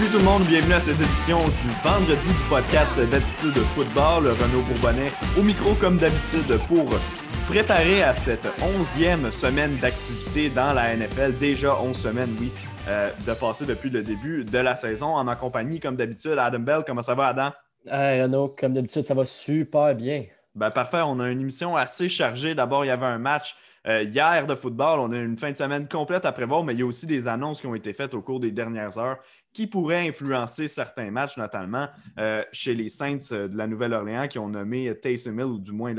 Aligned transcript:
Salut 0.00 0.12
tout 0.12 0.18
le 0.18 0.24
monde, 0.24 0.44
bienvenue 0.44 0.72
à 0.72 0.80
cette 0.80 0.98
édition 0.98 1.44
du 1.44 1.68
vendredi 1.84 2.28
du 2.28 2.44
podcast 2.48 2.98
d'attitude 2.98 3.52
de 3.52 3.60
football. 3.60 4.28
Renaud 4.28 4.62
Bourbonnais 4.62 5.12
au 5.38 5.42
micro 5.42 5.74
comme 5.74 5.98
d'habitude 5.98 6.58
pour 6.68 6.84
vous 6.86 6.98
préparer 7.46 8.02
à 8.02 8.14
cette 8.14 8.48
onzième 8.62 9.30
semaine 9.30 9.76
d'activité 9.76 10.48
dans 10.48 10.72
la 10.72 10.96
NFL. 10.96 11.36
Déjà 11.36 11.78
11 11.78 11.94
semaines, 11.94 12.34
oui, 12.40 12.50
euh, 12.88 13.10
de 13.26 13.34
passer 13.34 13.66
depuis 13.66 13.90
le 13.90 14.02
début 14.02 14.42
de 14.42 14.56
la 14.56 14.74
saison. 14.78 15.08
En 15.08 15.22
ma 15.22 15.36
compagnie, 15.36 15.80
comme 15.80 15.96
d'habitude, 15.96 16.36
Adam 16.38 16.60
Bell. 16.60 16.82
Comment 16.86 17.02
ça 17.02 17.14
va, 17.14 17.26
Adam? 17.26 17.50
Hey 17.84 18.22
Renaud, 18.22 18.56
comme 18.58 18.72
d'habitude, 18.72 19.02
ça 19.02 19.12
va 19.12 19.26
super 19.26 19.94
bien. 19.94 20.24
Ben, 20.54 20.70
parfait, 20.70 21.02
on 21.04 21.20
a 21.20 21.28
une 21.28 21.42
émission 21.42 21.76
assez 21.76 22.08
chargée. 22.08 22.54
D'abord, 22.54 22.86
il 22.86 22.88
y 22.88 22.90
avait 22.90 23.04
un 23.04 23.18
match 23.18 23.54
euh, 23.86 24.02
hier 24.02 24.46
de 24.46 24.54
football. 24.54 24.98
On 25.00 25.12
a 25.12 25.18
une 25.18 25.36
fin 25.36 25.50
de 25.50 25.56
semaine 25.56 25.88
complète 25.88 26.24
à 26.24 26.32
prévoir, 26.32 26.64
mais 26.64 26.72
il 26.74 26.80
y 26.80 26.82
a 26.82 26.86
aussi 26.86 27.06
des 27.06 27.28
annonces 27.28 27.60
qui 27.60 27.66
ont 27.66 27.74
été 27.74 27.92
faites 27.92 28.14
au 28.14 28.22
cours 28.22 28.40
des 28.40 28.50
dernières 28.50 28.96
heures 28.98 29.18
qui 29.52 29.66
pourraient 29.66 30.08
influencer 30.08 30.68
certains 30.68 31.10
matchs, 31.10 31.36
notamment 31.36 31.88
euh, 32.18 32.44
chez 32.52 32.74
les 32.74 32.88
Saints 32.88 33.18
euh, 33.32 33.48
de 33.48 33.56
la 33.56 33.66
Nouvelle-Orléans 33.66 34.28
qui 34.28 34.38
ont 34.38 34.48
nommé 34.48 34.94
Taysom 35.00 35.38
Hill, 35.38 35.46
ou 35.46 35.58
du 35.58 35.72
moins 35.72 35.94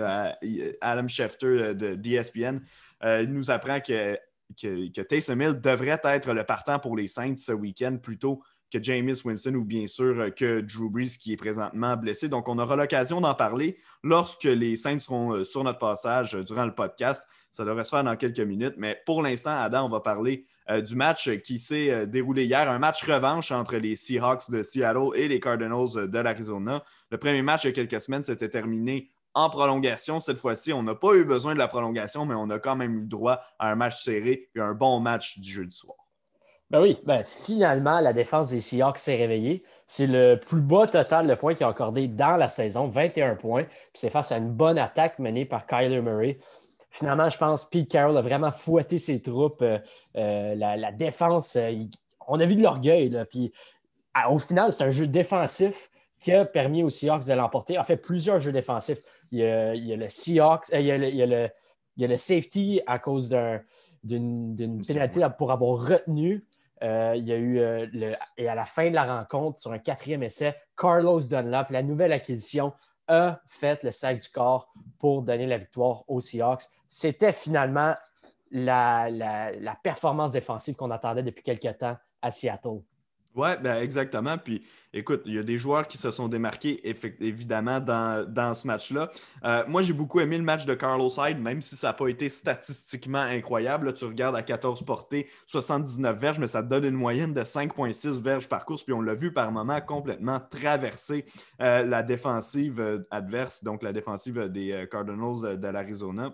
Adam 0.82 1.08
Schefter 1.08 1.76
de 1.76 1.96
d'ESPN. 1.96 2.60
il 3.04 3.30
nous 3.32 3.52
apprend 3.52 3.80
que, 3.82 4.18
que, 4.60 5.02
Taysom 5.02 5.41
Hill 5.41 5.60
devrait 5.60 6.00
être 6.04 6.34
le 6.34 6.44
partant 6.46 6.80
pour 6.80 6.96
les 6.96 7.08
Saints 7.08 7.36
ce 7.36 7.52
week-end 7.52 7.98
plutôt 8.02 8.41
que 8.72 8.82
Jameis 8.82 9.22
Winston 9.26 9.55
ou 9.55 9.66
bien 9.66 9.86
sûr 9.88 10.34
que 10.34 10.62
Drew 10.62 10.90
Brees 10.90 11.18
qui 11.20 11.34
est 11.34 11.38
présentement 11.38 11.98
blessé. 11.98 12.29
Donc, 12.29 12.48
on 12.48 12.57
aura 12.57 12.77
l'occasion 12.77 13.20
d'en 13.20 13.34
parler 13.34 13.77
lorsque 14.02 14.46
les 14.46 14.77
Saints 14.77 14.99
seront 14.99 15.44
sur 15.44 15.66
notre 15.66 15.79
passage 15.79 16.35
durant 16.35 16.66
le 16.66 16.74
podcast. 16.74 17.27
Ça 17.52 17.66
devrait 17.66 17.84
se 17.84 17.90
faire 17.90 18.04
dans 18.05 18.16
quelques 18.16 18.40
minutes. 18.40 18.76
Mais 18.77 19.02
pour 19.05 19.22
l'instant, 19.22 19.52
Adam, 19.52 19.85
on 19.85 19.90
va 19.90 19.99
parler 19.99 20.46
euh, 20.72 20.82
du 20.82 20.96
match 20.96 21.30
qui 21.40 21.60
s'est 21.60 21.90
euh, 21.90 22.05
déroulé 22.05 22.46
hier, 22.46 22.70
un 22.70 22.80
match 22.80 23.04
revanche 23.04 23.52
entre 23.52 23.76
les 23.76 23.96
Seahawks 23.96 24.50
de 24.50 24.64
Seattle 24.64 25.10
et 25.16 25.28
les 25.28 25.40
Cardinals 25.40 26.08
de 26.10 26.20
l'Arizona. 26.20 26.84
Le 27.10 27.18
premier 27.18 27.41
match 27.41 27.66
il 27.66 27.68
y 27.68 27.70
a 27.72 27.74
quelques 27.74 28.00
semaines 28.00 28.24
s'était 28.24 28.50
terminé 28.50 29.12
en 29.34 29.50
prolongation. 29.50 30.20
Cette 30.20 30.38
fois-ci, 30.38 30.72
on 30.72 30.84
n'a 30.84 30.96
pas 30.96 31.13
eu 31.13 31.26
besoin 31.26 31.54
de 31.54 31.60
la 31.60 31.68
prolongation, 31.68 32.26
mais 32.26 32.36
on 32.36 32.50
a 32.50 32.60
quand 32.60 32.76
même 32.76 33.00
eu 33.00 33.05
droit 33.05 33.41
à 33.60 33.72
un 33.72 33.76
match 33.76 34.02
serré 34.02 34.50
et 34.55 34.60
un 34.60 34.74
bon 34.74 35.00
match 35.00 35.40
du 35.40 35.52
jeudi 35.52 35.76
soir. 35.76 35.98
Ben 36.70 36.82
oui, 36.82 36.98
ben 37.06 37.22
finalement, 37.26 38.00
la 38.00 38.13
défense 38.13 38.52
des 38.52 38.62
Seahawks 38.62 38.98
s'est 38.98 39.18
réveillée. 39.18 39.63
C'est 39.88 40.08
le 40.08 40.35
plus 40.38 40.62
bas 40.62 40.88
total 40.88 41.28
de 41.28 41.35
points 41.35 41.54
qu'ils 41.54 41.66
ont 41.66 41.70
accordé 41.70 42.08
dans 42.08 42.38
la 42.38 42.48
saison, 42.48 42.88
21 42.88 43.35
points. 43.35 43.66
c'est 43.94 44.10
face 44.10 44.32
à 44.32 44.38
une 44.38 44.52
bonne 44.52 44.80
attaque 44.80 45.20
menée 45.20 45.44
par 45.44 45.68
Kyler 45.68 46.02
Murray 46.02 46.40
finalement, 46.92 47.30
je 47.30 47.38
pense 47.38 47.66
que 47.66 47.70
Pete 47.70 47.90
Carroll 47.90 48.18
a 48.18 48.22
vraiment 48.22 48.52
fouetté 48.52 49.00
ses 49.00 49.22
troupes. 49.22 49.62
Euh, 49.62 49.80
euh, 50.18 50.56
la, 50.56 50.92
défense, 50.92 51.56
euh, 51.56 51.72
on 52.28 52.40
a 52.40 52.46
vu 52.46 52.56
de 52.56 52.62
l'orgueil. 52.62 53.18
Puis 53.30 53.52
au 54.30 54.38
final, 54.38 54.72
c'est 54.72 54.84
un 54.84 54.90
jeu 54.92 55.08
défensif 55.08 55.90
qui 56.20 56.32
a 56.34 56.46
permis 56.46 56.84
aux 56.84 56.90
Seahawks 56.90 57.26
de 57.26 57.34
l'emporter. 57.34 57.80
En 57.80 57.84
fait, 57.84 57.98
plusieurs 57.98 58.40
jeux 58.40 58.52
défensifs. 58.52 59.00
Il 59.32 59.40
y 59.40 59.46
a, 59.46 59.74
le 59.74 60.10
Seahawks, 60.10 60.70
il, 60.74 60.82
y 60.82 60.92
a 60.92 62.08
le, 62.08 62.18
safety 62.18 62.82
à 62.86 63.00
cause 63.00 63.36
d'une 64.03 64.84
pénalité 64.86 65.25
pour 65.38 65.52
avoir 65.52 65.80
retenu. 65.80 66.46
il 66.81 67.24
y 67.24 67.31
a 67.31 67.38
eu, 67.38 67.59
et 68.38 68.47
à 68.47 68.53
la 68.56 68.66
fin 68.66 68.90
de 68.90 68.96
la 68.96 69.19
rencontre, 69.19 69.59
sur 69.59 69.72
un 69.72 69.80
quatrième 69.80 70.22
essai, 70.22 70.53
Carlos 70.78 71.22
Dunlap, 71.22 71.72
la 71.72 71.81
nouvelle 71.81 72.12
acquisition, 72.12 72.74
a 73.07 73.41
fait 73.46 73.84
le 73.84 73.91
sac 73.91 74.18
du 74.19 74.30
corps 74.30 74.72
pour 75.00 75.22
donner 75.22 75.45
la 75.45 75.57
victoire 75.57 76.03
aux 76.07 76.22
Seahawks 76.22 76.63
c'était 76.91 77.31
finalement 77.31 77.95
la, 78.51 79.78
performance 79.81 80.34
défensive 80.34 80.75
qu'on 80.75 80.91
attendait 80.91 81.23
depuis 81.23 81.41
quelques 81.41 81.78
temps 81.78 81.97
à 82.22 82.31
Seattle. 82.31 82.81
Oui, 83.34 83.50
ben 83.62 83.81
exactement. 83.81 84.38
Puis 84.38 84.64
écoute, 84.94 85.22
il 85.25 85.36
y 85.36 85.40
a 85.40 85.44
des 85.44 85.58
joueurs 85.58 85.88
qui 85.88 85.97
se 85.97 86.12
sont 86.12 86.28
démarqués 86.28 86.81
évidemment 87.22 87.80
dans, 87.80 88.53
ce 88.53 88.68
match-là. 88.68 89.09
Euh, 89.46 89.64
moi, 89.68 89.81
j'ai 89.84 89.94
beaucoup 89.94 90.19
aimé 90.19 90.38
le 90.38 90.44
match 90.44 90.66
de 90.66 90.74
Carlos 90.74 91.09
Hyde, 91.18 91.40
même 91.40 91.62
si 91.62 91.78
ça 91.78 91.88
n'a 91.88 91.94
pas 91.94 92.08
été 92.08 92.30
statistiquement 92.30 93.22
incroyable. 93.22 93.94
tu 93.94 94.03
regardes 94.03 94.36
à 94.36 94.44
14 94.44 94.84
portées, 94.84 95.30
79 95.47 96.19
verges, 96.19 96.40
mais 96.40 96.47
ça 96.47 96.62
te 96.62 96.68
donne 96.68 96.84
une 96.84 96.96
moyenne 96.96 97.34
de 97.34 97.42
5,6 97.42 98.22
verges 98.22 98.50
par 98.50 98.66
course. 98.66 98.84
Puis 98.84 98.94
on 98.94 99.02
l'a 99.02 99.14
vu 99.14 99.31
par 99.31 99.50
moment 99.52 99.80
complètement 99.80 100.40
traverser 100.40 101.25
euh, 101.62 101.84
la 101.84 102.03
défensive 102.03 102.81
euh, 102.81 103.00
adverse, 103.12 103.63
donc 103.63 103.84
la 103.84 103.94
défensive 103.94 104.50
des 104.50 104.88
Cardinals 104.92 105.58
de 105.58 105.68
l'Arizona. 105.68 106.34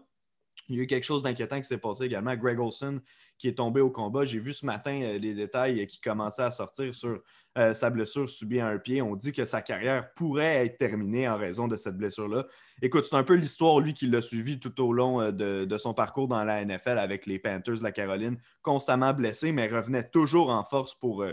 Il 0.70 0.76
y 0.76 0.80
a 0.80 0.84
eu 0.84 0.88
quelque 0.88 1.04
chose 1.04 1.24
d'inquiétant 1.24 1.58
qui 1.58 1.68
s'est 1.68 1.78
passé 1.78 2.06
également. 2.06 2.36
Greg 2.36 2.60
Olson 2.60 3.00
qui 3.38 3.48
est 3.48 3.58
tombé 3.58 3.82
au 3.82 3.90
combat. 3.90 4.26
J'ai 4.26 4.40
vu 4.40 4.54
ce 4.54 4.66
matin 4.66 5.02
euh, 5.02 5.18
les 5.18 5.34
détails 5.34 5.86
qui 5.88 6.02
commençaient 6.02 6.44
à 6.44 6.52
sortir 6.52 6.94
sur 6.94 7.22
euh, 7.58 7.74
sa 7.74 7.90
blessure 7.90 8.30
subie 8.30 8.60
à 8.60 8.68
un 8.68 8.78
pied. 8.78 9.02
On 9.02 9.16
dit 9.16 9.32
que 9.32 9.46
sa 9.46 9.62
carrière 9.62 10.14
pourrait 10.14 10.66
être 10.66 10.78
terminée 10.78 11.28
en 11.28 11.38
raison 11.38 11.68
de 11.68 11.78
cette 11.78 11.98
blessure-là. 11.98 12.46
Écoute, 12.82 13.06
c'est 13.06 13.16
un 13.16 13.24
peu 13.24 13.36
l'histoire, 13.36 13.80
lui, 13.80 13.94
qui 13.94 14.08
l'a 14.08 14.22
suivi 14.22 14.60
tout 14.60 14.82
au 14.82 14.94
long 14.94 15.22
euh, 15.22 15.32
de, 15.32 15.78
son 15.78 15.94
parcours 15.94 16.28
dans 16.28 16.44
la 16.44 16.64
NFL 16.64 16.98
avec 16.98 17.26
les 17.26 17.40
Panthers 17.40 17.82
la 17.82 17.92
Caroline, 17.92 18.38
constamment 18.62 19.14
blessé, 19.14 19.52
mais 19.52 19.68
revenait 19.68 20.10
toujours 20.10 20.50
en 20.50 20.64
force 20.64 20.96
pour 20.96 21.24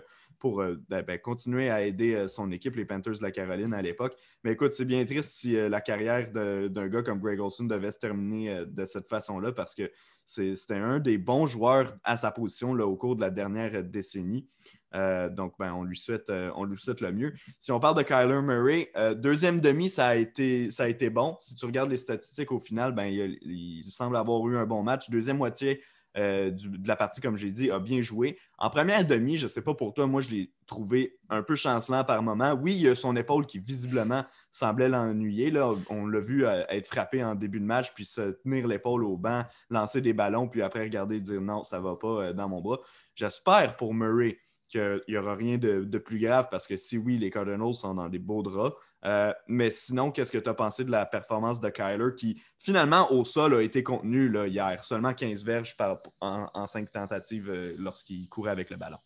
pour 0.44 0.60
euh, 0.60 0.77
ben, 0.91 1.00
ben, 1.00 1.19
continuer 1.19 1.71
à 1.71 1.87
aider 1.87 2.15
euh, 2.15 2.28
son 2.28 2.53
équipe, 2.53 2.77
les 2.77 2.84
Panthers 2.84 3.15
de 3.15 3.22
la 3.22 3.31
Caroline 3.31 3.72
à 3.72 3.81
l'époque. 3.81 4.15
Mais 4.43 4.53
écoute, 4.53 4.75
c'est 4.75 4.84
bien 4.84 5.03
triste 5.06 5.31
si 5.31 5.56
euh, 5.56 5.71
la 5.71 5.81
carrière 5.81 6.31
d'un 6.31 6.88
gars 6.88 7.03
comme 7.03 7.19
Greg 7.19 7.41
Olson 7.41 7.65
devait 7.65 7.93
se 7.93 7.99
terminer 7.99 8.66
de 8.66 8.84
cette 8.84 9.09
façon-là 9.09 9.53
parce 9.53 9.75
que 9.75 9.91
c'était 10.27 10.75
un 10.75 10.99
des 10.99 11.16
bons 11.16 11.47
joueurs 11.47 11.97
à 12.04 12.19
sa 12.19 12.31
position 12.31 12.75
là, 12.75 12.87
au 12.87 12.94
cours 12.94 13.16
de 13.16 13.22
la 13.22 13.31
dernière 13.31 13.83
décennie. 13.83 14.47
donc, 14.93 15.54
ben, 15.59 15.72
on, 15.72 15.83
lui 15.83 15.97
souhaite, 15.97 16.31
on 16.31 16.65
lui 16.65 16.78
souhaite 16.78 17.00
le 17.00 17.12
mieux. 17.12 17.33
Si 17.59 17.72
on 17.72 17.81
parle 17.81 17.97
de 17.97 18.03
Kyler 18.03 18.43
Murray, 18.43 18.93
deuxième 19.16 19.62
demi, 19.62 19.88
ça 19.88 20.09
a, 20.09 20.16
été, 20.16 20.71
ça 20.71 20.84
a 20.84 20.88
été 20.88 21.09
bon. 21.09 21.38
Si 21.41 21.54
tu 21.54 21.65
regardes 21.65 21.91
les 21.91 21.97
statistiques 21.97 22.53
au 22.53 22.60
final, 22.60 22.93
ben, 22.93 23.06
il, 23.06 23.83
semble 23.87 24.16
avoir 24.16 24.47
eu 24.47 24.59
un 24.59 24.66
bon 24.66 24.83
match. 24.83 25.09
Deuxième 25.09 25.38
moitié, 25.38 25.83
euh, 26.17 26.51
de 26.51 26.87
la 26.87 26.97
partie, 26.97 27.21
comme 27.21 27.37
j'ai 27.37 27.51
dit, 27.51 27.71
a 27.71 27.79
bien 27.79 28.01
joué. 28.01 28.39
En 28.59 28.71
première 28.71 29.05
demi, 29.05 29.37
je 29.37 29.45
ne 29.45 29.49
sais 29.49 29.63
pas 29.63 29.75
pour 29.75 29.95
toi, 29.95 30.07
moi, 30.07 30.21
je 30.21 30.31
l'ai 30.31 30.53
trouvé 30.67 31.19
un 31.29 31.43
peu 31.43 31.57
chancelant 31.57 32.05
par 32.05 32.23
moment. 32.23 32.53
Oui, 32.53 32.75
il 32.75 32.83
y 32.83 32.89
a 32.89 32.95
son 32.95 33.17
épaule 33.17 33.47
qui 33.47 33.59
visiblement 33.59 34.25
semblait 34.51 34.89
l'ennuyer. 34.89 35.53
On 35.91 36.07
l'a 36.07 36.21
vu 36.21 36.47
euh, 36.47 36.63
être 36.69 36.87
frappé 36.87 37.25
en 37.25 37.35
début 37.35 37.59
de 37.59 37.65
match, 37.65 37.93
puis 37.95 38.05
se 38.05 38.33
tenir 38.43 38.69
l'épaule 38.69 39.05
au 39.05 39.17
banc, 39.17 39.45
lancer 39.71 40.01
des 40.01 40.13
ballons, 40.13 40.49
puis 40.49 40.63
après 40.63 40.83
regarder 40.83 41.17
et 41.17 41.21
dire 41.21 41.41
non, 41.41 41.65
ça 41.65 41.79
ne 41.79 41.85
va 41.85 41.97
pas 41.97 42.23
euh, 42.23 42.33
dans 42.33 42.49
mon 42.49 42.61
bras. 42.61 42.79
J'espère 43.15 43.77
pour 43.77 43.93
Murray 43.93 44.39
qu'il 44.69 45.03
n'y 45.09 45.17
aura 45.17 45.35
rien 45.35 45.59
de, 45.59 45.85
de, 45.85 45.99
plus 45.99 46.19
grave 46.19 46.49
parce 46.51 46.67
que 46.67 46.77
si 46.77 46.97
oui, 46.97 47.19
les 47.19 47.31
Cardinals 47.31 47.75
sont 47.75 47.95
dans 47.95 48.09
des 48.09 48.19
beaux 48.19 48.43
draps, 48.43 48.77
euh, 49.06 49.32
mais 49.47 49.70
sinon, 49.70 50.10
qu'est-ce 50.10 50.32
que 50.32 50.38
tu 50.38 50.48
as 50.48 50.54
pensé 50.54 50.84
de 50.84 50.91
la 50.91 51.04
performance 51.04 51.60
de 51.60 51.69
Kyler 51.69 52.15
qui, 52.16 52.41
finalement, 52.59 53.12
au 53.12 53.25
sol, 53.25 53.54
a 53.54 53.62
été 53.62 53.82
contenu 53.82 54.28
là, 54.28 54.47
hier? 54.47 54.82
Seulement 54.82 55.12
15 55.12 55.44
verges 55.44 55.76
en, 56.20 56.48
en 56.53 56.66
5 56.66 56.91
tentatives 56.91 57.50
euh, 57.50 57.75
lorsqu'il 57.78 58.28
courait 58.28 58.50
avec 58.50 58.70
le 58.70 58.76
ballon. 58.76 58.98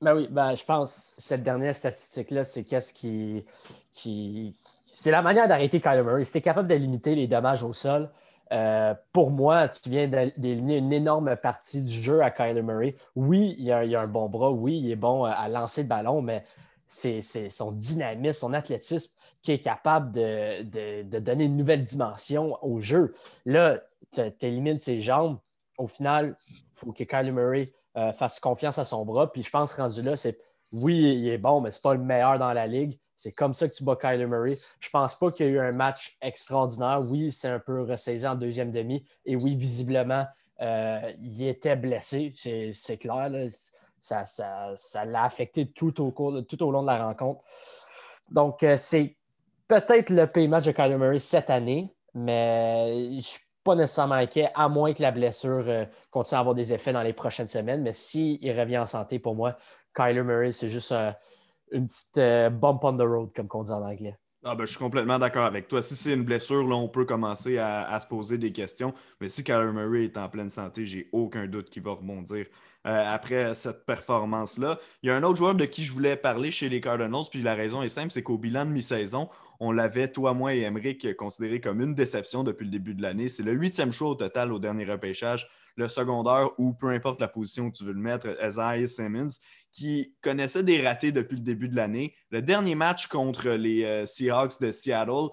Ben 0.00 0.16
oui, 0.16 0.28
ben, 0.30 0.54
je 0.54 0.64
pense 0.64 1.14
que 1.16 1.22
cette 1.22 1.42
dernière 1.42 1.76
statistique-là, 1.76 2.44
c'est 2.44 2.64
qu'est-ce 2.64 2.94
qui, 2.94 3.44
qui... 3.92 4.56
C'est 4.86 5.10
la 5.10 5.22
manière 5.22 5.46
d'arrêter 5.48 5.80
Kyler 5.80 6.02
Murray. 6.02 6.22
Es 6.22 6.40
capable 6.40 6.68
de 6.68 6.74
limiter 6.74 7.14
les 7.14 7.28
dommages 7.28 7.62
au 7.62 7.72
sol, 7.72 8.10
euh, 8.52 8.94
pour 9.12 9.30
moi, 9.30 9.68
tu 9.68 9.88
viens 9.88 10.08
d'éliminer 10.08 10.76
une 10.76 10.92
énorme 10.92 11.36
partie 11.36 11.82
du 11.82 11.92
jeu 11.92 12.22
à 12.22 12.30
Kyler 12.30 12.62
Murray. 12.62 12.96
Oui, 13.16 13.54
il 13.58 13.72
a, 13.72 13.84
il 13.84 13.96
a, 13.96 14.02
un 14.02 14.06
bon 14.06 14.28
bras, 14.28 14.50
oui, 14.50 14.78
il 14.78 14.90
est 14.90 14.96
bon 14.96 15.24
à 15.24 15.48
lancer 15.48 15.82
le 15.82 15.88
ballon, 15.88 16.20
mais 16.20 16.44
c'est 16.86 17.22
son 17.22 17.72
dynamisme, 17.72 18.38
son 18.38 18.52
athlétisme 18.52 19.10
qui 19.42 19.52
est 19.52 19.58
capable 19.58 20.12
de, 20.12 21.02
donner 21.18 21.44
une 21.44 21.56
nouvelle 21.56 21.82
dimension 21.82 22.58
au 22.62 22.80
jeu. 22.80 23.14
Là, 23.44 23.80
tu 24.12 24.22
élimines 24.42 24.78
ses 24.78 25.00
jambes. 25.00 25.38
Au 25.78 25.86
final, 25.86 26.36
il 26.48 26.62
faut 26.72 26.92
que 26.92 27.04
Kyler 27.04 27.32
Murray 27.32 27.72
euh, 27.96 28.12
fasse 28.12 28.38
confiance 28.40 28.78
à 28.78 28.84
son 28.84 29.04
bras. 29.04 29.32
Puis 29.32 29.42
je 29.42 29.50
pense 29.50 29.74
rendu 29.74 30.02
là, 30.02 30.16
c'est 30.16 30.38
oui, 30.70 30.96
il 30.96 31.28
est 31.28 31.38
bon, 31.38 31.60
mais 31.60 31.70
ce 31.70 31.78
n'est 31.78 31.82
pas 31.82 31.94
le 31.94 32.00
meilleur 32.00 32.38
dans 32.38 32.52
la 32.52 32.66
ligue. 32.66 32.98
C'est 33.16 33.32
comme 33.32 33.52
ça 33.52 33.68
que 33.68 33.74
tu 33.74 33.84
bats 33.84 33.96
Kyler 33.96 34.26
Murray. 34.26 34.58
Je 34.80 34.88
ne 34.88 34.90
pense 34.90 35.14
pas 35.14 35.30
qu'il 35.30 35.46
y 35.46 35.48
ait 35.48 35.52
eu 35.52 35.60
un 35.60 35.72
match 35.72 36.16
extraordinaire. 36.20 37.02
Oui, 37.02 37.30
c'est 37.30 37.48
un 37.48 37.58
peu 37.58 37.82
ressaisi 37.82 38.26
en 38.26 38.34
deuxième 38.34 38.72
demi. 38.72 39.04
Et 39.24 39.36
oui, 39.36 39.54
visiblement, 39.54 40.26
euh, 40.60 41.12
il 41.20 41.46
était 41.46 41.76
blessé. 41.76 42.30
C'est 42.32 42.96
clair. 42.98 43.30
Ça, 44.00 44.24
ça, 44.24 45.04
l'a 45.04 45.24
affecté 45.24 45.70
tout 45.70 46.00
au, 46.00 46.10
cours, 46.10 46.44
tout 46.46 46.62
au 46.64 46.72
long 46.72 46.82
de 46.82 46.88
la 46.88 47.04
rencontre. 47.04 47.42
Donc, 48.30 48.62
euh, 48.62 48.76
c'est 48.76 49.16
peut-être 49.80 50.10
le 50.10 50.26
pay 50.26 50.48
match 50.48 50.66
de 50.66 50.72
Kyler 50.72 50.98
Murray 50.98 51.18
cette 51.18 51.48
année, 51.48 51.94
mais 52.14 53.08
je 53.10 53.16
ne 53.16 53.20
suis 53.20 53.40
pas 53.64 53.74
nécessairement 53.74 54.16
inquiet, 54.16 54.50
à 54.54 54.68
moins 54.68 54.92
que 54.92 55.00
la 55.00 55.12
blessure 55.12 55.64
euh, 55.66 55.86
continue 56.10 56.36
à 56.36 56.40
avoir 56.40 56.54
des 56.54 56.72
effets 56.72 56.92
dans 56.92 57.02
les 57.02 57.12
prochaines 57.14 57.46
semaines. 57.46 57.82
Mais 57.82 57.92
s'il 57.92 58.38
revient 58.58 58.78
en 58.78 58.86
santé, 58.86 59.18
pour 59.18 59.34
moi, 59.34 59.56
Kyler 59.94 60.22
Murray, 60.22 60.52
c'est 60.52 60.68
juste 60.68 60.92
une 61.70 61.86
petite 61.86 62.18
euh, 62.18 62.50
bump 62.50 62.84
on 62.84 62.96
the 62.96 63.02
road, 63.02 63.30
comme 63.34 63.48
on 63.54 63.62
dit 63.62 63.70
en 63.70 63.82
anglais. 63.82 64.16
Ah 64.44 64.56
ben, 64.56 64.64
je 64.64 64.70
suis 64.70 64.78
complètement 64.78 65.18
d'accord 65.18 65.44
avec 65.44 65.68
toi. 65.68 65.80
Si 65.80 65.94
c'est 65.94 66.12
une 66.12 66.24
blessure, 66.24 66.66
là, 66.66 66.74
on 66.74 66.88
peut 66.88 67.04
commencer 67.04 67.58
à, 67.58 67.98
se 68.00 68.08
poser 68.08 68.38
des 68.38 68.52
questions. 68.52 68.92
Mais 69.20 69.28
si 69.28 69.44
Kyler 69.44 69.72
Murray 69.72 70.04
est 70.04 70.18
en 70.18 70.28
pleine 70.28 70.48
santé, 70.48 70.84
j'ai 70.84 71.08
aucun 71.12 71.46
doute 71.46 71.70
qu'il 71.70 71.84
va 71.84 71.92
rebondir 71.92 72.44
euh, 72.44 72.48
après 72.84 73.54
cette 73.54 73.86
performance-là. 73.86 74.78
Il 75.02 75.08
y 75.08 75.10
a 75.10 75.16
un 75.16 75.22
autre 75.22 75.38
joueur 75.38 75.54
de 75.54 75.64
qui 75.64 75.84
je 75.84 75.92
voulais 75.92 76.16
parler 76.16 76.50
chez 76.50 76.68
les 76.68 76.80
Cardinals, 76.80 77.24
puis 77.30 77.42
la 77.42 77.54
raison 77.54 77.82
est 77.82 77.88
simple, 77.88 78.10
c'est 78.10 78.22
qu'au 78.22 78.38
bilan 78.38 78.66
de 78.66 78.70
mi-saison, 78.70 79.28
on 79.60 79.70
l'avait, 79.70 80.08
toi, 80.08 80.34
moi 80.34 80.54
et 80.54 80.62
Emmerich, 80.62 81.14
considéré 81.16 81.60
comme 81.60 81.80
une 81.80 81.94
déception 81.94 82.42
depuis 82.42 82.64
le 82.64 82.70
début 82.70 82.94
de 82.94 83.02
l'année. 83.02 83.28
C'est 83.28 83.44
le 83.44 83.52
huitième 83.52 83.92
choix 83.92 84.08
au 84.10 84.14
total 84.16 84.52
au 84.52 84.58
dernier 84.58 84.84
repêchage 84.84 85.48
le 85.76 85.88
secondaire 85.88 86.48
ou 86.58 86.72
peu 86.74 86.90
importe 86.90 87.20
la 87.20 87.28
position 87.28 87.70
que 87.70 87.76
tu 87.76 87.84
veux 87.84 87.92
le 87.92 88.00
mettre, 88.00 88.28
Isaiah 88.42 88.86
Simmons, 88.86 89.38
qui 89.72 90.14
connaissait 90.20 90.62
des 90.62 90.82
ratés 90.82 91.12
depuis 91.12 91.36
le 91.36 91.42
début 91.42 91.68
de 91.68 91.74
l'année. 91.74 92.14
Le 92.30 92.42
dernier 92.42 92.74
match 92.74 93.06
contre 93.06 93.50
les 93.50 93.84
euh, 93.84 94.06
Seahawks 94.06 94.60
de 94.60 94.70
Seattle 94.70 95.10
euh, 95.10 95.28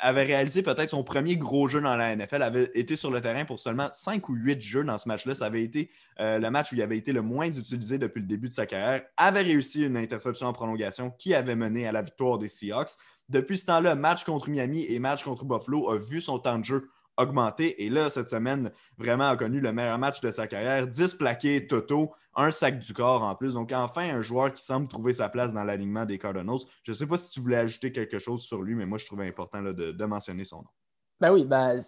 avait 0.00 0.24
réalisé 0.24 0.62
peut-être 0.62 0.90
son 0.90 1.04
premier 1.04 1.36
gros 1.36 1.68
jeu 1.68 1.80
dans 1.80 1.94
la 1.94 2.14
NFL, 2.16 2.42
avait 2.42 2.70
été 2.74 2.96
sur 2.96 3.12
le 3.12 3.20
terrain 3.20 3.44
pour 3.44 3.60
seulement 3.60 3.88
5 3.92 4.28
ou 4.28 4.34
8 4.34 4.60
jeux 4.60 4.84
dans 4.84 4.98
ce 4.98 5.08
match-là. 5.08 5.36
Ça 5.36 5.46
avait 5.46 5.62
été 5.62 5.90
euh, 6.18 6.40
le 6.40 6.50
match 6.50 6.72
où 6.72 6.74
il 6.74 6.82
avait 6.82 6.98
été 6.98 7.12
le 7.12 7.22
moins 7.22 7.46
utilisé 7.46 7.98
depuis 7.98 8.20
le 8.20 8.26
début 8.26 8.48
de 8.48 8.52
sa 8.52 8.66
carrière, 8.66 9.02
avait 9.16 9.42
réussi 9.42 9.84
une 9.84 9.96
interception 9.96 10.48
en 10.48 10.52
prolongation 10.52 11.10
qui 11.10 11.32
avait 11.32 11.56
mené 11.56 11.86
à 11.86 11.92
la 11.92 12.02
victoire 12.02 12.38
des 12.38 12.48
Seahawks. 12.48 12.90
Depuis 13.28 13.58
ce 13.58 13.66
temps-là, 13.66 13.94
match 13.94 14.24
contre 14.24 14.50
Miami 14.50 14.84
et 14.88 14.98
match 14.98 15.22
contre 15.22 15.44
Buffalo 15.44 15.90
a 15.90 15.96
vu 15.96 16.20
son 16.20 16.40
temps 16.40 16.58
de 16.58 16.64
jeu 16.64 16.90
augmenté. 17.16 17.84
Et 17.84 17.90
là, 17.90 18.10
cette 18.10 18.28
semaine, 18.28 18.72
vraiment 18.98 19.28
a 19.28 19.36
connu 19.36 19.60
le 19.60 19.72
meilleur 19.72 19.98
match 19.98 20.20
de 20.20 20.30
sa 20.30 20.46
carrière. 20.46 20.86
10 20.86 21.14
plaqués 21.14 21.66
Toto, 21.66 22.12
un 22.36 22.50
sac 22.50 22.78
du 22.78 22.92
corps 22.92 23.22
en 23.22 23.34
plus. 23.34 23.54
Donc, 23.54 23.72
enfin, 23.72 24.14
un 24.14 24.22
joueur 24.22 24.52
qui 24.52 24.62
semble 24.62 24.88
trouver 24.88 25.12
sa 25.12 25.28
place 25.28 25.52
dans 25.52 25.64
l'alignement 25.64 26.04
des 26.04 26.18
Cardinals. 26.18 26.60
Je 26.82 26.92
ne 26.92 26.94
sais 26.94 27.06
pas 27.06 27.16
si 27.16 27.30
tu 27.30 27.40
voulais 27.40 27.56
ajouter 27.56 27.92
quelque 27.92 28.18
chose 28.18 28.42
sur 28.42 28.62
lui, 28.62 28.74
mais 28.74 28.86
moi, 28.86 28.98
je 28.98 29.06
trouvais 29.06 29.26
important 29.26 29.62
de, 29.62 30.04
mentionner 30.04 30.44
son 30.44 30.58
nom. 30.58 30.68
Ben 31.20 31.32
oui, 31.32 31.44
ben, 31.44 31.80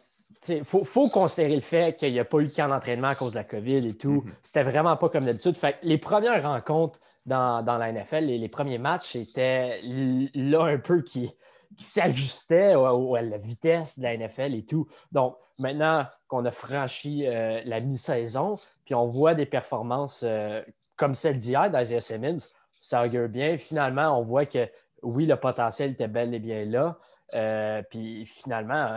il 0.49 0.65
faut, 0.65 1.09
considérer 1.09 1.57
le 1.57 1.61
fait 1.61 1.99
qu'il 1.99 2.13
n'y 2.13 2.21
a 2.21 2.25
pas 2.25 2.39
eu 2.39 2.47
de 2.47 2.55
camp 2.55 2.69
d'entraînement 2.69 3.09
à 3.09 3.15
cause 3.15 3.33
de 3.33 3.39
la 3.39 3.45
COVID 3.45 3.89
et 3.89 3.97
tout. 3.97 4.25
Mm-hmm. 4.25 4.33
C'était 4.43 4.63
vraiment 4.63 4.97
pas 4.97 5.09
comme 5.09 5.25
d'habitude. 5.25 5.57
Fait 5.57 5.79
les 5.83 5.99
premières 5.99 6.43
rencontres 6.43 7.01
dans, 7.27 7.63
la 7.67 7.93
NFL, 7.93 8.25
les, 8.25 8.39
les 8.39 8.49
premiers 8.49 8.79
matchs, 8.79 9.13
c'était 9.13 9.81
là 9.83 10.65
un 10.65 10.79
peu 10.79 11.03
qui, 11.03 11.31
qui 11.77 11.85
s'ajustait 11.85 12.73
à, 12.75 13.23
la 13.23 13.39
vitesse 13.39 13.99
de 13.99 14.05
la 14.05 14.17
NFL 14.17 14.55
et 14.55 14.65
tout. 14.65 14.89
Donc, 15.13 15.37
maintenant 15.59 16.07
qu'on 16.29 16.45
a 16.45 16.51
franchi 16.51 17.27
euh, 17.27 17.61
la 17.65 17.81
mi-saison, 17.81 18.59
puis 18.85 18.95
on 18.95 19.07
voit 19.07 19.35
des 19.35 19.47
performances 19.47 20.25
euh, 20.27 20.63
comme 20.97 21.15
celle 21.15 21.39
d'hier 21.39 21.71
d'Isaiah 21.71 22.01
Simmons, 22.01 22.49
ça 22.81 23.05
augure 23.05 23.29
bien. 23.29 23.57
Finalement, 23.57 24.19
on 24.19 24.23
voit 24.23 24.47
que 24.47 24.69
oui, 25.03 25.27
le 25.27 25.37
potentiel 25.37 25.93
était 25.93 26.09
bel 26.09 26.35
et 26.35 26.39
bien 26.39 26.65
là. 26.65 26.99
Euh, 27.35 27.83
puis 27.91 28.25
finalement, 28.25 28.97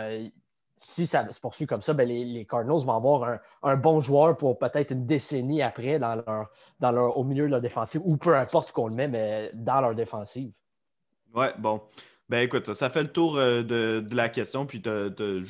si 0.76 1.08
ça 1.08 1.30
se 1.30 1.42
poursuit 1.42 1.68
comme 1.68 1.82
ça, 1.82 1.94
ben, 1.94 2.08
les, 2.08 2.46
Cardinals 2.46 2.86
vont 2.86 2.96
avoir 2.96 3.40
un, 3.64 3.76
bon 3.76 4.00
joueur 4.00 4.38
pour 4.38 4.58
peut-être 4.58 4.92
une 4.92 5.06
décennie 5.06 5.62
après 5.62 6.00
dans 6.00 6.16
leur, 6.16 6.50
dans 6.80 6.92
leur, 6.92 7.18
au 7.18 7.26
milieu 7.26 7.46
de 7.46 7.52
leur 7.52 7.62
défensive, 7.62 8.02
ou 8.06 8.16
peu 8.16 8.36
importe 8.38 8.72
qu'on 8.72 8.88
le 8.88 8.96
met, 8.96 9.10
mais 9.10 9.52
dans 9.54 9.82
leur 9.82 9.94
défensive. 9.94 10.54
Ouais, 11.36 11.54
bon. 11.58 11.82
Ben 12.30 12.44
écoute, 12.44 12.74
ça 12.74 12.92
fait 12.92 13.02
le 13.02 13.12
tour 13.12 13.38
euh, 13.38 13.64
de, 13.64 14.16
la 14.16 14.30
question. 14.30 14.68
Puis 14.68 14.84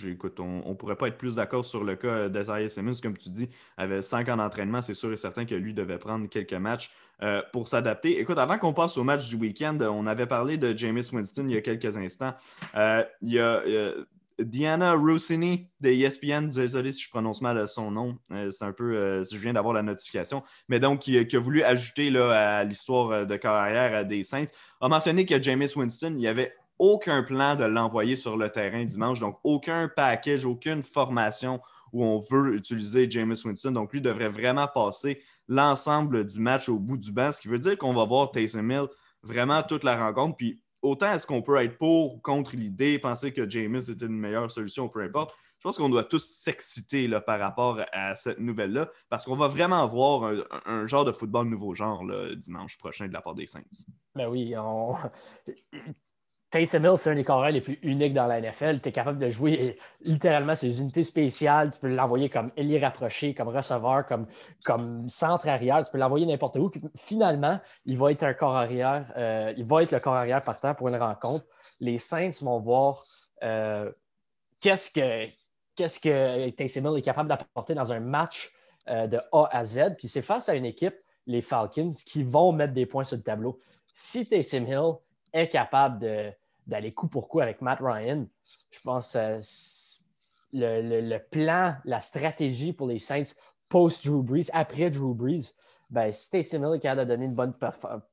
écoute, 0.08 0.40
on 0.40 0.70
ne 0.70 0.74
pourrait 0.76 0.96
pas 0.96 1.10
être 1.10 1.18
plus 1.18 1.36
d'accord 1.36 1.66
sur 1.66 1.84
le 1.84 1.98
cas 1.98 2.30
d'Isaiah 2.30 2.70
Simmons. 2.70 2.94
Comme 3.04 3.18
tu 3.18 3.30
dis, 3.30 3.50
avait 3.76 4.02
cinq 4.02 4.30
ans 4.30 4.38
d'entraînement, 4.38 4.82
c'est 4.82 4.94
sûr 4.94 5.12
et 5.12 5.18
certain 5.18 5.46
que 5.46 5.56
lui 5.56 5.74
devait 5.74 5.98
prendre 5.98 6.30
quelques 6.30 6.54
matchs 6.54 6.92
euh, 7.22 7.42
pour 7.52 7.68
s'adapter. 7.68 8.22
Écoute, 8.22 8.38
avant 8.38 8.58
qu'on 8.58 8.72
passe 8.72 8.98
au 8.98 9.04
match 9.04 9.28
du 9.28 9.36
week-end, 9.36 9.78
on 9.82 10.08
avait 10.08 10.26
parlé 10.26 10.58
de 10.58 10.76
James 10.78 11.04
Winston 11.12 11.48
il 11.50 11.56
y 11.56 11.58
a 11.58 11.62
quelques 11.62 11.98
instants. 11.98 12.34
Euh, 12.76 13.04
il 13.22 13.34
y 13.34 13.40
a 13.40 13.62
Diana 14.40 14.94
Rossini 14.94 15.68
de 15.82 15.90
ESPN, 15.90 16.48
désolé 16.50 16.94
si 16.94 17.04
je 17.04 17.10
prononce 17.10 17.42
mal 17.42 17.68
son 17.68 17.92
nom, 17.92 18.18
c'est 18.30 18.64
un 18.64 18.72
peu, 18.72 19.22
je 19.30 19.38
viens 19.38 19.52
d'avoir 19.52 19.74
la 19.74 19.84
notification, 19.84 20.44
mais 20.70 20.80
donc 20.80 21.02
qui, 21.02 21.18
a 21.18 21.40
voulu 21.40 21.62
ajouter 21.62 22.10
là, 22.10 22.60
à 22.60 22.64
l'histoire 22.64 23.28
de 23.28 23.36
carrière 23.36 24.06
des 24.06 24.24
Saints, 24.24 24.46
a 24.80 24.88
mentionné 24.88 25.26
que 25.26 25.42
James 25.42 25.68
Winston, 25.76 26.14
il 26.16 26.22
y 26.22 26.28
avait 26.28 26.54
aucun 26.80 27.24
plan 27.24 27.56
de 27.56 27.66
l'envoyer 27.66 28.16
sur 28.16 28.38
le 28.38 28.50
terrain 28.50 28.84
dimanche, 28.86 29.20
donc 29.20 29.38
aucun 29.44 29.90
package, 29.90 30.46
aucune 30.46 30.82
formation 30.82 31.60
où 31.92 32.04
on 32.04 32.20
veut 32.20 32.56
utiliser 32.56 33.10
James 33.10 33.36
Winston. 33.44 33.72
Donc, 33.72 33.94
lui 33.94 34.02
devrait 34.02 34.30
vraiment 34.30 34.68
passer 34.68 35.22
l'ensemble 35.48 36.26
du 36.26 36.40
match 36.40 36.70
au 36.70 36.80
bout 36.80 36.98
du 36.98 37.12
banc, 37.12 37.32
ce 37.32 37.42
qui 37.42 37.48
veut 37.48 37.60
dire 37.60 37.78
qu'on 37.78 37.94
va 37.94 38.06
voir 38.06 38.32
Taysom 38.32 38.70
Hill 38.72 38.88
vraiment 39.24 39.62
toute 39.64 39.84
la 39.84 39.98
rencontre. 39.98 40.38
Puis, 40.38 40.62
autant 40.82 41.14
est-ce 41.14 41.28
qu'on 41.28 41.42
peut 41.42 41.58
être 41.62 41.78
pour 41.78 42.16
ou 42.16 42.20
contre 42.20 42.56
l'idée, 42.56 43.00
penser 43.00 43.34
que 43.34 43.50
James 43.50 43.82
était 43.88 44.06
une 44.06 44.18
meilleure 44.18 44.52
solution, 44.52 44.88
peu 44.88 45.02
importe. 45.02 45.36
Je 45.58 45.64
pense 45.64 45.78
qu'on 45.78 45.90
doit 45.90 46.06
tous 46.06 46.24
s'exciter 46.24 47.10
par 47.26 47.38
rapport 47.38 47.82
à 47.92 48.16
cette 48.16 48.40
nouvelle-là, 48.40 48.90
parce 49.10 49.26
qu'on 49.26 49.36
va 49.36 49.50
vraiment 49.50 49.86
voir 49.88 50.32
un, 50.66 50.88
genre 50.88 51.04
de 51.04 51.12
football 51.12 51.50
nouveau 51.50 51.74
genre 51.74 52.06
dimanche 52.38 52.78
prochain 52.78 53.10
de 53.10 53.14
la 53.14 53.22
part 53.22 53.36
des 53.36 53.46
Saints. 53.46 53.64
Ben 54.16 54.30
oui, 54.30 54.54
on... 54.58 54.94
Taysom 56.52 56.84
Hill, 56.84 56.98
c'est 56.98 57.12
un 57.12 57.16
des 57.16 57.24
carrières 57.24 57.52
les 57.52 57.62
plus 57.62 57.78
uniques 57.84 58.14
dans 58.14 58.26
la 58.26 58.42
NFL. 58.42 58.82
Tu 58.82 58.90
es 58.90 58.92
capable 58.92 59.20
de 59.20 59.30
jouer 59.30 59.78
littéralement 60.02 60.56
ses 60.56 60.82
unités 60.82 61.04
spéciales. 61.04 61.70
Tu 61.72 61.80
peux 61.80 61.90
l'envoyer 61.90 62.30
comme 62.30 62.52
ailier 62.58 62.80
rapproché, 62.80 63.36
comme 63.36 63.50
receveur, 63.50 64.06
comme, 64.08 64.26
comme 64.64 65.08
centre 65.10 65.48
arrière. 65.48 65.84
Tu 65.84 65.92
peux 65.92 66.00
l'envoyer 66.00 66.26
n'importe 66.26 66.56
où. 66.56 66.72
finalement, 66.96 67.60
il 67.86 67.98
va 67.98 68.12
être 68.12 68.24
un 68.24 68.34
corps 68.34 68.56
arrière. 68.56 69.12
Euh, 69.16 69.54
il 69.58 69.66
va 69.66 69.84
être 69.84 69.92
le 69.92 70.00
corps 70.00 70.16
arrière 70.16 70.44
partant 70.44 70.74
pour 70.74 70.88
une 70.88 70.96
rencontre. 70.96 71.46
Les 71.80 72.00
Saints 72.00 72.42
vont 72.42 72.60
voir 72.60 73.04
euh, 73.44 73.92
qu'est-ce 74.60 74.90
que, 74.90 75.32
qu'est-ce 75.76 76.00
que 76.00 76.50
Taysom 76.50 76.92
Hill 76.92 76.98
est 76.98 77.04
capable 77.04 77.30
d'apporter 77.30 77.76
dans 77.76 77.94
un 77.94 78.00
match 78.00 78.52
euh, 78.90 79.06
de 79.06 79.22
A 79.32 79.50
à 79.52 79.66
Z. 79.66 79.96
Puis 80.00 80.08
c'est 80.08 80.24
face 80.24 80.50
à 80.50 80.56
une 80.56 80.66
équipe, 80.66 80.96
les 81.28 81.44
Falcons, 81.44 81.92
qui 82.08 82.24
vont 82.24 82.52
mettre 82.52 82.74
des 82.74 82.88
points 82.88 83.04
sur 83.04 83.18
le 83.18 83.24
tableau. 83.24 83.60
Si 83.94 84.26
Taysom 84.26 84.66
Hill 84.66 84.96
est 85.34 85.50
capable 85.50 86.36
d'aller 86.68 86.94
coup 86.94 87.08
pour 87.08 87.30
coup 87.30 87.40
avec 87.40 87.62
Matt 87.62 87.80
Ryan, 87.82 88.26
je 88.72 88.80
pense 88.82 89.14
que 89.14 89.40
euh, 90.56 91.02
le, 91.02 91.18
plan, 91.18 91.76
la 91.86 92.02
stratégie 92.02 92.74
pour 92.74 92.88
les 92.88 93.00
Saints 93.00 93.36
post-Drew 93.70 94.24
Brees, 94.24 94.50
après 94.54 94.90
Drew 94.90 95.14
Brees, 95.14 95.54
ben, 95.90 96.12
Hill 96.12 96.40
est 96.40 96.80
capable 96.80 97.08
de 97.08 97.14
donner 97.14 97.26
une 97.26 97.36
bonne 97.36 97.54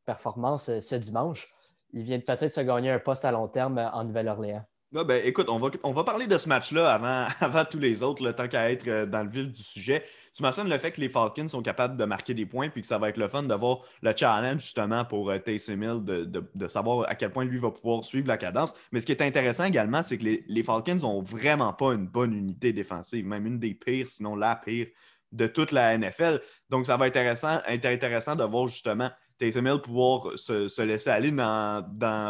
performance 0.05 0.69
euh, 0.69 0.81
ce 0.81 0.97
dimanche, 0.97 1.55
il 1.93 2.03
vient 2.03 2.21
peut-être 2.21 2.53
se 2.53 2.61
gagner 2.61 2.91
un 2.91 2.99
poste 2.99 3.25
à 3.25 3.31
long 3.31 3.49
terme 3.49 3.79
euh, 3.79 3.91
en 3.91 4.05
Nouvelle-Orléans. 4.05 4.65
Ben, 5.05 5.23
écoute, 5.25 5.49
on 5.49 5.59
va, 5.59 5.71
on 5.83 5.93
va 5.93 6.05
parler 6.05 6.27
de 6.27 6.39
ce 6.39 6.49
match-là 6.49 6.93
avant, 6.93 7.27
avant 7.41 7.65
tous 7.65 7.79
les 7.79 8.03
autres, 8.03 8.25
le 8.25 8.33
tant 8.33 8.49
qu'à 8.49 8.71
être 8.71 9.07
dans 9.07 9.23
le 9.23 9.31
vif 9.31 9.53
du 9.53 9.63
sujet 9.63 10.05
tu 10.37 10.43
mentionnes 10.43 10.69
le 10.69 10.77
fait 10.77 10.93
que 10.93 11.01
les 11.01 11.09
Falcons 11.09 11.49
sont 11.49 11.63
capables 11.63 11.97
de 11.97 12.05
marquer 12.05 12.35
des 12.35 12.45
points 12.45 12.69
puis 12.69 12.83
que 12.83 12.87
ça 12.87 12.99
va 12.99 13.09
être 13.09 13.17
le 13.17 13.27
fun 13.27 13.45
d'avoir 13.45 13.81
le 14.03 14.13
challenge 14.15 14.61
justement 14.61 15.03
pour 15.03 15.31
euh, 15.31 15.39
Taysom 15.39 15.83
Hill 15.83 16.05
de, 16.05 16.69
savoir 16.69 17.09
à 17.09 17.15
quel 17.15 17.31
point 17.31 17.47
lui 17.47 17.59
va 17.59 17.71
pouvoir 17.71 18.05
suivre 18.05 18.29
la 18.29 18.37
cadence. 18.37 18.75
Mais 18.93 19.01
ce 19.01 19.07
qui 19.07 19.13
est 19.13 19.23
intéressant 19.23 19.65
également, 19.65 20.03
c'est 20.03 20.19
que 20.19 20.25
les, 20.47 20.63
Falcons 20.63 20.97
n'ont 20.97 21.23
vraiment 21.23 21.73
pas 21.73 21.95
une 21.95 22.07
bonne 22.07 22.35
unité 22.35 22.75
défensive, 22.75 23.25
même 23.25 23.47
une 23.47 23.59
des 23.59 23.73
pires, 23.73 24.09
sinon 24.09 24.37
la 24.37 24.57
pire 24.57 24.89
de 25.33 25.47
toute 25.47 25.73
la 25.73 25.97
NFL. 25.97 26.43
Donc 26.69 26.85
ça 26.85 26.99
va 26.99 27.07
être 27.07 27.17
intéressant, 27.17 27.61
intéressant 27.67 28.37
de 28.37 28.45
voir 28.45 28.69
justement 28.69 29.11
Taysom 29.39 29.67
Hill 29.67 29.81
pouvoir 29.81 30.33
se, 30.37 30.83
laisser 30.83 31.09
aller 31.09 31.31
dans, 31.31 31.83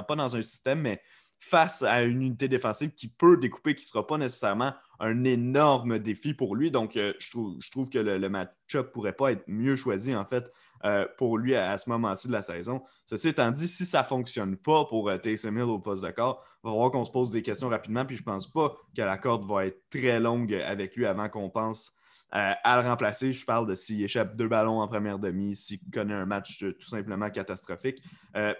pas 0.06 0.14
dans 0.14 0.36
un 0.36 0.42
système, 0.42 0.80
mais 0.80 1.02
face 1.38 1.82
à 1.82 2.02
une 2.02 2.22
unité 2.22 2.48
défensive 2.48 2.92
qui 2.92 3.08
peut 3.08 3.36
découper, 3.36 3.74
qui 3.74 3.84
ne 3.84 3.88
sera 3.88 4.06
pas 4.06 4.18
nécessairement 4.18 4.72
un 4.98 5.24
énorme 5.24 5.98
défi 5.98 6.34
pour 6.34 6.56
lui. 6.56 6.70
Donc, 6.70 6.96
euh, 6.96 7.12
je, 7.18 7.30
trouve, 7.70 7.88
que 7.88 7.98
le, 7.98 8.28
match-up 8.28 8.86
ne 8.86 8.92
pourrait 8.92 9.12
pas 9.12 9.32
être 9.32 9.44
mieux 9.46 9.76
choisi, 9.76 10.14
en 10.14 10.24
fait, 10.24 10.52
euh, 10.84 11.06
pour 11.18 11.38
lui 11.38 11.54
à, 11.54 11.76
ce 11.78 11.88
moment-ci 11.90 12.28
de 12.28 12.32
la 12.32 12.42
saison. 12.42 12.82
Ceci 13.04 13.28
étant 13.28 13.50
dit, 13.50 13.68
si 13.68 13.86
ça 13.86 14.02
ne 14.02 14.06
fonctionne 14.06 14.56
pas 14.56 14.86
pour 14.86 15.08
euh, 15.08 15.18
Taysom 15.18 15.56
Hill 15.56 15.64
au 15.64 15.78
poste 15.78 16.04
de 16.04 16.10
corps, 16.10 16.44
on 16.62 16.70
va 16.70 16.74
voir 16.74 16.90
qu'on 16.90 17.04
se 17.04 17.12
pose 17.12 17.30
des 17.30 17.42
questions 17.42 17.68
rapidement. 17.68 18.04
Puis 18.04 18.16
je 18.16 18.22
ne 18.22 18.26
pense 18.26 18.50
pas 18.50 18.76
que 18.96 19.02
la 19.02 19.18
corde 19.18 19.48
va 19.48 19.66
être 19.66 19.82
très 19.90 20.18
longue 20.18 20.54
avec 20.54 20.96
lui 20.96 21.06
avant 21.06 21.28
qu'on 21.28 21.50
pense 21.50 21.92
à 22.32 22.82
le 22.82 22.88
remplacer. 22.88 23.30
Je 23.30 23.46
parle 23.46 23.68
de 23.68 23.76
s'il 23.76 24.02
échappe 24.02 24.36
deux 24.36 24.48
ballons 24.48 24.80
en 24.80 24.88
première 24.88 25.18
demi, 25.18 25.54
s'il 25.54 25.78
connaît 25.94 26.12
un 26.12 26.26
match 26.26 26.58
tout 26.58 26.88
simplement 26.88 27.30
catastrophique. 27.30 28.02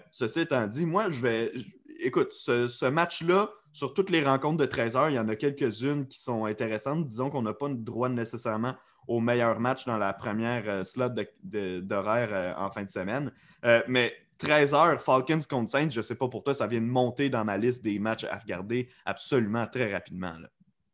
ceci 0.09 0.39
étant 0.39 0.65
dit, 0.65 0.85
moi, 0.85 1.11
je 1.11 1.21
vais. 1.21 1.51
Écoute, 1.99 2.33
ce 2.33 2.85
match-là, 2.85 3.49
sur 3.71 3.93
toutes 3.93 4.09
les 4.09 4.23
rencontres 4.23 4.57
de 4.57 4.65
13 4.65 4.95
heures, 4.95 5.09
il 5.09 5.15
y 5.15 5.19
en 5.19 5.29
a 5.29 5.35
quelques-unes 5.35 6.07
qui 6.07 6.19
sont 6.19 6.45
intéressantes. 6.45 7.05
Disons 7.05 7.29
qu'on 7.29 7.43
n'a 7.43 7.53
pas 7.53 7.67
le 7.67 7.75
droit 7.75 8.09
nécessairement 8.09 8.75
au 9.07 9.19
meilleur 9.19 9.59
match 9.59 9.85
dans 9.85 9.97
la 9.97 10.13
première 10.13 10.63
euh, 10.67 10.83
slot 10.83 11.09
d'horaire 11.43 12.29
euh, 12.31 12.53
en 12.57 12.69
fin 12.71 12.83
de 12.83 12.89
semaine. 12.89 13.31
Euh, 13.65 13.81
mais 13.87 14.13
13 14.39 14.73
heures, 14.73 15.01
Falcons 15.01 15.39
contre 15.49 15.71
Saints, 15.71 15.89
je 15.89 15.99
ne 15.99 16.03
sais 16.03 16.15
pas 16.15 16.27
pour 16.27 16.43
toi, 16.43 16.53
ça 16.53 16.67
vient 16.67 16.81
de 16.81 16.85
monter 16.85 17.29
dans 17.29 17.45
ma 17.45 17.57
liste 17.57 17.83
des 17.83 17.99
matchs 17.99 18.25
à 18.25 18.37
regarder 18.37 18.89
absolument 19.05 19.65
très 19.65 19.93
rapidement. 19.93 20.33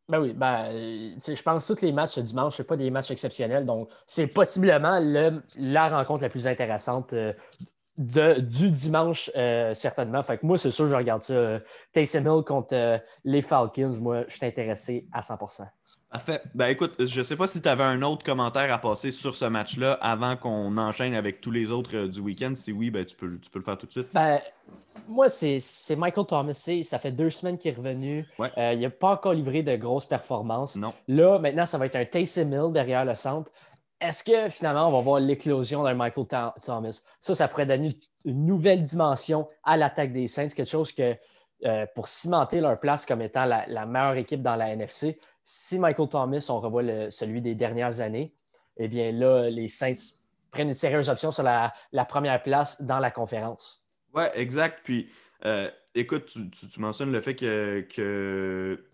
Ben 0.08 0.20
oui, 0.20 0.34
ben, 0.34 0.70
je 0.70 1.42
pense 1.42 1.66
que 1.66 1.72
tous 1.72 1.80
les 1.80 1.92
matchs 1.92 2.12
ce 2.12 2.20
dimanche, 2.20 2.56
ce 2.56 2.62
pas 2.62 2.76
des 2.76 2.90
matchs 2.90 3.10
exceptionnels. 3.10 3.64
Donc, 3.64 3.88
c'est 4.06 4.26
possiblement 4.26 5.00
la 5.56 5.88
rencontre 5.88 6.22
la 6.22 6.28
plus 6.28 6.46
intéressante 6.46 7.14
du 7.96 8.70
dimanche, 8.70 9.30
euh, 9.36 9.74
certainement. 9.74 10.22
Fait 10.22 10.38
que 10.38 10.46
moi, 10.46 10.58
c'est 10.58 10.70
sûr, 10.70 10.88
je 10.88 10.96
regarde 10.96 11.20
ça. 11.20 11.60
Taysom 11.92 12.20
Hill 12.20 12.44
contre 12.44 13.00
les 13.24 13.42
Falcons, 13.42 13.96
moi, 14.00 14.24
je 14.28 14.36
suis 14.36 14.46
intéressé 14.46 15.06
à 15.12 15.22
100 15.22 15.38
Parfait. 16.10 16.40
Ben 16.54 16.68
écoute, 16.68 16.94
je 17.00 17.18
ne 17.18 17.24
sais 17.24 17.34
pas 17.34 17.48
si 17.48 17.60
tu 17.60 17.68
avais 17.68 17.82
un 17.82 18.00
autre 18.02 18.22
commentaire 18.22 18.72
à 18.72 18.78
passer 18.78 19.10
sur 19.10 19.34
ce 19.34 19.46
match-là 19.46 19.94
avant 19.94 20.36
qu'on 20.36 20.78
enchaîne 20.78 21.12
avec 21.12 21.40
tous 21.40 21.50
les 21.50 21.72
autres 21.72 22.06
du 22.06 22.20
week-end. 22.20 22.52
Si 22.54 22.70
oui, 22.70 22.90
ben, 22.90 23.04
tu, 23.04 23.16
peux, 23.16 23.36
tu 23.40 23.50
peux 23.50 23.58
le 23.58 23.64
faire 23.64 23.76
tout 23.76 23.86
de 23.86 23.92
suite. 23.92 24.06
Ben, 24.14 24.40
moi, 25.08 25.28
c'est 25.28 25.60
Michael 25.96 26.26
Thomas. 26.26 26.52
Ça 26.52 26.98
fait 27.00 27.10
deux 27.10 27.30
semaines 27.30 27.58
qu'il 27.58 27.72
est 27.72 27.74
revenu. 27.74 28.24
il 28.38 28.78
n'a 28.78 28.90
pas 28.90 29.10
encore 29.12 29.32
livré 29.32 29.64
de 29.64 29.74
grosses 29.74 30.06
performances. 30.06 30.76
Non. 30.76 30.94
Là, 31.08 31.40
maintenant, 31.40 31.66
ça 31.66 31.78
va 31.78 31.86
être 31.86 31.96
un 31.96 32.04
Taysom 32.04 32.52
Hill 32.52 32.72
derrière 32.72 33.04
le 33.04 33.16
centre 33.16 33.50
est-ce 34.00 34.24
que 34.24 34.48
finalement, 34.50 34.88
on 34.88 34.92
va 34.92 35.00
voir 35.00 35.20
l'éclosion 35.20 35.82
d'un 35.82 35.94
Michael 35.94 36.26
Thomas? 36.62 37.02
Ça, 37.20 37.34
ça 37.34 37.48
pourrait 37.48 37.66
donner 37.66 37.96
une 38.24 38.46
nouvelle 38.46 38.82
dimension 38.82 39.48
à 39.62 39.76
l'attaque 39.76 40.12
des 40.12 40.28
Saints, 40.28 40.48
quelque 40.48 40.68
chose 40.68 40.92
que 40.92 41.16
euh, 41.64 41.86
pour 41.94 42.08
cimenter 42.08 42.60
leur 42.60 42.78
place 42.78 43.06
comme 43.06 43.22
étant 43.22 43.44
la, 43.44 43.86
meilleure 43.86 44.16
équipe 44.16 44.42
dans 44.42 44.56
la 44.56 44.70
NFC, 44.70 45.18
si 45.44 45.78
Michael 45.78 46.08
Thomas, 46.08 46.46
on 46.50 46.60
revoit 46.60 47.10
celui 47.10 47.40
des 47.40 47.54
dernières 47.54 48.00
années, 48.00 48.34
eh 48.76 48.88
bien 48.88 49.12
là, 49.12 49.48
les 49.48 49.68
Saints 49.68 49.92
prennent 50.50 50.68
une 50.68 50.74
sérieuse 50.74 51.08
option 51.08 51.30
sur 51.30 51.42
la, 51.42 51.72
première 52.08 52.42
place 52.42 52.82
dans 52.82 52.98
la 52.98 53.10
conférence. 53.10 53.86
Oui, 54.14 54.24
exact. 54.34 54.80
Puis, 54.84 55.10
euh, 55.44 55.70
écoute, 55.94 56.26
tu, 56.70 56.80
mentionnes 56.80 57.12
le 57.12 57.20
fait 57.20 57.34
que, 57.34 57.86
que, 57.94 58.84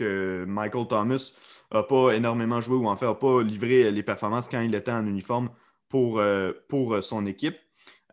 Michael 0.00 0.86
Thomas 0.86 1.32
n'a 1.72 1.82
pas 1.82 2.12
énormément 2.12 2.60
joué 2.60 2.76
ou 2.76 2.88
en 2.88 2.96
fait 2.96 3.06
n'a 3.06 3.14
pas 3.14 3.42
livré 3.42 3.90
les 3.90 4.02
performances 4.02 4.48
quand 4.48 4.60
il 4.60 4.74
était 4.74 4.90
en 4.90 5.06
uniforme 5.06 5.50
pour, 5.88 6.18
euh, 6.18 6.52
euh, 6.72 7.00
son 7.00 7.26
équipe. 7.26 7.56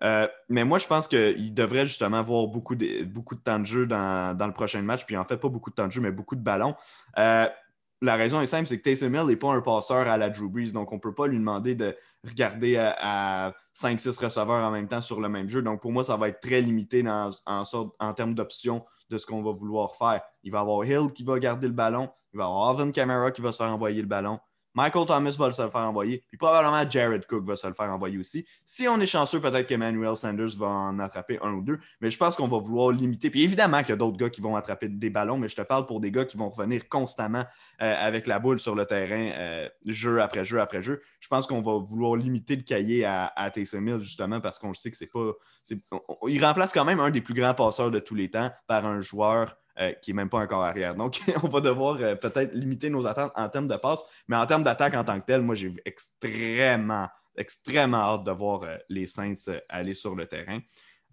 Euh, 0.04 0.27
mais 0.50 0.65
moi, 0.65 0.77
je 0.77 0.88
pense 0.88 1.08
qu'il 1.08 1.54
devrait 1.54 1.86
justement 1.86 2.18
avoir 2.18 2.48
beaucoup 2.48 2.75
de, 2.75 3.06
temps 3.44 3.60
de 3.60 3.65
jeu 3.65 3.86
dans, 3.86 4.38
le 4.38 4.54
prochain 4.54 4.82
match. 4.82 5.06
Puis 5.06 5.18
en 5.18 5.24
fait, 5.24 5.38
pas 5.38 5.50
beaucoup 5.50 5.70
de 5.70 5.75
temps 5.75 5.88
de 5.88 5.92
jeu, 5.92 6.01
mais 6.01 6.12
beaucoup 6.12 6.36
de 6.36 6.44
ballons. 6.44 6.75
la 7.15 8.15
raison 8.15 8.42
est 8.42 8.46
simple, 8.46 8.68
c'est 8.68 8.77
que 8.77 8.84
Taysom 8.84 9.15
Hill 9.15 9.25
n'est 9.25 9.36
pas 9.38 9.51
un 9.51 9.62
passeur 9.62 10.08
à 10.08 10.18
la 10.18 10.30
Drew 10.30 10.50
Brees. 10.50 10.74
Donc, 10.74 10.92
on 10.92 10.96
ne 10.96 11.00
peut 11.00 11.13
pas 11.13 11.27
lui 11.27 11.38
demander 11.38 11.75
de 11.75 11.96
regarder 12.24 12.77
à, 12.77 13.54
5-6 13.74 14.24
receveurs 14.24 14.63
en 14.63 14.72
même 14.72 14.88
temps 14.88 15.01
sur 15.01 15.22
le 15.22 15.30
même 15.30 15.48
jeu. 15.48 15.62
Donc, 15.62 15.82
pour 15.82 15.92
moi, 15.92 16.04
ça 16.04 16.18
va 16.18 16.30
être 16.30 16.42
très 16.42 16.62
limité 16.62 17.04
en, 17.08 17.32
en 17.46 18.13
termes 18.13 18.36
d'options 18.36 18.86
de 19.09 19.17
ce 19.17 19.25
qu'on 19.25 19.43
va 19.43 19.51
vouloir 19.51 19.95
faire. 19.95 20.21
Il 20.43 20.51
va 20.51 20.59
y 20.59 20.62
avoir 20.62 20.85
Hill 20.85 21.13
qui 21.13 21.24
va 21.24 21.39
garder 21.39 21.67
le 21.67 21.74
ballon. 21.74 22.09
Il 22.33 22.38
va 22.38 22.43
y 22.43 22.47
avoir 22.47 22.69
Alvin 22.69 22.91
Kamara 22.91 23.31
qui 23.31 23.41
va 23.41 23.51
se 23.51 23.57
faire 23.57 23.67
envoyer 23.67 24.01
le 24.01 24.07
ballon. 24.07 24.39
Michael 24.75 25.05
Thomas 25.05 25.36
va 25.39 25.51
se 25.51 25.62
le 25.62 25.70
faire 25.70 25.82
envoyer. 25.82 26.24
Puis 26.27 26.38
probablement 26.38 26.88
Jared 26.88 27.25
Cook 27.25 27.46
va 27.46 27.55
se 27.55 27.65
le 27.65 27.74
faire 27.74 27.91
envoyer 27.91 28.17
aussi. 28.17 28.46
Si 28.65 28.88
on 28.88 29.00
est 29.00 29.05
chanceux, 29.05 29.39
peut-être 29.39 29.67
qu'Emmanuel 29.67 30.15
Sanders 30.15 30.55
va 30.58 30.67
en 30.67 31.00
attraper 31.00 31.39
un 31.41 31.53
ou 31.53 31.62
deux. 31.62 31.79
Mais 32.01 32.10
je 32.12 32.17
pense 32.17 32.36
qu'on 32.36 32.48
va 32.48 32.60
vouloir 32.60 32.91
limiter. 32.91 33.29
Puis 33.29 33.44
évidemment 33.44 33.79
qu'il 33.79 33.89
y 33.89 33.94
a 33.94 33.96
d'autres 33.96 34.17
gars 34.17 34.29
qui 34.29 34.41
vont 34.41 34.55
attraper 34.55 34.89
des 34.89 35.10
ballons, 35.10 35.38
mais 35.38 35.48
je 35.48 35.55
te 35.55 35.62
parle 35.62 35.86
pour 35.86 36.01
des 36.01 36.12
gars 36.12 36.25
qui 36.25 36.38
vont 36.38 36.50
revenir 36.50 36.88
constamment 36.89 37.44
euh, 37.82 37.96
avec 38.00 38.27
la 38.27 38.39
boule 38.39 38.60
sur 38.60 38.75
le 38.75 38.86
terrain, 38.86 39.32
euh, 39.38 39.70
jeu 39.86 40.22
après 40.22 40.44
jeu 40.44 40.60
après 40.60 40.82
jeu. 40.82 41.01
Je 41.22 41.27
pense 41.29 41.48
qu'on 41.48 41.62
va 41.62 41.77
vouloir 41.77 42.15
limiter 42.15 42.58
le 42.58 42.63
cahier 42.63 43.05
à, 43.05 43.32
à 43.36 43.50
Taysom 43.50 43.88
Hill, 43.88 44.00
justement, 44.00 44.41
parce 44.41 44.60
qu'on 44.60 44.70
le 44.70 44.75
sait 44.75 44.91
que 44.91 44.98
c'est 44.98 45.08
pas. 45.08 45.32
il 46.27 46.46
remplace 46.46 46.74
quand 46.74 46.86
même 46.86 47.00
un 47.00 47.12
des 47.12 47.22
plus 47.22 47.34
grands 47.34 47.53
passeurs 47.53 47.91
de 47.91 48.00
tous 48.00 48.15
les 48.15 48.29
temps 48.29 48.51
par 48.67 48.86
un 48.86 49.00
joueur 49.00 49.55
euh, 49.77 49.91
qui 49.91 50.12
n'est 50.12 50.15
même 50.15 50.29
pas 50.29 50.39
encore 50.39 50.63
arrière. 50.63 50.96
Donc, 50.96 51.20
on 51.44 51.50
va 51.50 51.60
devoir 51.60 51.98
euh, 52.00 52.15
peut-être 52.15 52.53
limiter 52.53 52.89
nos 52.89 53.05
attentes 53.05 53.34
en 53.36 53.50
termes 53.50 53.67
de 53.67 53.75
passe, 53.75 54.05
mais 54.29 54.38
en 54.38 54.46
termes 54.46 54.63
d'attaque 54.63 54.94
en 54.94 55.03
tant 55.03 55.20
que 55.20 55.25
tel, 55.25 55.41
moi, 55.41 55.53
j'ai 55.53 55.74
extrêmement, 55.84 57.10
extrêmement 57.36 57.98
hâte 57.98 58.24
de 58.24 58.32
voir 58.32 58.63
euh, 58.63 58.77
les 58.88 59.05
Saints 59.05 59.34
aller 59.67 59.94
sur 59.94 60.15
le 60.15 60.27
terrain. 60.27 60.60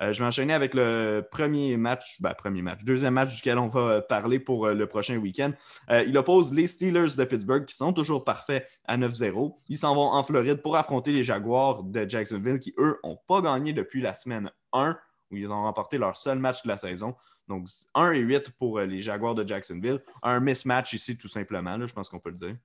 je 0.00 0.16
vais 0.16 0.25
enchaîner 0.25 0.54
avec 0.54 0.75
le 0.75 1.26
premier 1.28 1.76
match, 1.76 2.21
ben, 2.21 2.35
premier 2.35 2.62
match, 2.62 2.85
deuxième 2.85 3.14
match 3.14 3.35
duquel 3.35 3.59
on 3.59 3.66
va 3.66 4.00
parler 4.00 4.38
pour 4.38 4.69
le 4.69 4.87
prochain 4.87 5.16
week-end. 5.16 5.52
il 5.90 6.16
oppose 6.16 6.52
les 6.52 6.69
Steelers 6.69 7.16
de 7.16 7.25
Pittsburgh 7.25 7.64
qui 7.64 7.75
sont 7.75 7.92
toujours 7.92 8.25
parfaits 8.25 8.69
à 8.85 8.97
9-0. 8.97 9.57
Ils 9.69 9.78
s'en 9.78 9.95
vont 9.97 10.09
en 10.09 10.23
Floride 10.23 10.62
pour 10.62 10.76
affronter 10.76 11.11
les 11.11 11.25
Jaguars 11.25 11.83
de 11.83 12.09
Jacksonville 12.09 12.61
qui, 12.61 12.75
eux, 12.78 12.99
n'ont 13.02 13.19
pas 13.26 13.40
gagné 13.40 13.73
depuis 13.73 14.00
la 14.00 14.14
semaine 14.14 14.50
1 14.73 14.97
où 15.33 15.37
ils 15.37 15.50
ont 15.50 15.62
remporté 15.62 15.99
leur 15.99 16.16
seul 16.16 16.38
match 16.38 16.62
de 16.62 16.69
la 16.69 16.78
saison. 16.78 17.16
Donc, 17.49 17.66
1 17.94 18.12
et 18.12 18.18
8 18.18 18.50
pour 18.58 18.78
euh, 18.78 18.84
les 18.84 19.00
Jaguars 19.00 19.34
de 19.34 19.46
Jacksonville. 19.46 20.00
Un 20.22 20.40
mismatch 20.40 20.94
ici, 20.94 21.16
tout 21.16 21.28
simplement, 21.28 21.87
je 21.87 21.92
pense 21.92 22.08
qu'on 22.08 22.18
peut 22.18 22.30
le 22.30 22.37
dire. 22.37 22.56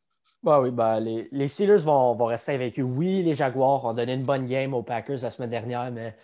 Bah 0.44 0.62
oui, 0.62 0.72
bah, 0.72 1.00
les, 1.00 1.28
les, 1.32 1.48
Steelers 1.48 1.84
vont, 1.84 2.16
vont, 2.16 2.26
rester 2.26 2.54
avec 2.54 2.80
eux. 2.80 2.84
Oui, 2.84 3.24
les 3.24 3.34
Jaguars 3.34 3.86
ont 3.86 3.94
donné 3.94 4.14
une 4.14 4.24
bonne 4.24 4.46
game 4.46 4.74
aux 4.74 4.84
Packers 4.84 5.22
la 5.24 5.32
semaine 5.32 5.50
dernière, 5.50 5.92
mais 5.92 6.16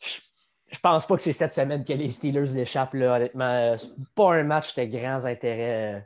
je, 0.00 0.20
ne 0.72 0.78
pense 0.80 1.06
pas 1.06 1.16
que 1.16 1.22
c'est 1.22 1.32
cette 1.32 1.52
semaine 1.52 1.84
que 1.84 1.92
les 1.92 2.10
Steelers 2.10 2.54
l'échappent. 2.54 2.94
Honnêtement, 2.94 3.76
c'est 3.76 3.90
pas 4.14 4.34
un 4.34 4.44
match 4.44 4.74
de 4.76 4.84
grands 4.84 5.24
intérêts 5.24 5.96
euh, 5.96 6.00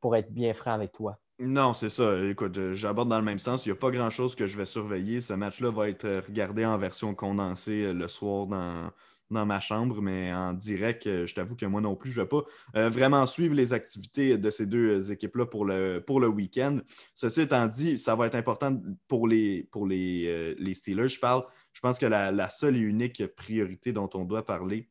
pour 0.00 0.16
être 0.16 0.30
bien 0.32 0.52
franc 0.52 0.72
avec 0.72 0.92
toi. 0.92 1.18
Non, 1.38 1.72
c'est 1.72 1.90
ça. 1.90 2.18
Écoute, 2.24 2.72
j'aborde 2.72 3.08
dans 3.08 3.18
le 3.18 3.24
même 3.24 3.38
sens. 3.38 3.66
Il 3.66 3.70
n'y 3.70 3.76
a 3.76 3.80
pas 3.80 3.90
grand-chose 3.90 4.34
que 4.34 4.46
je 4.46 4.56
vais 4.56 4.64
surveiller. 4.64 5.20
Ce 5.20 5.34
match-là 5.34 5.70
va 5.70 5.88
être 5.88 6.08
regardé 6.26 6.64
en 6.64 6.78
version 6.78 7.14
condensée 7.14 7.84
euh, 7.84 7.92
le 7.92 8.08
soir 8.08 8.46
dans, 8.46 8.90
dans 9.30 9.46
ma 9.46 9.60
chambre, 9.60 10.00
mais 10.00 10.32
en 10.32 10.52
direct, 10.52 11.06
euh, 11.06 11.26
je 11.26 11.34
t'avoue 11.34 11.56
que 11.56 11.66
moi 11.66 11.80
non 11.80 11.96
plus, 11.96 12.10
je 12.10 12.20
ne 12.20 12.24
vais 12.24 12.28
pas 12.28 12.42
euh, 12.76 12.88
vraiment 12.88 13.26
suivre 13.26 13.54
les 13.54 13.72
activités 13.72 14.38
de 14.38 14.50
ces 14.50 14.66
deux 14.66 15.00
euh, 15.00 15.12
équipes-là 15.12 15.46
pour 15.46 15.64
le, 15.64 15.98
pour 15.98 16.20
le 16.20 16.28
week-end. 16.28 16.78
Ceci 17.14 17.42
étant 17.42 17.66
dit, 17.66 17.98
ça 17.98 18.14
va 18.14 18.26
être 18.26 18.36
important 18.36 18.80
pour 19.08 19.26
les, 19.26 19.64
pour 19.72 19.86
les, 19.86 20.54
les 20.58 20.74
Steelers. 20.74 21.08
Je 21.08 21.18
parle, 21.18 21.44
je 21.72 21.80
pense 21.80 21.98
que 21.98 22.06
la, 22.06 22.48
seule 22.50 22.76
et 22.76 22.80
unique 22.80 23.26
priorité 23.34 23.92
dont 23.92 24.08
on 24.14 24.24
doit 24.24 24.46
parler, 24.46 24.88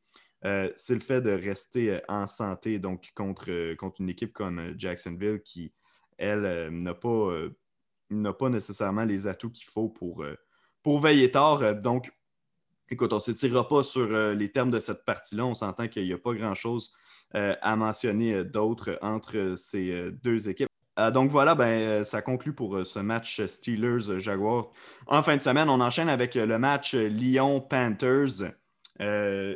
c'est 0.75 0.93
le 0.93 0.99
fait 0.99 1.21
de 1.21 1.31
rester 1.31 1.99
en 2.07 2.27
santé, 2.27 2.77
donc 2.77 3.11
contre, 3.15 3.73
contre 3.75 4.01
une 4.01 4.09
équipe 4.09 4.31
comme 4.31 4.75
Jacksonville 4.77 5.41
qui, 5.43 5.73
elle, 6.17 6.69
n'a 6.71 6.93
pas, 6.93 7.31
pas 8.37 8.49
nécessairement 8.49 9.05
les 9.05 9.25
atouts 9.25 9.49
qu'il 9.49 9.65
faut 9.65 9.89
pour, 9.89 10.23
pour 10.83 10.99
veiller 10.99 11.31
tard. 11.31 11.75
Donc, 11.75 12.11
Écoute, 12.89 13.13
on 13.13 13.15
ne 13.15 13.21
s'étirera 13.21 13.67
pas 13.67 13.83
sur 13.83 14.03
euh, 14.11 14.35
les 14.35 14.51
termes 14.51 14.69
de 14.69 14.79
cette 14.79 15.05
partie-là. 15.05 15.45
On 15.45 15.55
s'entend 15.55 15.87
qu'il 15.87 16.03
n'y 16.03 16.13
a 16.13 16.19
pas 16.19 16.33
grand-chose 16.33 16.93
euh, 17.33 17.55
à 17.61 17.75
mentionner 17.75 18.33
euh, 18.33 18.43
d'autre 18.43 18.99
entre 19.01 19.55
ces 19.57 20.11
deux 20.23 20.49
équipes. 20.49 20.69
donc 21.13 21.31
voilà, 21.31 21.55
ben, 21.55 22.03
ça 22.03 22.21
conclut 22.21 22.53
pour 22.53 22.85
ce 22.85 22.99
match 22.99 23.43
Steelers-Jaguars. 23.43 24.71
En 25.07 25.23
fin 25.23 25.35
de 25.35 25.41
semaine, 25.41 25.67
on 25.69 25.81
enchaîne 25.81 26.09
avec 26.09 26.35
le 26.35 26.59
match 26.59 26.93
Lyon-Panthers. 26.93 28.51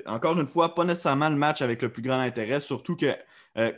encore 0.07 0.39
une 0.39 0.47
fois, 0.47 0.73
pas 0.73 0.83
nécessairement 0.83 1.29
le 1.29 1.35
match 1.35 1.61
avec 1.61 1.83
le 1.83 1.91
plus 1.91 2.01
grand 2.01 2.19
intérêt, 2.19 2.59
surtout 2.59 2.95
que 2.95 3.15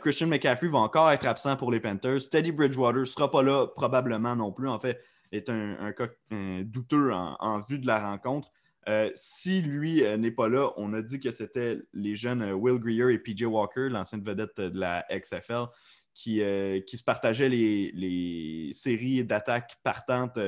Christian 0.00 0.28
McCaffrey 0.28 0.68
va 0.68 0.78
encore 0.78 1.10
être 1.10 1.26
absent 1.26 1.56
pour 1.56 1.70
les 1.70 1.80
Panthers. 1.80 2.28
Teddy 2.30 2.52
Bridgewater 2.52 3.00
ne 3.00 3.04
sera 3.04 3.30
pas 3.30 3.42
là 3.42 3.66
probablement 3.66 4.34
non 4.34 4.50
plus. 4.50 4.68
En 4.68 4.80
fait, 4.80 5.00
est 5.30 5.48
un, 5.48 5.92
cas 5.92 6.08
douteux 6.64 7.12
en, 7.12 7.60
vue 7.68 7.78
de 7.78 7.86
la 7.86 8.00
rencontre. 8.00 8.50
Euh, 8.88 9.10
si 9.14 9.62
lui 9.62 10.04
euh, 10.04 10.16
n'est 10.16 10.32
pas 10.32 10.48
là, 10.48 10.70
on 10.76 10.92
a 10.92 11.02
dit 11.02 11.20
que 11.20 11.30
c'était 11.30 11.78
les 11.92 12.16
jeunes 12.16 12.42
euh, 12.42 12.52
Will 12.52 12.78
Greer 12.78 13.10
et 13.10 13.18
PJ 13.18 13.42
Walker, 13.42 13.88
l'ancienne 13.88 14.22
vedette 14.22 14.60
de 14.60 14.78
la 14.78 15.06
XFL, 15.10 15.66
qui, 16.14 16.38
se 16.38 17.04
partageaient 17.04 17.48
les, 17.48 18.70
séries 18.72 19.24
d'attaques 19.24 19.76
partantes 19.82 20.38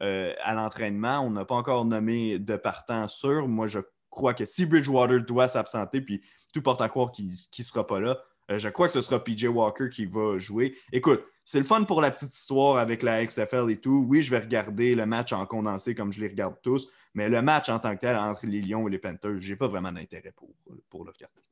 à 0.00 0.54
l'entraînement. 0.54 1.20
On 1.20 1.30
n'a 1.30 1.44
pas 1.44 1.54
encore 1.54 1.84
nommé 1.84 2.40
de 2.40 2.56
partant 2.56 3.06
sûr. 3.06 3.46
Moi, 3.46 3.68
je 3.68 3.78
crois 4.10 4.34
que 4.34 4.44
si 4.44 4.66
Bridgewater 4.66 5.20
doit 5.20 5.46
s'absenter, 5.46 6.00
puis 6.00 6.20
tout 6.52 6.62
porte 6.62 6.80
à 6.80 6.88
croire 6.88 7.12
qu'il 7.12 7.28
ne 7.28 7.62
sera 7.62 7.86
pas 7.86 8.00
là, 8.00 8.18
je 8.48 8.68
crois 8.68 8.88
que 8.88 8.92
ce 8.92 9.02
sera 9.02 9.22
PJ 9.22 9.44
Walker 9.44 9.88
qui 9.88 10.04
va 10.04 10.38
jouer. 10.38 10.76
Écoute, 10.90 11.24
c'est 11.44 11.58
le 11.58 11.64
fun 11.64 11.84
pour 11.84 12.00
la 12.00 12.10
petite 12.10 12.34
histoire 12.34 12.78
avec 12.78 13.02
la 13.02 13.24
XFL 13.24 13.70
et 13.70 13.76
tout. 13.76 14.04
Oui, 14.08 14.20
je 14.20 14.30
vais 14.30 14.38
regarder 14.38 14.94
le 14.94 15.06
match 15.06 15.32
en 15.32 15.46
condensé 15.46 15.94
comme 15.94 16.12
je 16.12 16.20
les 16.20 16.28
regarde 16.28 16.56
tous. 16.62 16.90
Mais 17.14 17.28
le 17.28 17.40
match 17.42 17.68
en 17.68 17.78
tant 17.78 17.94
que 17.94 18.00
tel 18.00 18.16
entre 18.16 18.46
les 18.46 18.60
Lions 18.60 18.86
et 18.88 18.90
les 18.90 18.98
Panthers, 18.98 19.40
je 19.40 19.52
n'ai 19.52 19.56
pas 19.56 19.68
vraiment 19.68 19.92
d'intérêt 19.92 20.32
pour, 20.32 20.50
pour 20.90 21.04
le 21.04 21.10
regarder. 21.12 21.42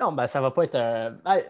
Non, 0.00 0.12
ben 0.12 0.26
ça 0.26 0.40
va 0.40 0.50
pas 0.50 0.64
être 0.64 0.74
un. 0.74 1.10
Ben, 1.10 1.42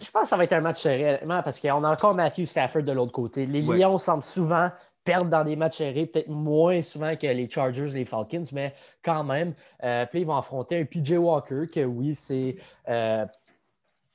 je 0.00 0.10
pense 0.10 0.22
que 0.22 0.28
ça 0.28 0.36
va 0.36 0.44
être 0.44 0.54
un 0.54 0.60
match 0.60 0.80
serré, 0.80 1.20
parce 1.26 1.60
qu'on 1.60 1.84
a 1.84 1.90
encore 1.90 2.14
Matthew 2.14 2.44
Stafford 2.46 2.82
de 2.82 2.92
l'autre 2.92 3.12
côté. 3.12 3.44
Les 3.44 3.60
Lions 3.60 3.98
semblent 3.98 4.22
souvent 4.22 4.70
perdre 5.04 5.28
dans 5.28 5.44
des 5.44 5.56
matchs 5.56 5.78
serrés, 5.78 6.06
peut-être 6.06 6.28
moins 6.28 6.80
souvent 6.80 7.14
que 7.16 7.26
les 7.26 7.50
Chargers 7.50 7.90
et 7.90 7.98
les 7.98 8.04
Falcons, 8.04 8.44
mais 8.52 8.74
quand 9.02 9.24
même. 9.24 9.52
Euh, 9.82 10.06
puis 10.06 10.20
ils 10.20 10.26
vont 10.26 10.36
affronter 10.36 10.80
un 10.80 10.84
PJ 10.84 11.12
Walker, 11.12 11.66
que 11.72 11.84
oui, 11.84 12.14
c'est, 12.14 12.56
euh, 12.88 13.26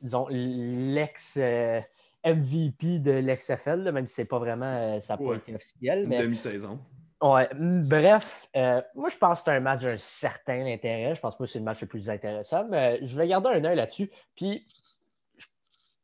disons, 0.01 0.27
l'ex. 0.29 1.37
Euh, 1.39 1.81
MVP 2.25 2.99
de 2.99 3.11
l'XFL, 3.11 3.89
même 3.91 4.05
si 4.05 4.15
c'est 4.15 4.25
pas 4.25 4.39
vraiment, 4.39 4.99
ça 4.99 5.15
n'a 5.15 5.25
pas 5.25 5.35
été 5.35 5.55
officiel. 5.55 6.11
Une 6.11 6.19
demi-saison. 6.19 6.77
Ouais. 7.21 7.49
Bref, 7.55 8.47
euh, 8.55 8.81
moi, 8.93 9.09
je 9.09 9.17
pense 9.17 9.39
que 9.39 9.45
c'est 9.45 9.57
un 9.57 9.59
match 9.59 9.81
d'un 9.81 9.97
certain 9.97 10.65
intérêt. 10.65 11.15
Je 11.15 11.21
pense 11.21 11.35
pas 11.35 11.45
que 11.45 11.49
c'est 11.49 11.59
le 11.59 11.65
match 11.65 11.81
le 11.81 11.87
plus 11.87 12.09
intéressant, 12.09 12.65
mais 12.69 13.03
je 13.03 13.17
vais 13.17 13.27
garder 13.27 13.49
un 13.49 13.63
œil 13.65 13.75
là-dessus. 13.75 14.11
Puis, 14.35 14.67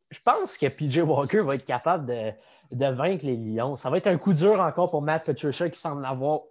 je 0.10 0.20
pense 0.24 0.58
que 0.58 0.67
PJ 0.67 1.00
Walker 1.00 1.41
va 1.41 1.55
être 1.55 1.65
capable 1.65 2.08
de, 2.08 2.86
vaincre 2.88 3.25
les 3.25 3.38
Lions. 3.38 3.75
Ça 3.75 3.91
va 3.91 3.98
être 3.98 4.08
un 4.08 4.17
coup 4.17 4.34
dur 4.34 4.60
encore 4.60 4.89
pour 4.89 5.03
Matt 5.03 5.25
Patricia 5.25 5.70
qui 5.70 5.79
semble 5.79 6.03
avoir 6.05 6.41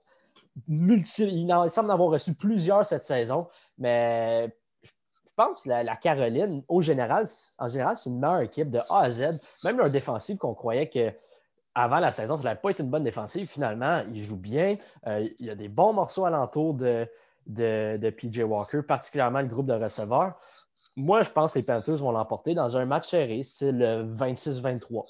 multi... 0.69 1.25
Il, 1.25 1.71
semble 1.71 1.90
avoir 1.90 2.11
reçu 2.11 2.35
plusieurs 2.35 2.87
cette 2.87 3.04
saison, 3.04 3.49
mais 3.78 4.54
je 4.85 4.90
pense 5.35 5.64
que 5.64 5.71
la, 5.71 5.97
Caroline, 5.97 6.62
au 6.69 6.83
général, 6.83 7.26
en 7.59 7.69
général, 7.69 7.97
c'est 7.97 8.11
une 8.11 8.21
meilleure 8.21 8.42
équipe 8.42 8.71
de 8.71 8.78
A 8.90 9.00
à 9.00 9.11
Z. 9.11 9.40
Même 9.64 9.78
leur 9.78 9.90
défensive 9.90 10.37
qu'on 10.37 10.54
croyait 10.54 10.88
que 10.88 11.12
avant 11.75 11.99
la 11.99 12.12
saison, 12.12 12.37
ça 12.37 12.45
n'avait 12.45 12.61
pas 12.61 12.71
été 12.71 12.83
une 12.83 12.91
bonne 12.91 13.05
défensive. 13.05 13.49
Finalement, 13.49 14.02
ils 14.09 14.23
jouent 14.23 14.37
bien. 14.37 14.76
Euh, 15.07 15.29
il 15.38 15.47
y 15.47 15.50
a 15.50 15.55
des 15.55 15.69
bons 15.69 15.93
morceaux 15.93 16.25
alentour 16.25 16.75
de, 16.75 17.07
de, 17.47 17.97
de 17.97 18.11
PJ 18.11 18.41
Walker, 18.41 18.83
particulièrement 18.83 19.41
le 19.41 19.49
groupe 19.49 19.67
de 19.67 19.75
receveurs. 19.75 20.38
Moi, 20.97 21.23
je 21.23 21.31
pense 21.31 21.55
que 21.55 21.59
les 21.59 21.64
Panthers 21.64 21.97
vont 21.97 22.12
l'emporter 22.12 22.55
dans 22.55 22.76
un 22.76 22.85
match 22.85 23.09
serré, 23.09 23.43
c'est 23.43 23.73
le 23.73 24.05
26-23. 24.05 25.05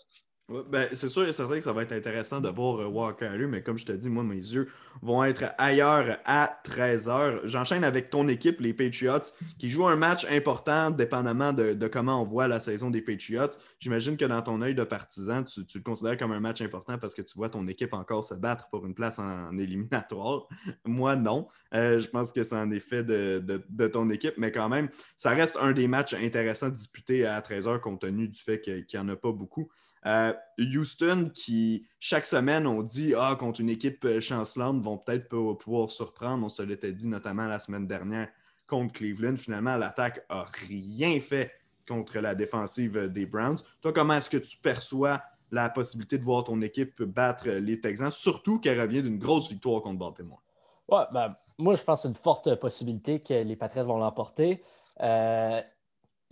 Ben, 0.69 0.89
c'est 0.93 1.09
sûr 1.09 1.27
et 1.27 1.33
certain 1.33 1.57
que 1.57 1.65
ça 1.65 1.73
va 1.73 1.83
être 1.83 1.93
intéressant 1.93 2.41
de 2.41 2.49
voir 2.49 2.81
euh, 2.81 2.87
Walker 2.87 3.31
mais 3.49 3.63
comme 3.63 3.79
je 3.79 3.87
te 3.87 3.93
dis, 3.93 4.09
moi, 4.09 4.23
mes 4.23 4.37
yeux 4.37 4.69
vont 5.01 5.25
être 5.25 5.45
ailleurs 5.59 6.19
à 6.25 6.61
13h. 6.65 7.41
J'enchaîne 7.45 7.85
avec 7.85 8.11
ton 8.11 8.29
équipe, 8.29 8.61
les 8.61 8.75
Patriots, 8.75 9.33
qui 9.59 9.71
jouent 9.71 9.87
un 9.87 9.97
match 9.97 10.27
important 10.31 10.91
dépendamment 10.91 11.53
de, 11.53 11.87
comment 11.89 12.21
on 12.21 12.25
voit 12.25 12.49
la 12.49 12.61
saison 12.61 12.91
des 12.91 13.01
Patriots. 13.01 13.53
J'imagine 13.79 14.17
que 14.17 14.25
dans 14.25 14.43
ton 14.43 14.61
œil 14.63 14.75
de 14.75 14.85
partisan, 14.85 15.43
tu, 15.45 15.63
le 15.75 15.83
considères 15.83 16.17
comme 16.17 16.33
un 16.33 16.41
match 16.41 16.61
important 16.61 16.99
parce 16.99 17.15
que 17.15 17.23
tu 17.23 17.35
vois 17.37 17.49
ton 17.49 17.67
équipe 17.67 17.95
encore 17.95 18.25
se 18.25 18.35
battre 18.35 18.69
pour 18.71 18.85
une 18.87 18.95
place 18.95 19.19
en, 19.19 19.57
éliminatoire. 19.57 20.49
moi, 20.85 21.17
non. 21.17 21.49
Euh, 21.75 22.01
je 22.01 22.09
pense 22.09 22.33
que 22.33 22.45
c'est 22.45 22.57
en 22.57 22.71
effet 22.71 23.03
de, 23.03 23.43
de, 23.69 23.87
ton 23.87 24.11
équipe, 24.11 24.35
mais 24.37 24.53
quand 24.53 24.69
même, 24.69 24.89
ça 25.17 25.31
reste 25.31 25.57
un 25.61 25.73
des 25.73 25.89
matchs 25.89 26.15
intéressants 26.15 26.69
disputés 26.69 27.25
à 27.25 27.41
13h 27.41 27.81
compte 27.81 28.03
tenu 28.03 28.29
du 28.29 28.41
fait 28.41 28.61
qu'il 28.61 28.85
n'y 28.93 29.01
en 29.01 29.09
a 29.09 29.17
pas 29.17 29.33
beaucoup. 29.33 29.71
Euh, 30.07 30.33
Houston, 30.59 31.31
qui 31.33 31.87
chaque 32.01 32.27
semaine, 32.27 32.67
on 32.67 32.83
dit 32.83 33.15
Ah, 33.17 33.37
contre 33.39 33.61
une 33.61 33.71
équipe 33.71 34.05
euh, 34.05 34.21
chancelante, 34.21 34.83
vont 34.83 34.99
peut-être 34.99 35.29
pouvoir 35.29 35.91
surprendre. 35.91 36.45
On 36.45 36.49
se 36.49 36.63
l'était 36.63 36.93
dit 36.93 37.09
notamment 37.09 37.47
la 37.47 37.61
semaine 37.61 37.87
dernière 37.87 38.29
contre 38.67 38.95
Cleveland. 38.95 39.37
Finalement, 39.37 39.77
l'attaque 39.77 40.25
n'a 40.29 40.47
rien 40.69 41.21
fait 41.21 41.53
contre 41.87 42.19
la 42.19 42.35
défensive 42.35 43.09
des 43.11 43.27
Browns. 43.27 43.59
Toi, 43.81 43.93
comment 43.93 44.15
est-ce 44.15 44.31
que 44.31 44.39
tu 44.39 44.57
perçois 44.57 45.23
la 45.51 45.69
possibilité 45.69 46.19
de 46.19 46.25
voir 46.25 46.45
ton 46.45 46.61
équipe 46.63 47.03
battre 47.03 47.49
les 47.49 47.81
Texans, 47.81 48.11
surtout 48.11 48.59
qu'elle 48.59 48.81
revient 48.81 49.03
d'une 49.03 49.19
grosse 49.19 49.51
victoire 49.51 49.83
contre 49.83 49.99
Baltimore? 49.99 50.43
Ouais, 50.89 51.05
ben, 51.13 51.37
moi, 51.59 51.75
je 51.75 51.83
pense 51.83 52.01
que 52.01 52.03
c'est 52.03 52.09
une 52.09 52.15
forte 52.15 52.55
possibilité 52.57 53.21
que 53.21 53.35
les 53.35 53.57
Patriots 53.57 53.85
vont 53.85 53.99
l'emporter. 53.99 54.63
Euh, 55.01 55.61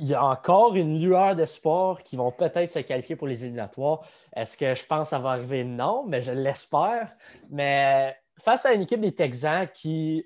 il 0.00 0.07
y 0.07 0.14
a 0.14 0.25
encore 0.25 0.75
une 0.76 0.99
lueur 0.99 1.37
de 1.37 1.45
sport 1.45 2.02
qui 2.02 2.16
vont 2.16 2.33
peut-être 2.33 2.71
se 2.71 2.78
qualifier 2.78 3.16
pour 3.16 3.28
les 3.28 3.45
éliminatoires. 3.45 4.00
Est-ce 4.35 4.57
que 4.57 4.75
je 4.75 4.85
pense 4.87 5.02
que 5.02 5.11
ça 5.11 5.19
va 5.19 5.33
arriver? 5.33 5.62
Non, 5.62 6.04
mais 6.07 6.23
je 6.23 6.33
l'espère. 6.33 7.14
Mais 7.50 8.16
face 8.38 8.64
à 8.64 8.73
une 8.73 8.80
équipe 8.80 9.02
des 9.02 9.14
Texans 9.14 9.69
qui 9.69 10.25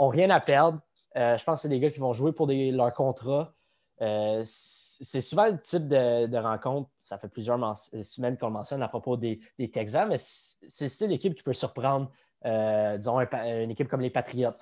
n'ont 0.00 0.08
rien 0.08 0.30
à 0.30 0.40
perdre, 0.40 0.80
euh, 1.16 1.36
je 1.36 1.44
pense 1.44 1.58
que 1.58 1.62
c'est 1.62 1.68
des 1.68 1.78
gars 1.78 1.90
qui 1.90 1.98
vont 1.98 2.14
jouer 2.14 2.32
pour 2.32 2.46
leur 2.48 2.94
contrat. 2.94 3.52
Euh, 4.00 4.42
c'est 4.46 5.20
souvent 5.20 5.46
le 5.46 5.60
type 5.60 5.88
de, 5.88 6.36
rencontre, 6.38 6.88
ça 6.96 7.18
fait 7.18 7.28
plusieurs 7.28 7.58
semaines 7.76 8.38
qu'on 8.38 8.46
le 8.46 8.54
mentionne 8.54 8.82
à 8.82 8.88
propos 8.88 9.18
des, 9.18 9.40
Texans, 9.70 10.08
mais 10.08 10.16
c'est 10.18 11.06
l'équipe 11.06 11.34
qui 11.34 11.42
peut 11.42 11.52
surprendre, 11.52 12.10
euh, 12.46 12.96
disons, 12.96 13.20
une 13.20 13.70
équipe 13.70 13.88
comme 13.88 14.00
les 14.00 14.10
Patriots. 14.10 14.54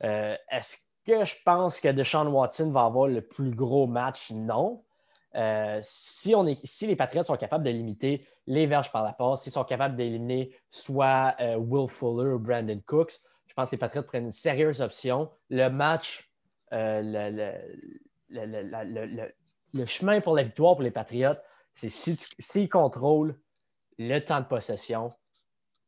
Est-ce 0.00 0.76
que 1.06 1.24
je 1.24 1.36
pense 1.44 1.80
que 1.80 1.88
Deshaun 1.88 2.26
Watson 2.26 2.70
va 2.70 2.84
avoir 2.84 3.06
le 3.06 3.22
plus 3.22 3.50
gros 3.50 3.86
match? 3.86 4.32
Non. 4.32 4.82
Euh, 5.36 5.80
si, 5.82 6.34
on 6.34 6.46
est, 6.46 6.58
si 6.64 6.86
les 6.86 6.96
Patriots 6.96 7.24
sont 7.24 7.36
capables 7.36 7.64
de 7.64 7.70
limiter 7.70 8.26
les 8.46 8.66
verges 8.66 8.90
par 8.90 9.04
la 9.04 9.12
passe, 9.12 9.42
s'ils 9.42 9.52
sont 9.52 9.64
capables 9.64 9.94
d'éliminer 9.96 10.56
soit 10.70 11.34
euh, 11.40 11.56
Will 11.56 11.88
Fuller 11.88 12.32
ou 12.32 12.38
Brandon 12.38 12.80
Cooks, 12.86 13.12
je 13.46 13.54
pense 13.54 13.70
que 13.70 13.76
les 13.76 13.80
Patriots 13.80 14.02
prennent 14.02 14.26
une 14.26 14.32
sérieuse 14.32 14.80
option. 14.80 15.30
Le 15.50 15.68
match, 15.68 16.30
euh, 16.72 17.60
le, 18.30 19.84
chemin 19.84 20.20
pour 20.20 20.34
la 20.34 20.42
victoire 20.42 20.74
pour 20.74 20.82
les 20.82 20.90
Patriots, 20.90 21.36
c'est 21.74 21.90
s'ils 21.90 22.68
contrôlent 22.68 23.38
le 23.98 24.18
temps 24.20 24.40
de 24.40 24.46
possession, 24.46 25.12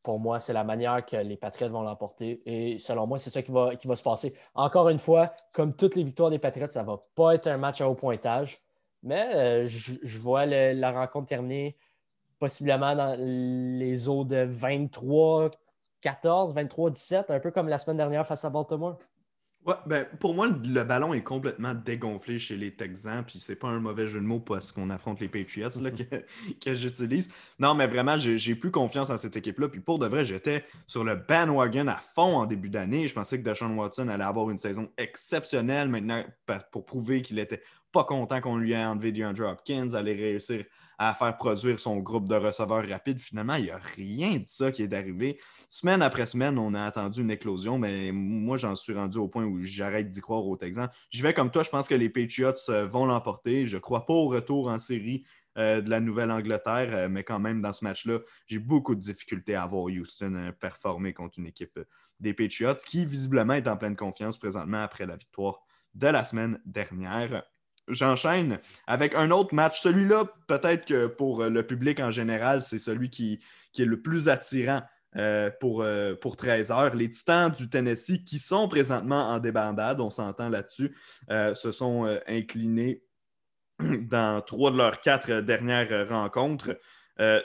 pour 0.03 0.19
moi, 0.19 0.41
c'est 0.41 0.53
la 0.53 0.65
manière 0.65 1.05
que 1.05 1.17
les 1.17 1.37
Patriots 1.37 1.71
vont 1.71 1.83
l'emporter. 1.83 2.43
Et 2.47 2.79
selon 2.79 3.07
moi, 3.07 3.19
c'est 3.19 3.31
ça 3.31 3.43
qui 3.43 3.53
va, 3.53 3.77
qui 3.77 3.89
va 3.89 3.97
se 3.97 4.03
passer. 4.03 4.35
Encore 4.55 4.89
une 4.89 4.99
fois, 4.99 5.33
comme 5.53 5.75
toutes 5.75 5.97
les 5.97 6.05
victoires 6.05 6.31
des 6.31 6.39
Patriots, 6.39 6.69
ça 6.69 6.83
ne 6.83 6.87
va 6.87 7.03
pas 7.15 7.35
être 7.35 7.47
un 7.47 7.59
match 7.59 7.81
à 7.81 7.89
haut 7.89 7.95
pointage. 7.95 8.63
Mais 9.03 9.35
euh, 9.35 9.67
je, 9.67 10.19
vois 10.19 10.47
la 10.47 10.93
rencontre 10.93 11.29
terminer 11.29 11.77
possiblement 12.39 12.95
dans 12.95 13.17
les 13.19 14.09
eaux 14.09 14.25
de 14.25 14.47
23-14, 14.47 15.51
23-17, 16.03 17.25
un 17.29 17.41
peu 17.41 17.51
comme 17.51 17.69
la 17.69 17.79
semaine 17.79 17.97
dernière 17.97 18.27
face 18.27 18.45
à 18.45 18.51
Baltimore. 18.51 18.99
Ben, 19.87 20.07
pour 20.18 20.35
moi, 20.35 20.49
le 20.49 20.83
ballon 20.83 21.12
est 21.12 21.23
complètement 21.23 21.75
dégonflé 21.75 22.38
chez 22.38 22.57
les 22.57 22.75
Texans, 22.75 23.23
puis 23.27 23.38
c'est 23.38 23.57
pas 23.57 23.68
un 23.68 23.81
mauvais 23.81 24.09
jeu 24.09 24.18
de 24.18 24.25
mots 24.25 24.40
parce 24.40 24.73
qu'on 24.73 24.88
affronte 24.88 25.21
les 25.21 25.29
Patriots 25.29 25.68
que, 26.64 26.75
j'utilise. 26.75 27.31
Non, 27.59 27.75
mais 27.75 27.87
vraiment, 27.87 28.16
j'ai 28.16 28.55
plus 28.55 28.71
confiance 28.71 29.11
en 29.11 29.18
cette 29.18 29.37
équipe-là. 29.37 29.68
Puis 29.68 29.81
pour 29.81 29.99
de 29.99 30.07
vrai, 30.07 30.25
j'étais 30.25 30.64
sur 30.87 31.05
le 31.05 31.16
bandwagon 31.16 31.87
à 31.88 31.99
fond 31.99 32.37
en 32.37 32.47
début 32.47 32.71
d'année. 32.71 33.09
Je 33.09 33.14
pensais 33.14 33.38
que 33.38 33.44
Deshaun 33.44 33.77
Watson 33.77 34.09
allait 34.09 34.25
avoir 34.25 34.49
une 34.49 34.59
saison 34.59 34.88
exceptionnelle 34.97 35.88
maintenant 35.88 36.25
pour 36.73 36.87
prouver 36.87 37.21
qu'il 37.21 37.38
était 37.38 37.62
pas 37.92 38.05
content 38.05 38.40
qu'on 38.40 38.57
lui 38.57 38.72
ait 38.72 38.85
enlevé 38.85 39.12
DeAndre 39.12 39.46
Hopkins, 39.48 39.94
allait 39.94 40.14
réussir 40.14 40.64
à 40.98 41.14
faire 41.14 41.37
produire 41.37 41.79
son 41.79 41.98
groupe 41.98 42.29
de 42.29 42.35
receveurs 42.35 42.87
rapides. 42.87 43.20
Finalement, 43.20 43.55
il 43.55 43.64
n'y 43.64 43.70
a 43.70 43.81
rien 43.96 44.37
de 44.37 44.46
ça 44.46 44.72
qui 44.72 44.83
est 44.83 44.92
arrivé. 44.92 45.38
Semaine 45.70 46.03
après 46.03 46.27
semaine, 46.27 46.59
on 46.59 46.74
a 46.74 46.83
attendu 46.85 47.20
une 47.20 47.31
éclosion, 47.31 47.79
mais 47.79 48.11
moi, 48.12 48.57
j'en 48.57 48.74
suis 48.74 48.92
rendu 48.92 49.18
au 49.18 49.29
point 49.29 49.44
où 49.44 49.61
j'arrête 49.62 50.11
d'y 50.11 50.20
croire 50.20 50.44
aux 50.44 50.57
Texans. 50.57 50.90
Je 51.11 51.22
vais 51.22 51.33
comme 51.33 51.53
toi, 51.53 51.62
je 51.62 51.70
pense 51.70 51.87
que 51.87 51.94
les 51.94 52.09
Patriots 52.09 52.53
euh, 52.68 52.85
vont 52.85 53.07
l'emporter. 53.07 53.64
Je 53.64 53.77
ne 53.77 53.81
crois 53.81 54.07
pas 54.07 54.12
au 54.12 54.27
retour 54.27 54.68
en 54.68 54.81
série 54.81 55.24
euh, 55.57 55.81
de 55.81 55.88
la 55.88 56.01
Nouvelle-Angleterre, 56.01 56.90
euh, 56.92 57.09
mais 57.09 57.22
quand 57.22 57.38
même, 57.38 57.62
dans 57.62 57.72
ce 57.72 57.85
match-là, 57.85 58.18
j'ai 58.46 58.59
beaucoup 58.59 58.96
de 58.96 59.01
difficultés 59.01 59.55
à 59.55 59.66
voir 59.66 59.85
Houston 59.85 60.53
performer 60.59 61.12
contre 61.14 61.38
une 61.38 61.46
équipe 61.46 61.79
des 62.18 62.35
Patriots 62.35 62.74
qui, 62.85 63.07
visiblement, 63.07 63.55
est 63.55 63.68
en 63.68 63.77
pleine 63.77 63.94
confiance 63.94 64.37
présentement 64.37 64.83
après 64.83 65.07
la 65.07 65.16
victoire 65.16 65.61
de 65.94 66.09
la 66.09 66.24
semaine 66.24 66.61
dernière 66.66 67.44
j'enchaîne 67.88 68.59
avec 68.87 69.14
un 69.14 69.31
autre 69.31 69.55
match. 69.55 69.81
Celui-là, 69.81 70.24
peut-être 70.46 70.87
que 70.87 71.07
pour 71.07 71.44
le 71.44 71.62
public 71.66 72.01
en 72.01 72.11
général, 72.11 72.62
c'est 72.62 72.79
celui 72.79 73.11
qui, 73.11 73.40
est 73.79 73.85
le 73.85 74.01
plus 74.01 74.29
attirant 74.29 74.83
euh, 75.16 75.51
pour, 75.61 75.83
euh, 75.83 76.14
pour 76.14 76.37
13 76.37 76.70
heures. 76.70 76.94
Les 76.94 77.09
Titans 77.09 77.51
du 77.51 77.70
Tennessee, 77.70 78.24
qui 78.24 78.38
sont 78.38 78.68
présentement 78.68 79.29
en 79.29 79.38
débandade, 79.38 80.01
on 80.01 80.11
s'entend 80.11 80.48
là-dessus, 80.48 80.96
euh, 81.31 81.55
se 81.55 81.72
sont 81.72 82.18
inclinés 82.27 83.03
dans 83.81 84.42
trois 84.42 84.70
de 84.70 84.77
leurs 84.77 85.01
quatre 85.01 85.40
dernières 85.40 86.09
rencontres. 86.09 86.79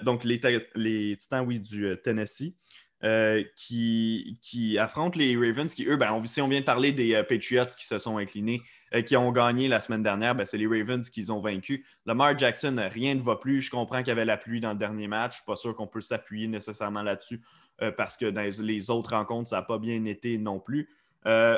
donc, 0.01 0.23
les, 0.23 0.41
les, 0.75 1.17
Titans, 1.17 1.45
oui, 1.45 1.59
du 1.59 1.95
Tennessee. 2.03 2.55
Qui, 3.55 4.39
qui 4.41 4.77
affrontent 4.77 5.19
les 5.19 5.35
Ravens, 5.35 5.73
qui, 5.73 5.85
eux, 5.85 5.97
ben, 5.97 6.21
si 6.25 6.41
on 6.41 6.47
vient 6.47 6.61
de 6.61 6.65
parler 6.65 6.93
des 6.93 7.21
Patriots 7.27 7.65
qui 7.77 7.85
se 7.85 7.99
sont 7.99 8.17
inclinés 8.17 8.61
euh, 8.95 9.01
qui 9.01 9.17
ont 9.17 9.31
gagné 9.31 9.67
la 9.67 9.81
semaine 9.81 10.03
dernière, 10.03 10.35
ben, 10.35 10.45
c'est 10.45 10.57
les 10.57 10.67
Ravens 10.67 11.09
qui 11.09 11.29
ont 11.31 11.39
vaincu. 11.39 11.83
Lamar 12.05 12.37
Jackson, 12.37 12.75
rien 12.91 13.15
ne 13.15 13.21
va 13.21 13.37
plus. 13.37 13.61
Je 13.61 13.71
comprends 13.71 13.99
qu'il 13.99 14.09
y 14.09 14.11
avait 14.11 14.25
la 14.25 14.37
pluie 14.37 14.61
dans 14.61 14.73
le 14.73 14.77
dernier 14.77 15.07
match. 15.07 15.31
Je 15.31 15.37
ne 15.37 15.41
suis 15.41 15.45
pas 15.45 15.55
sûr 15.55 15.75
qu'on 15.75 15.87
peut 15.87 16.01
s'appuyer 16.01 16.47
nécessairement 16.47 17.01
là-dessus 17.01 17.41
euh, 17.81 17.91
parce 17.91 18.17
que 18.17 18.27
dans 18.27 18.47
les 18.59 18.89
autres 18.91 19.15
rencontres, 19.15 19.49
ça 19.49 19.57
n'a 19.57 19.61
pas 19.63 19.79
bien 19.79 20.05
été 20.05 20.37
non 20.37 20.59
plus. 20.59 20.89
Euh, 21.25 21.57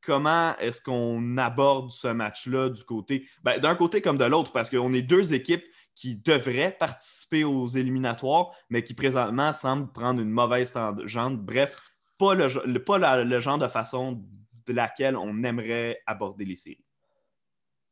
comment 0.00 0.56
est-ce 0.58 0.80
qu'on 0.80 1.36
aborde 1.38 1.90
ce 1.90 2.08
match-là 2.08 2.68
du 2.68 2.84
côté, 2.84 3.26
ben, 3.42 3.58
d'un 3.58 3.74
côté 3.74 4.00
comme 4.00 4.18
de 4.18 4.24
l'autre, 4.24 4.52
parce 4.52 4.70
qu'on 4.70 4.92
est 4.92 5.02
deux 5.02 5.34
équipes 5.34 5.64
qui 5.96 6.16
devraient 6.16 6.76
participer 6.78 7.42
aux 7.42 7.66
éliminatoires, 7.66 8.52
mais 8.70 8.84
qui 8.84 8.94
présentement 8.94 9.52
semblent 9.52 9.90
prendre 9.90 10.20
une 10.20 10.30
mauvaise 10.30 10.72
tangente. 10.72 11.38
Bref, 11.40 11.90
pas 12.18 12.34
le, 12.34 12.78
pas 12.78 13.24
le 13.24 13.40
genre 13.40 13.58
de 13.58 13.66
façon 13.66 14.22
de 14.66 14.72
laquelle 14.72 15.16
on 15.16 15.42
aimerait 15.42 16.00
aborder 16.06 16.44
les 16.44 16.56
séries? 16.56 16.84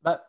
Ben, 0.03 0.19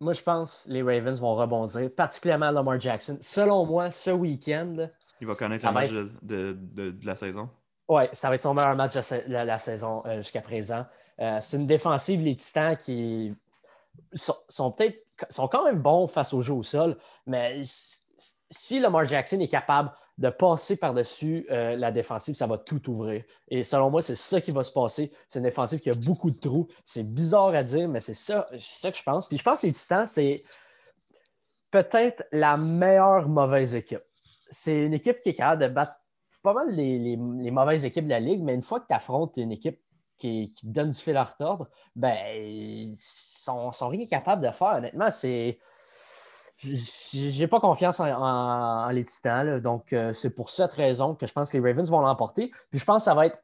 moi, 0.00 0.12
je 0.12 0.22
pense 0.22 0.62
que 0.62 0.70
les 0.70 0.82
Ravens 0.82 1.20
vont 1.20 1.34
rebondir, 1.34 1.90
particulièrement 1.94 2.50
Lamar 2.50 2.80
Jackson. 2.80 3.18
Selon 3.20 3.66
moi, 3.66 3.90
ce 3.90 4.10
week-end. 4.10 4.88
Il 5.20 5.26
va 5.26 5.34
connaître 5.34 5.66
le 5.66 5.72
match 5.72 5.90
de, 6.22 6.94
la 7.04 7.16
saison. 7.16 7.50
Oui, 7.88 8.04
ça 8.12 8.28
va 8.28 8.36
être 8.36 8.42
son 8.42 8.54
meilleur 8.54 8.76
match 8.76 8.94
de 8.94 9.32
la, 9.32 9.58
saison 9.58 10.02
euh, 10.06 10.18
jusqu'à 10.18 10.42
présent. 10.42 10.86
Euh, 11.20 11.38
c'est 11.40 11.56
une 11.56 11.66
défensive, 11.66 12.20
les 12.20 12.36
Titans, 12.36 12.76
qui 12.76 13.34
sont, 14.14 14.70
peut-être 14.72 15.04
sont 15.30 15.48
quand 15.48 15.64
même 15.64 15.80
bons 15.80 16.06
face 16.06 16.32
au 16.34 16.42
jeu 16.42 16.52
au 16.52 16.62
sol, 16.62 16.96
mais 17.26 17.62
si 18.50 18.80
Lamar 18.80 19.04
Jackson 19.04 19.40
est 19.40 19.48
capable 19.48 19.92
de 20.18 20.30
passer 20.30 20.76
par-dessus 20.76 21.46
euh, 21.50 21.76
la 21.76 21.92
défensive, 21.92 22.34
ça 22.34 22.46
va 22.46 22.58
tout 22.58 22.90
ouvrir. 22.90 23.22
Et 23.48 23.62
selon 23.62 23.88
moi, 23.90 24.02
c'est 24.02 24.16
ça 24.16 24.40
qui 24.40 24.50
va 24.50 24.64
se 24.64 24.72
passer. 24.72 25.12
C'est 25.28 25.38
une 25.38 25.44
défensive 25.44 25.78
qui 25.78 25.90
a 25.90 25.94
beaucoup 25.94 26.30
de 26.30 26.38
trous. 26.38 26.66
C'est 26.84 27.04
bizarre 27.04 27.54
à 27.54 27.62
dire, 27.62 27.88
mais 27.88 28.00
c'est 28.00 28.14
ça, 28.14 28.46
ça 28.58 28.90
que 28.90 28.98
je 28.98 29.02
pense. 29.04 29.26
Puis 29.26 29.38
je 29.38 29.44
pense 29.44 29.60
que 29.60 29.66
les 29.66 29.72
Titans, 29.72 30.06
c'est 30.08 30.42
peut-être 31.70 32.24
la 32.32 32.56
meilleure 32.56 33.28
mauvaise 33.28 33.76
équipe. 33.76 34.02
C'est 34.50 34.86
une 34.86 34.94
équipe 34.94 35.20
qui 35.20 35.28
est 35.28 35.34
capable 35.34 35.62
de 35.62 35.68
battre 35.68 35.94
pas 36.42 36.52
mal 36.52 36.70
les, 36.70 37.16
mauvaises 37.16 37.84
équipes 37.84 38.04
de 38.04 38.10
la 38.10 38.20
Ligue, 38.20 38.42
mais 38.42 38.54
une 38.54 38.62
fois 38.62 38.80
que 38.80 38.86
tu 38.86 38.94
affrontes 38.94 39.36
une 39.36 39.52
équipe 39.52 39.80
qui, 40.18 40.52
donne 40.62 40.90
du 40.90 40.98
fil 40.98 41.16
à 41.16 41.24
retordre, 41.24 41.68
ben, 41.96 42.16
ils 42.36 42.94
sont, 42.98 43.72
sont 43.72 43.88
rien 43.88 44.06
capables 44.06 44.46
de 44.46 44.52
faire. 44.52 44.74
Honnêtement, 44.76 45.10
c'est. 45.10 45.58
J'ai 46.60 47.46
pas 47.46 47.60
confiance 47.60 48.00
en, 48.00 48.88
les 48.88 49.04
Titans. 49.04 49.60
donc, 49.60 49.92
euh, 49.92 50.12
c'est 50.12 50.34
pour 50.34 50.50
cette 50.50 50.72
raison 50.72 51.14
que 51.14 51.26
je 51.26 51.32
pense 51.32 51.52
que 51.52 51.56
les 51.56 51.70
Ravens 51.70 51.88
vont 51.88 52.00
l'emporter. 52.00 52.50
Puis 52.70 52.80
je 52.80 52.84
pense 52.84 53.02
que 53.02 53.04
ça 53.04 53.14
va 53.14 53.26
être 53.26 53.38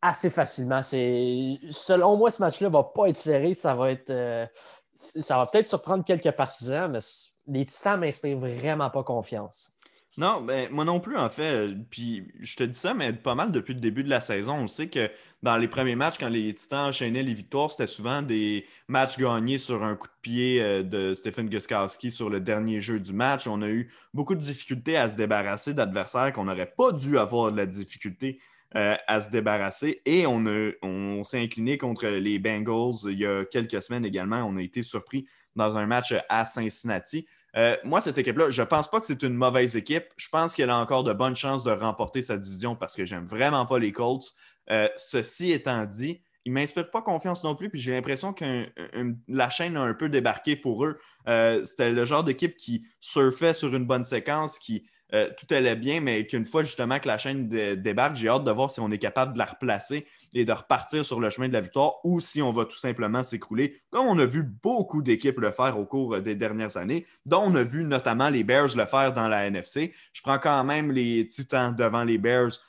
assez 0.00 0.30
facilement. 0.30 0.82
Selon 0.82 2.16
moi, 2.16 2.30
ce 2.30 2.40
match-là 2.40 2.70
va 2.70 2.82
pas 2.82 3.08
être 3.08 3.18
serré. 3.18 3.54
Ça 3.54 3.74
va 3.74 3.90
être. 3.90 4.10
Euh, 4.10 4.46
ça 4.94 5.36
va 5.36 5.46
peut-être 5.46 5.66
surprendre 5.66 6.04
quelques 6.04 6.30
partisans, 6.30 6.90
mais 6.90 7.00
les 7.46 7.66
Titans 7.66 8.00
m'inspirent 8.00 8.38
vraiment 8.38 8.88
pas 8.88 9.02
confiance. 9.02 9.75
Non, 10.18 10.40
ben, 10.40 10.70
moi 10.70 10.84
non 10.84 10.98
plus, 10.98 11.16
en 11.16 11.28
fait. 11.28 11.68
Puis 11.90 12.26
je 12.40 12.56
te 12.56 12.64
dis 12.64 12.78
ça, 12.78 12.94
mais 12.94 13.12
pas 13.12 13.34
mal 13.34 13.52
depuis 13.52 13.74
le 13.74 13.80
début 13.80 14.02
de 14.02 14.08
la 14.08 14.20
saison. 14.22 14.54
On 14.54 14.66
sait 14.66 14.88
que 14.88 15.10
dans 15.42 15.58
les 15.58 15.68
premiers 15.68 15.94
matchs, 15.94 16.16
quand 16.18 16.30
les 16.30 16.54
Titans 16.54 16.88
enchaînaient 16.88 17.22
les 17.22 17.34
victoires, 17.34 17.70
c'était 17.70 17.86
souvent 17.86 18.22
des 18.22 18.66
matchs 18.88 19.18
gagnés 19.18 19.58
sur 19.58 19.84
un 19.84 19.94
coup 19.94 20.08
de 20.08 20.20
pied 20.22 20.62
euh, 20.62 20.82
de 20.82 21.12
Stephen 21.12 21.50
Guskowski 21.50 22.10
sur 22.10 22.30
le 22.30 22.40
dernier 22.40 22.80
jeu 22.80 22.98
du 22.98 23.12
match. 23.12 23.46
On 23.46 23.60
a 23.60 23.68
eu 23.68 23.92
beaucoup 24.14 24.34
de 24.34 24.40
difficultés 24.40 24.96
à 24.96 25.08
se 25.10 25.14
débarrasser 25.14 25.74
d'adversaires 25.74 26.32
qu'on 26.32 26.44
n'aurait 26.44 26.72
pas 26.76 26.92
dû 26.92 27.18
avoir 27.18 27.52
de 27.52 27.58
la 27.58 27.66
difficulté 27.66 28.40
euh, 28.74 28.96
à 29.06 29.20
se 29.20 29.28
débarrasser. 29.28 30.00
Et 30.06 30.26
on, 30.26 30.44
on 30.82 31.24
s'est 31.24 31.42
incliné 31.42 31.76
contre 31.76 32.06
les 32.06 32.38
Bengals 32.38 33.10
il 33.10 33.18
y 33.18 33.26
a 33.26 33.44
quelques 33.44 33.82
semaines 33.82 34.04
également. 34.06 34.42
On 34.44 34.56
a 34.56 34.62
été 34.62 34.82
surpris 34.82 35.26
dans 35.54 35.76
un 35.76 35.86
match 35.86 36.14
à 36.28 36.44
Cincinnati. 36.44 37.26
Euh, 37.56 37.76
moi, 37.84 38.00
cette 38.00 38.18
équipe-là, 38.18 38.50
je 38.50 38.60
ne 38.60 38.66
pense 38.66 38.90
pas 38.90 39.00
que 39.00 39.06
c'est 39.06 39.22
une 39.22 39.34
mauvaise 39.34 39.76
équipe. 39.76 40.04
Je 40.16 40.28
pense 40.28 40.54
qu'elle 40.54 40.70
a 40.70 40.78
encore 40.78 41.04
de 41.04 41.12
bonnes 41.12 41.36
chances 41.36 41.64
de 41.64 41.70
remporter 41.70 42.22
sa 42.22 42.36
division 42.36 42.76
parce 42.76 42.94
que 42.94 43.06
j'aime 43.06 43.24
vraiment 43.24 43.64
pas 43.66 43.78
les 43.78 43.92
Colts. 43.92 44.32
Euh, 44.70 44.88
ceci 44.96 45.52
étant 45.52 45.84
dit, 45.86 46.20
ils 46.44 46.52
ne 46.52 46.54
m'inspirent 46.54 46.90
pas 46.90 47.02
confiance 47.02 47.44
non 47.44 47.54
plus. 47.54 47.70
Puis 47.70 47.80
j'ai 47.80 47.92
l'impression 47.92 48.32
que 48.32 48.66
la 49.28 49.50
chaîne 49.50 49.76
a 49.76 49.82
un 49.82 49.94
peu 49.94 50.08
débarqué 50.08 50.54
pour 50.54 50.84
eux. 50.84 50.98
Euh, 51.28 51.64
c'était 51.64 51.92
le 51.92 52.04
genre 52.04 52.24
d'équipe 52.24 52.56
qui 52.56 52.86
surfait 53.00 53.54
sur 53.54 53.74
une 53.74 53.86
bonne 53.86 54.04
séquence, 54.04 54.58
qui 54.58 54.86
tout 55.10 55.46
allait 55.54 55.76
bien, 55.76 56.00
mais 56.00 56.26
qu'une 56.26 56.44
fois 56.44 56.64
justement 56.64 56.98
que 56.98 57.06
la 57.06 57.16
chaîne 57.16 57.48
débarque, 57.48 58.16
j'ai 58.16 58.28
hâte 58.28 58.42
de 58.42 58.50
voir 58.50 58.72
si 58.72 58.80
on 58.80 58.90
est 58.90 58.98
capable 58.98 59.34
de 59.34 59.38
la 59.38 59.44
replacer 59.44 60.04
et 60.36 60.44
de 60.44 60.52
repartir 60.52 61.04
sur 61.04 61.18
le 61.18 61.30
chemin 61.30 61.48
de 61.48 61.54
la 61.54 61.62
victoire 61.62 61.94
ou 62.04 62.20
si 62.20 62.42
on 62.42 62.52
va 62.52 62.66
tout 62.66 62.76
simplement 62.76 63.22
s'écrouler, 63.22 63.80
comme 63.90 64.06
on 64.06 64.18
a 64.18 64.26
vu 64.26 64.42
beaucoup 64.42 65.00
d'équipes 65.00 65.40
le 65.40 65.50
faire 65.50 65.78
au 65.78 65.86
cours 65.86 66.20
des 66.20 66.34
dernières 66.34 66.76
années, 66.76 67.06
dont 67.24 67.42
on 67.46 67.54
a 67.54 67.62
vu 67.62 67.84
notamment 67.84 68.28
les 68.28 68.44
Bears 68.44 68.76
le 68.76 68.84
faire 68.84 69.12
dans 69.12 69.28
la 69.28 69.46
NFC. 69.46 69.94
Je 70.12 70.20
prends 70.20 70.38
quand 70.38 70.62
même 70.62 70.92
les 70.92 71.26
Titans 71.26 71.74
devant 71.74 72.04
les 72.04 72.18
Bears 72.18 72.60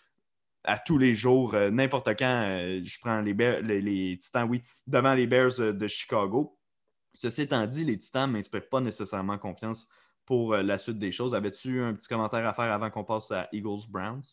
à 0.63 0.77
tous 0.77 0.97
les 0.97 1.15
jours, 1.15 1.55
euh, 1.55 1.69
n'importe 1.69 2.09
quand, 2.19 2.41
euh, 2.45 2.81
je 2.83 2.99
prends 2.99 3.21
les, 3.21 4.17
Titans, 4.17 4.47
oui, 4.49 4.63
devant 4.85 5.13
les 5.13 5.27
Bears 5.27 5.59
euh, 5.59 5.71
de 5.71 5.87
Chicago. 5.87 6.57
Ceci 7.13 7.43
étant 7.43 7.65
dit, 7.65 7.85
les 7.85 7.97
Titans 7.97 8.29
ne 8.29 8.37
m'inspirent 8.37 8.69
pas 8.69 8.81
nécessairement 8.81 9.37
confiance 9.37 9.87
pour 10.25 10.55
la 10.55 10.77
suite 10.77 10.99
des 10.99 11.11
choses. 11.11 11.33
Avais-tu 11.33 11.79
un 11.79 11.93
petit 11.93 12.07
commentaire 12.07 12.45
à 12.45 12.53
faire 12.53 12.71
avant 12.71 12.89
qu'on 12.89 13.05
passe 13.05 13.31
à 13.31 13.47
Eagles-Browns? 13.53 14.23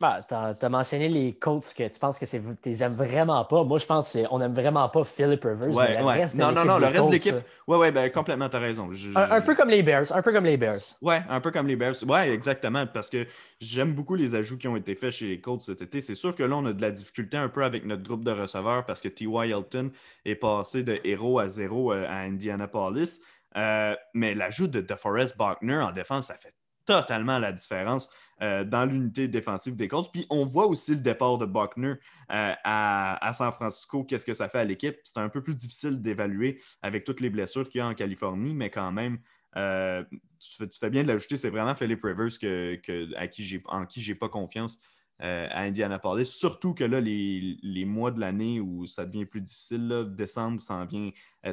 Bah, 0.00 0.26
tu 0.28 0.34
as, 0.34 0.68
mentionné 0.68 1.08
les 1.08 1.34
Colts 1.34 1.72
que 1.72 1.86
tu 1.86 2.00
penses 2.00 2.18
que 2.18 2.24
tu 2.24 2.40
les 2.64 2.82
aimes 2.82 2.94
vraiment 2.94 3.44
pas. 3.44 3.62
Moi, 3.62 3.78
je 3.78 3.86
pense 3.86 4.12
qu'on 4.12 4.40
n'aime 4.40 4.52
vraiment 4.52 4.88
pas 4.88 5.04
Philip 5.04 5.44
Rivers. 5.44 5.68
Ouais, 5.68 6.02
ouais. 6.02 6.26
non, 6.34 6.50
non, 6.50 6.64
non, 6.64 6.78
le 6.78 6.86
reste 6.86 7.06
de 7.06 7.12
l'équipe. 7.12 7.36
Oui, 7.68 7.78
oui, 7.78 7.92
ben, 7.92 8.10
complètement, 8.10 8.48
tu 8.48 8.56
as 8.56 8.58
raison. 8.58 8.90
un, 9.14 9.40
peu 9.40 9.54
comme 9.54 9.68
les 9.68 9.84
Bears. 9.84 10.10
Un 10.10 10.20
peu 10.20 10.32
comme 10.32 10.46
les 10.46 10.56
Bears. 10.56 10.82
Oui, 11.00 11.14
un 11.28 11.40
peu 11.40 11.52
comme 11.52 11.68
les 11.68 11.76
Bears. 11.76 11.94
Oui, 12.08 12.18
exactement. 12.18 12.86
Parce 12.88 13.08
que 13.08 13.24
j'aime 13.60 13.94
beaucoup 13.94 14.16
les 14.16 14.34
ajouts 14.34 14.58
qui 14.58 14.66
ont 14.66 14.76
été 14.76 14.96
faits 14.96 15.12
chez 15.12 15.28
les 15.28 15.40
Colts 15.40 15.62
cet 15.62 15.80
été. 15.80 16.00
C'est 16.00 16.16
sûr 16.16 16.34
que 16.34 16.42
là, 16.42 16.56
on 16.56 16.66
a 16.66 16.72
de 16.72 16.82
la 16.82 16.90
difficulté 16.90 17.36
un 17.36 17.48
peu 17.48 17.62
avec 17.62 17.86
notre 17.86 18.02
groupe 18.02 18.24
de 18.24 18.32
receveurs 18.32 18.84
parce 18.86 19.00
que 19.00 19.08
T.Y. 19.08 19.52
Elton 19.52 19.92
est 20.24 20.34
passé 20.34 20.82
de 20.82 20.98
héros 21.04 21.38
à 21.38 21.48
zéro 21.48 21.92
euh, 21.92 22.04
à 22.08 22.22
Indianapolis. 22.22 23.20
Euh, 23.56 23.94
mais 24.12 24.34
l'ajout 24.34 24.66
de 24.66 24.80
DeForest 24.80 25.38
Buckner 25.38 25.78
en 25.78 25.92
défense, 25.92 26.26
ça 26.26 26.34
fait 26.34 26.52
totalement 26.84 27.38
la 27.38 27.52
différence. 27.52 28.10
Euh, 28.42 28.64
dans 28.64 28.84
l'unité 28.84 29.28
défensive 29.28 29.76
des 29.76 29.86
Colts. 29.86 30.10
Puis 30.12 30.26
on 30.28 30.44
voit 30.44 30.66
aussi 30.66 30.92
le 30.92 31.00
départ 31.00 31.38
de 31.38 31.46
Buckner 31.46 31.94
euh, 32.32 32.52
à, 32.64 33.32
San 33.32 33.52
Francisco. 33.52 34.02
Qu'est-ce 34.02 34.26
que 34.26 34.34
ça 34.34 34.48
fait 34.48 34.58
à 34.58 34.64
l'équipe? 34.64 34.96
C'est 35.04 35.18
un 35.18 35.28
peu 35.28 35.40
plus 35.40 35.54
difficile 35.54 36.02
d'évaluer 36.02 36.60
avec 36.82 37.04
toutes 37.04 37.20
les 37.20 37.30
blessures 37.30 37.68
qu'il 37.68 37.78
y 37.78 37.82
a 37.82 37.86
en 37.86 37.94
Californie, 37.94 38.52
mais 38.52 38.70
quand 38.70 38.90
même, 38.90 39.18
euh, 39.56 40.02
tu, 40.40 40.66
fais, 40.80 40.90
bien 40.90 41.04
de 41.04 41.08
l'ajouter. 41.08 41.36
C'est 41.36 41.50
vraiment 41.50 41.76
Philip 41.76 42.02
Rivers 42.02 42.36
que, 42.40 43.14
à 43.16 43.28
qui 43.28 43.62
en 43.66 43.86
qui 43.86 44.14
pas 44.16 44.28
confiance. 44.28 44.80
à 45.20 45.60
Indianapolis. 45.60 46.26
Surtout 46.26 46.74
que 46.74 46.82
là, 46.82 47.00
les, 47.00 47.84
mois 47.84 48.10
de 48.10 48.18
l'année 48.18 48.58
où 48.58 48.88
ça 48.88 49.06
devient 49.06 49.26
plus 49.26 49.42
difficile, 49.42 50.06
décembre 50.08 50.60
s'en 50.60 50.84
vient 50.86 51.12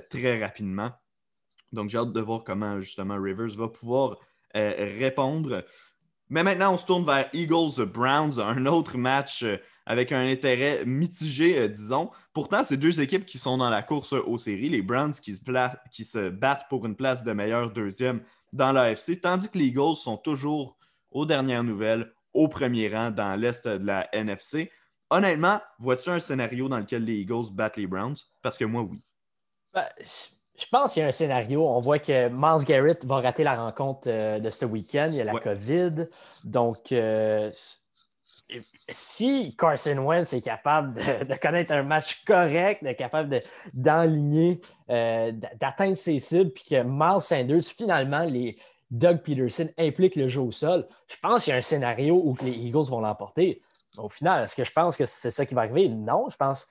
très 0.10 0.44
rapidement. 0.44 0.92
Donc, 1.72 1.90
j'ai 1.90 2.00
hâte 2.00 2.12
de 2.12 2.22
voir 2.22 2.44
comment 2.44 2.82
justement 2.82 3.22
Rivers 3.22 3.56
va 3.56 3.68
pouvoir 3.68 4.18
répondre. 4.56 5.64
Mais 6.32 6.44
maintenant, 6.44 6.74
on 6.74 6.78
se 6.78 6.86
tourne 6.86 7.06
vers 7.06 7.30
Eagles-Browns, 7.34 8.40
un 8.40 8.66
autre 8.66 8.98
match 8.98 9.44
euh, 9.44 9.58
avec 9.86 10.14
un 10.14 10.26
intérêt 10.26 10.86
mitigé, 10.86 11.60
euh, 11.60 11.68
disons. 11.68 12.10
Pourtant, 12.34 12.64
c'est 12.64 12.78
deux 12.78 13.02
équipes 13.02 13.26
qui 13.26 13.38
sont 13.38 13.58
dans 13.58 13.70
la 13.70 13.82
course 13.82 14.14
aux 14.14 14.38
séries. 14.38 14.70
Les 14.70 14.82
Browns 14.82 15.12
qui 15.12 15.36
se, 15.36 16.30
battent 16.30 16.70
pour 16.70 16.86
une 16.86 16.96
place 16.96 17.26
de 17.26 17.34
meilleur 17.34 17.72
deuxième 17.72 18.22
dans 18.54 18.72
l'AFC, 18.72 19.20
tandis 19.20 19.50
que 19.50 19.58
les 19.58 19.66
Eagles 19.66 19.98
sont 19.98 20.16
toujours, 20.16 20.78
aux 21.12 21.26
dernières 21.26 21.66
nouvelles, 21.66 22.14
au 22.34 22.48
premier 22.48 22.88
rang 22.88 23.12
dans 23.12 23.38
l'Est 23.38 23.68
de 23.68 23.86
la 23.86 24.08
NFC. 24.16 24.72
Honnêtement, 25.10 25.60
vois-tu 25.80 26.12
un 26.12 26.20
scénario 26.22 26.70
dans 26.70 26.80
lequel 26.80 27.04
les 27.04 27.16
Eagles 27.16 27.52
battent 27.52 27.76
les 27.76 27.88
Browns? 27.88 28.16
Parce 28.42 28.58
que 28.58 28.64
moi, 28.64 28.84
oui. 28.84 29.02
Ben, 29.74 29.86
je 30.62 30.68
pense 30.70 30.94
qu'il 30.94 31.02
y 31.02 31.06
a 31.06 31.10
un 31.10 31.12
scénario. 31.12 31.68
On 31.68 31.82
voit 31.82 32.00
que 32.00 32.30
Miles 32.30 32.66
Garrett 32.66 33.04
va 33.06 33.20
rater 33.20 33.44
la 33.44 33.56
rencontre 33.56 34.08
euh, 34.08 34.40
de 34.40 34.50
ce 34.50 34.66
week-end. 34.66 35.10
Il 35.12 35.18
y 35.18 35.22
a 35.22 35.24
la 35.24 35.40
COVID. 35.40 36.08
Donc, 36.44 36.92
euh, 36.92 37.50
si 38.90 39.56
Carson 39.58 39.98
Wentz 39.98 40.34
est 40.34 40.42
capable 40.42 40.94
de, 40.94 41.36
connaître 41.42 41.74
un 41.74 41.84
match 41.84 42.24
correct, 42.26 42.84
d'être 42.84 42.98
capable 42.98 43.42
d'enligner, 43.74 44.62
euh, 44.90 45.32
d'atteindre 45.60 45.98
ses 45.98 46.20
cibles, 46.20 46.52
puis 46.52 46.66
que 46.66 46.84
Miles 46.84 47.22
Sanders, 47.22 47.64
finalement, 47.64 48.24
les 48.24 48.58
Doug 48.92 49.22
Peterson 49.24 49.70
impliquent 49.80 50.18
le 50.18 50.28
jeu 50.28 50.42
au 50.42 50.52
sol, 50.52 50.86
je 51.08 51.16
pense 51.22 51.46
qu'il 51.46 51.52
y 51.52 51.54
a 51.56 51.58
un 51.58 51.62
scénario 51.62 52.22
où 52.24 52.36
les 52.44 52.52
Eagles 52.52 52.90
vont 52.90 53.00
l'emporter. 53.00 53.62
Au 53.98 54.10
final, 54.10 54.44
est-ce 54.44 54.56
que 54.56 54.64
je 54.64 54.72
pense 54.72 54.96
que 54.96 55.06
c'est 55.06 55.32
ça 55.32 55.46
qui 55.46 55.56
va 55.56 55.62
arriver? 55.62 55.90
Non, 55.90 56.28
je 56.30 56.38
pense 56.38 56.68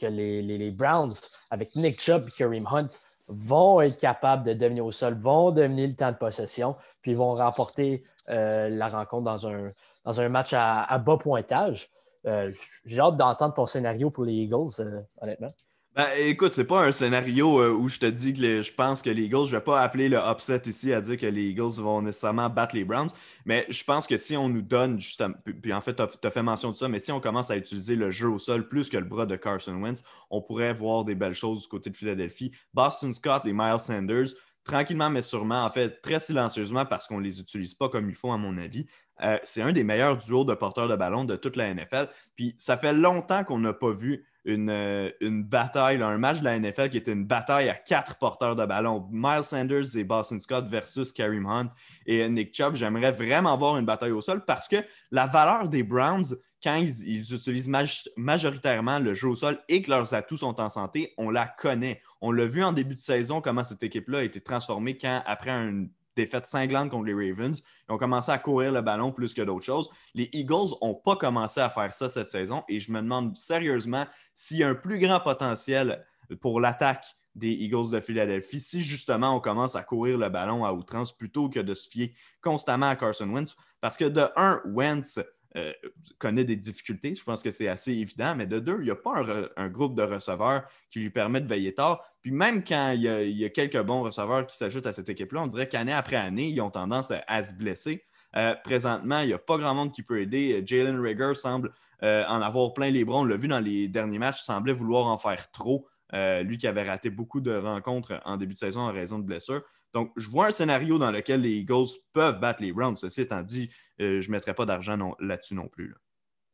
que 0.00 0.06
les, 0.06 0.70
Browns, 0.70 1.14
avec 1.50 1.74
Nick 1.76 2.00
Chubb 2.00 2.28
et 2.28 2.30
Kareem 2.32 2.66
Hunt, 2.66 2.90
vont 3.28 3.80
être 3.80 3.98
capables 3.98 4.44
de 4.44 4.54
dominer 4.54 4.80
au 4.80 4.90
sol, 4.90 5.14
vont 5.14 5.52
dominer 5.52 5.86
le 5.86 5.94
temps 5.94 6.10
de 6.10 6.16
possession, 6.16 6.76
puis 7.00 7.14
vont 7.14 7.34
remporter 7.34 8.02
euh, 8.28 8.68
la 8.68 8.88
rencontre 8.88 9.24
dans 9.24 9.46
un, 9.46 9.72
dans 10.04 10.20
un 10.20 10.28
match 10.28 10.52
à, 10.52 10.98
bas 10.98 11.16
pointage. 11.16 11.90
Euh, 12.26 12.52
j'ai 12.84 13.00
hâte 13.00 13.16
d'entendre 13.16 13.54
ton 13.54 13.66
scénario 13.66 14.10
pour 14.10 14.24
les 14.24 14.32
Eagles, 14.32 14.80
euh, 14.80 15.00
honnêtement. 15.20 15.52
Ben, 16.00 16.08
écoute, 16.16 16.54
c'est 16.54 16.64
pas 16.64 16.86
un 16.86 16.92
scénario 16.92 17.60
euh, 17.60 17.72
où 17.72 17.90
je 17.90 17.98
te 17.98 18.06
dis 18.06 18.32
que 18.32 18.62
je 18.62 18.72
pense 18.72 19.02
que 19.02 19.10
les 19.10 19.24
Eagles, 19.24 19.44
je 19.44 19.50
vais 19.50 19.60
pas 19.60 19.82
appeler 19.82 20.08
le 20.08 20.16
upset 20.16 20.62
ici 20.64 20.94
à 20.94 21.02
dire 21.02 21.18
que 21.18 21.26
les 21.26 21.50
Eagles 21.50 21.78
vont 21.78 22.00
nécessairement 22.00 22.48
battre 22.48 22.74
les 22.74 22.84
Browns, 22.84 23.10
mais 23.44 23.66
je 23.68 23.84
pense 23.84 24.06
que 24.06 24.16
si 24.16 24.34
on 24.34 24.48
nous 24.48 24.62
donne, 24.62 24.98
justement, 24.98 25.34
puis 25.60 25.74
en 25.74 25.82
fait, 25.82 25.96
tu 25.96 26.02
as, 26.26 26.30
fait 26.30 26.42
mention 26.42 26.70
de 26.70 26.76
ça, 26.76 26.88
mais 26.88 27.00
si 27.00 27.12
on 27.12 27.20
commence 27.20 27.50
à 27.50 27.58
utiliser 27.58 27.96
le 27.96 28.10
jeu 28.10 28.30
au 28.30 28.38
sol 28.38 28.66
plus 28.66 28.88
que 28.88 28.96
le 28.96 29.04
bras 29.04 29.26
de 29.26 29.36
Carson 29.36 29.74
Wentz, 29.74 30.02
on 30.30 30.40
pourrait 30.40 30.72
voir 30.72 31.04
des 31.04 31.14
belles 31.14 31.34
choses 31.34 31.60
du 31.60 31.68
côté 31.68 31.90
de 31.90 31.96
Philadelphie. 31.98 32.50
Boston 32.72 33.12
Scott 33.12 33.42
et 33.44 33.52
Miles 33.52 33.78
Sanders, 33.78 34.28
tranquillement 34.64 35.10
mais 35.10 35.20
sûrement, 35.20 35.64
en 35.64 35.70
fait, 35.70 36.00
très 36.00 36.20
silencieusement 36.20 36.86
parce 36.86 37.06
qu'on 37.06 37.18
ne 37.18 37.24
les 37.24 37.40
utilise 37.40 37.74
pas 37.74 37.90
comme 37.90 38.08
il 38.08 38.16
faut, 38.16 38.32
à 38.32 38.38
mon 38.38 38.56
avis. 38.56 38.86
Euh, 39.22 39.38
c'est 39.44 39.60
un 39.60 39.72
des 39.72 39.84
meilleurs 39.84 40.16
duos 40.16 40.44
de 40.44 40.54
porteurs 40.54 40.88
de 40.88 40.96
ballon 40.96 41.24
de 41.24 41.36
toute 41.36 41.56
la 41.56 41.74
NFL. 41.74 42.08
Puis 42.36 42.54
ça 42.56 42.78
fait 42.78 42.94
longtemps 42.94 43.44
qu'on 43.44 43.58
n'a 43.58 43.74
pas 43.74 43.92
vu 43.92 44.24
euh, 44.48 45.10
une, 45.20 45.42
bataille, 45.42 46.02
un 46.02 46.16
match 46.16 46.38
de 46.38 46.44
la 46.44 46.58
NFL 46.58 46.88
qui 46.88 46.96
était 46.96 47.12
une 47.12 47.26
bataille 47.26 47.68
à 47.68 47.74
quatre 47.74 48.16
porteurs 48.16 48.56
de 48.56 48.64
ballon. 48.64 49.06
Miles 49.10 49.44
Sanders 49.44 49.96
et 49.96 50.04
Boston 50.04 50.40
Scott 50.40 50.66
versus 50.66 51.12
Kareem 51.12 51.46
Hunt 51.46 51.70
et 52.06 52.26
Nick 52.28 52.54
Chubb. 52.54 52.74
J'aimerais 52.74 53.12
vraiment 53.12 53.56
voir 53.58 53.76
une 53.76 53.84
bataille 53.84 54.12
au 54.12 54.22
sol 54.22 54.44
parce 54.46 54.66
que 54.66 54.76
la 55.10 55.26
valeur 55.26 55.68
des 55.68 55.82
Browns, 55.82 56.36
quand 56.62 56.76
ils, 56.76 57.34
utilisent 57.34 57.70
majoritairement 58.16 58.98
le 58.98 59.12
jeu 59.12 59.28
au 59.28 59.34
sol 59.34 59.58
et 59.68 59.82
que 59.82 59.90
leurs 59.90 60.14
atouts 60.14 60.38
sont 60.38 60.58
en 60.58 60.70
santé, 60.70 61.12
on 61.18 61.28
la 61.28 61.46
connaît. 61.46 62.00
On 62.22 62.32
l'a 62.32 62.46
vu 62.46 62.64
en 62.64 62.72
début 62.72 62.94
de 62.94 63.00
saison 63.00 63.42
comment 63.42 63.64
cette 63.64 63.82
équipe-là 63.82 64.20
a 64.20 64.22
été 64.22 64.40
transformée 64.40 64.96
quand, 64.96 65.22
après 65.26 65.50
un 65.50 65.84
défaite 66.20 66.46
cinglante 66.46 66.90
contre 66.90 67.06
les 67.06 67.14
Ravens. 67.14 67.62
Ils 67.88 67.92
ont 67.92 67.98
commencé 67.98 68.30
à 68.30 68.38
courir 68.38 68.72
le 68.72 68.80
ballon 68.80 69.12
plus 69.12 69.34
que 69.34 69.42
d'autres 69.42 69.64
choses. 69.64 69.88
Les 70.14 70.28
Eagles 70.32 70.74
n'ont 70.82 70.94
pas 70.94 71.16
commencé 71.16 71.60
à 71.60 71.70
faire 71.70 71.92
ça 71.94 72.08
cette 72.08 72.30
saison 72.30 72.62
et 72.68 72.80
je 72.80 72.92
me 72.92 73.00
demande 73.00 73.36
sérieusement 73.36 74.06
s'il 74.34 74.58
y 74.58 74.64
a 74.64 74.68
un 74.68 74.74
plus 74.74 74.98
grand 74.98 75.20
potentiel 75.20 76.04
pour 76.40 76.60
l'attaque 76.60 77.06
des 77.34 77.50
Eagles 77.50 77.90
de 77.90 78.00
Philadelphie 78.00 78.60
si 78.60 78.82
justement 78.82 79.34
on 79.36 79.40
commence 79.40 79.76
à 79.76 79.82
courir 79.82 80.18
le 80.18 80.28
ballon 80.28 80.64
à 80.64 80.72
outrance 80.72 81.16
plutôt 81.16 81.48
que 81.48 81.60
de 81.60 81.74
se 81.74 81.88
fier 81.88 82.14
constamment 82.40 82.88
à 82.88 82.96
Carson 82.96 83.28
Wentz. 83.28 83.54
Parce 83.80 83.96
que 83.96 84.04
de 84.04 84.28
un, 84.36 84.60
Wentz 84.66 85.20
euh, 85.56 85.72
connaît 86.18 86.44
des 86.44 86.54
difficultés, 86.54 87.16
je 87.16 87.24
pense 87.24 87.42
que 87.42 87.50
c'est 87.50 87.66
assez 87.66 87.92
évident, 87.92 88.34
mais 88.36 88.46
de 88.46 88.60
deux, 88.60 88.76
il 88.78 88.84
n'y 88.84 88.90
a 88.90 88.94
pas 88.94 89.24
un, 89.56 89.68
groupe 89.68 89.96
de 89.96 90.02
receveurs 90.02 90.62
qui 90.90 91.00
lui 91.00 91.10
permet 91.10 91.40
de 91.40 91.48
veiller 91.48 91.74
tard. 91.74 92.04
Puis 92.22 92.30
même 92.30 92.62
quand 92.62 92.92
il 92.92 93.02
y 93.02 93.44
a, 93.44 93.48
quelques 93.48 93.82
bons 93.82 94.02
receveurs 94.02 94.46
qui 94.46 94.56
s'ajoutent 94.56 94.86
à 94.86 94.92
cette 94.92 95.08
équipe-là, 95.08 95.42
on 95.42 95.46
dirait 95.48 95.68
qu'année 95.68 95.92
après 95.92 96.16
année, 96.16 96.48
ils 96.48 96.60
ont 96.60 96.70
tendance 96.70 97.12
à, 97.26 97.42
se 97.42 97.54
blesser. 97.54 98.04
Euh, 98.36 98.54
présentement, 98.62 99.20
il 99.20 99.26
n'y 99.26 99.32
a 99.32 99.38
pas 99.38 99.58
grand 99.58 99.74
monde 99.74 99.92
qui 99.92 100.04
peut 100.04 100.20
aider. 100.20 100.62
Jalen 100.64 101.00
Rigger 101.00 101.34
semble 101.34 101.72
euh, 102.04 102.24
en 102.28 102.40
avoir 102.42 102.72
plein 102.72 102.90
les 102.90 103.04
bras. 103.04 103.18
On 103.18 103.24
l'a 103.24 103.36
vu 103.36 103.48
dans 103.48 103.58
les 103.58 103.88
derniers 103.88 104.20
matchs, 104.20 104.42
il 104.42 104.44
semblait 104.44 104.72
vouloir 104.72 105.08
en 105.08 105.18
faire 105.18 105.50
trop. 105.50 105.88
Lui 106.12 106.58
qui 106.58 106.66
avait 106.66 106.88
raté 106.88 107.08
beaucoup 107.08 107.40
de 107.40 107.52
rencontres 107.52 108.20
en 108.24 108.36
début 108.36 108.54
de 108.54 108.58
saison 108.58 108.80
en 108.80 108.92
raison 108.92 109.18
de 109.18 109.24
blessures. 109.24 109.62
Donc, 109.92 110.12
je 110.16 110.28
vois 110.28 110.46
un 110.46 110.50
scénario 110.50 110.98
dans 110.98 111.10
lequel 111.10 111.40
les 111.40 111.56
Eagles 111.56 111.88
peuvent 112.12 112.38
battre 112.38 112.62
les 112.62 112.72
Browns. 112.72 112.96
Ceci 112.96 113.22
étant 113.22 113.42
dit, 113.42 113.70
euh, 114.00 114.20
je 114.20 114.28
ne 114.28 114.32
mettrai 114.32 114.54
pas 114.54 114.66
d'argent 114.66 114.96
là-dessus 115.20 115.54
non 115.54 115.68
plus. 115.68 115.94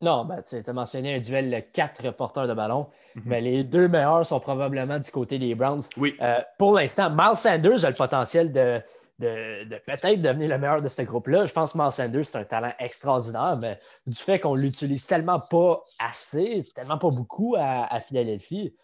Non, 0.02 0.26
ben, 0.26 0.42
tu 0.42 0.56
as 0.56 0.72
mentionné 0.74 1.14
un 1.14 1.18
duel 1.20 1.50
de 1.50 1.60
quatre 1.60 2.10
porteurs 2.10 2.46
de 2.46 2.52
ballon, 2.52 2.88
mhm. 3.14 3.22
mais 3.24 3.40
les 3.40 3.64
deux 3.64 3.88
meilleurs 3.88 4.26
sont 4.26 4.40
probablement 4.40 4.98
du 4.98 5.10
côté 5.10 5.38
des 5.38 5.54
Browns. 5.54 5.82
Oui. 5.96 6.16
pour 6.58 6.74
l'instant, 6.74 7.10
Miles 7.10 7.36
Sanders 7.36 7.84
a 7.84 7.90
le 7.90 7.96
potentiel 7.96 8.52
de, 8.52 8.82
de, 9.18 9.78
peut-être 9.86 10.20
devenir 10.20 10.48
le 10.48 10.58
meilleur 10.58 10.82
de 10.82 10.88
ce 10.88 11.02
groupe-là. 11.02 11.46
Je 11.46 11.52
pense 11.52 11.72
que 11.72 11.78
Miles 11.78 11.92
Sanders, 11.92 12.26
c'est 12.26 12.38
un 12.38 12.44
talent 12.44 12.72
extraordinaire, 12.78 13.58
mais 13.60 13.78
du 14.06 14.18
fait 14.18 14.38
qu'on 14.38 14.54
l'utilise 14.54 15.06
tellement 15.06 15.40
pas 15.40 15.82
assez, 15.98 16.64
tellement 16.74 16.98
pas 16.98 17.10
beaucoup 17.10 17.56
à, 17.58 18.00
Philadelphie, 18.00 18.74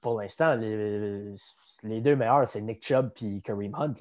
pour 0.00 0.20
l'instant, 0.20 0.54
les, 0.54 2.00
deux 2.00 2.16
meilleurs, 2.16 2.46
c'est 2.46 2.60
Nick 2.60 2.84
Chubb 2.84 3.10
et 3.22 3.40
Kareem 3.40 3.74
Hunt. 3.74 3.94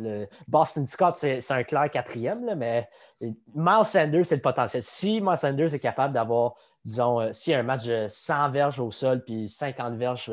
Boston 0.47 0.85
Scott, 0.85 1.15
c'est 1.15 1.51
un 1.51 1.63
clair 1.63 1.89
quatrième, 1.89 2.55
mais 2.55 2.87
Miles 3.19 3.85
Sanders, 3.85 4.25
c'est 4.25 4.35
le 4.35 4.41
potentiel. 4.41 4.83
Si 4.83 5.19
Miles 5.21 5.37
Sanders 5.37 5.73
est 5.73 5.79
capable 5.79 6.13
d'avoir, 6.13 6.55
disons, 6.85 7.19
euh, 7.19 7.33
s'il 7.33 7.51
y 7.51 7.55
a 7.55 7.59
un 7.59 7.63
match 7.63 7.85
de 7.85 8.07
100 8.07 8.51
verges 8.51 8.79
au 8.79 8.91
sol 8.91 9.23
puis 9.23 9.49
50 9.49 9.95
verges 9.95 10.31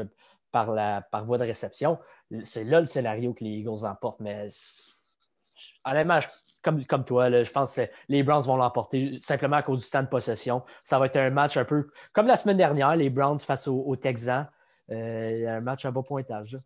par, 0.53 0.67
voie 1.25 1.39
de 1.39 1.45
réception, 1.45 1.99
c'est 2.45 2.65
là 2.65 2.81
le 2.81 2.87
scénario 2.87 3.35
que 3.35 3.45
les 3.45 3.51
Eagles 3.51 3.85
emportent. 3.85 4.21
Mais 4.21 4.49
honnêtement, 5.85 6.21
comme, 6.63 6.85
comme 6.85 7.05
toi, 7.05 7.31
je 7.31 7.51
pense 7.51 7.77
que 7.77 7.83
les 8.09 8.23
Browns 8.23 8.43
vont 8.43 8.57
l'emporter 8.57 9.19
simplement 9.21 9.57
à 9.57 9.63
cause 9.63 9.85
du 9.85 9.91
temps 9.91 10.03
de 10.03 10.09
possession. 10.09 10.63
Ça 10.83 10.99
va 10.99 11.07
être 11.07 11.17
un 11.17 11.31
match 11.31 11.57
un 11.57 11.65
peu 11.65 11.89
comme 12.13 12.27
la 12.27 12.37
semaine 12.37 12.57
dernière, 12.57 12.97
les 12.97 13.11
Browns 13.11 13.39
face 13.39 13.69
aux, 13.69 13.97
Texans. 13.97 14.47
Euh, 14.91 15.49
un 15.49 15.61
match 15.61 15.85
à 15.85 15.91
bas 15.91 16.03
pointage. 16.03 16.59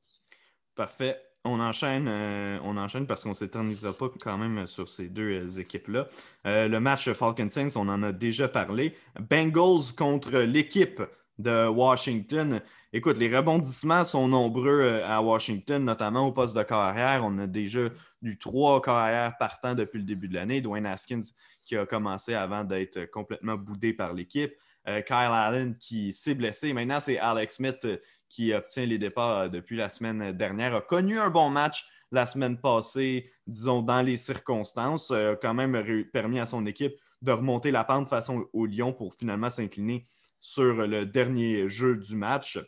Parfait. 0.74 1.20
On 1.42 1.58
enchaîne, 1.58 2.06
euh, 2.06 2.58
on 2.64 2.76
enchaîne 2.76 3.06
parce 3.06 3.22
qu'on 3.22 3.30
ne 3.30 3.34
s'éternisera 3.34 3.94
pas 3.94 4.10
quand 4.20 4.36
même 4.36 4.66
sur 4.66 4.90
ces 4.90 5.08
deux 5.08 5.40
euh, 5.40 5.60
équipes-là. 5.60 6.06
le 6.44 6.78
match 6.78 7.10
Falcons 7.12 7.48
Saints, 7.48 7.76
on 7.76 7.88
en 7.88 8.02
a 8.02 8.12
déjà 8.12 8.46
parlé. 8.46 8.94
Bengals 9.18 9.94
contre 9.96 10.38
l'équipe 10.40 11.02
de 11.38 11.66
Washington. 11.66 12.60
Écoute, 12.92 13.16
les 13.16 13.34
rebondissements 13.34 14.04
sont 14.04 14.28
nombreux 14.28 15.00
à 15.02 15.22
Washington, 15.22 15.82
notamment 15.82 16.26
au 16.26 16.32
poste 16.32 16.54
de 16.54 16.62
carrière. 16.62 17.22
On 17.24 17.38
a 17.38 17.46
déjà 17.46 17.88
eu 18.20 18.36
trois 18.36 18.82
carrières 18.82 19.38
partant 19.38 19.74
depuis 19.74 19.98
le 19.98 20.04
début 20.04 20.28
de 20.28 20.34
l'année. 20.34 20.60
Dwayne 20.60 20.84
Haskins 20.84 21.22
qui 21.64 21.74
a 21.76 21.86
commencé 21.86 22.34
avant 22.34 22.64
d'être 22.64 23.10
complètement 23.10 23.56
boudé 23.56 23.94
par 23.94 24.12
l'équipe. 24.12 24.52
Euh, 24.88 25.02
Kyle 25.02 25.16
Allen 25.16 25.76
qui 25.76 26.12
s'est 26.12 26.34
blessé. 26.34 26.72
Maintenant, 26.72 27.00
c'est 27.00 27.18
Alex 27.18 27.56
Smith 27.56 27.78
euh, 27.84 27.98
qui 28.28 28.54
obtient 28.54 28.86
les 28.86 28.98
départs 28.98 29.50
depuis 29.50 29.76
la 29.76 29.90
semaine 29.90 30.32
dernière. 30.32 30.74
A 30.74 30.80
connu 30.80 31.18
un 31.18 31.30
bon 31.30 31.50
match 31.50 31.86
la 32.12 32.26
semaine 32.26 32.58
passée, 32.58 33.30
disons, 33.46 33.82
dans 33.82 34.02
les 34.02 34.16
circonstances. 34.16 35.10
A 35.10 35.36
quand 35.36 35.54
même 35.54 36.04
permis 36.12 36.38
à 36.38 36.46
son 36.46 36.64
équipe 36.66 36.94
de 37.22 37.32
remonter 37.32 37.70
la 37.70 37.84
pente 37.84 38.08
façon 38.08 38.46
au 38.52 38.66
Lyon 38.66 38.92
pour 38.92 39.14
finalement 39.14 39.50
s'incliner 39.50 40.06
sur 40.40 40.86
le 40.86 41.04
dernier 41.04 41.68
jeu 41.68 41.96
du 41.96 42.16
match. 42.16 42.58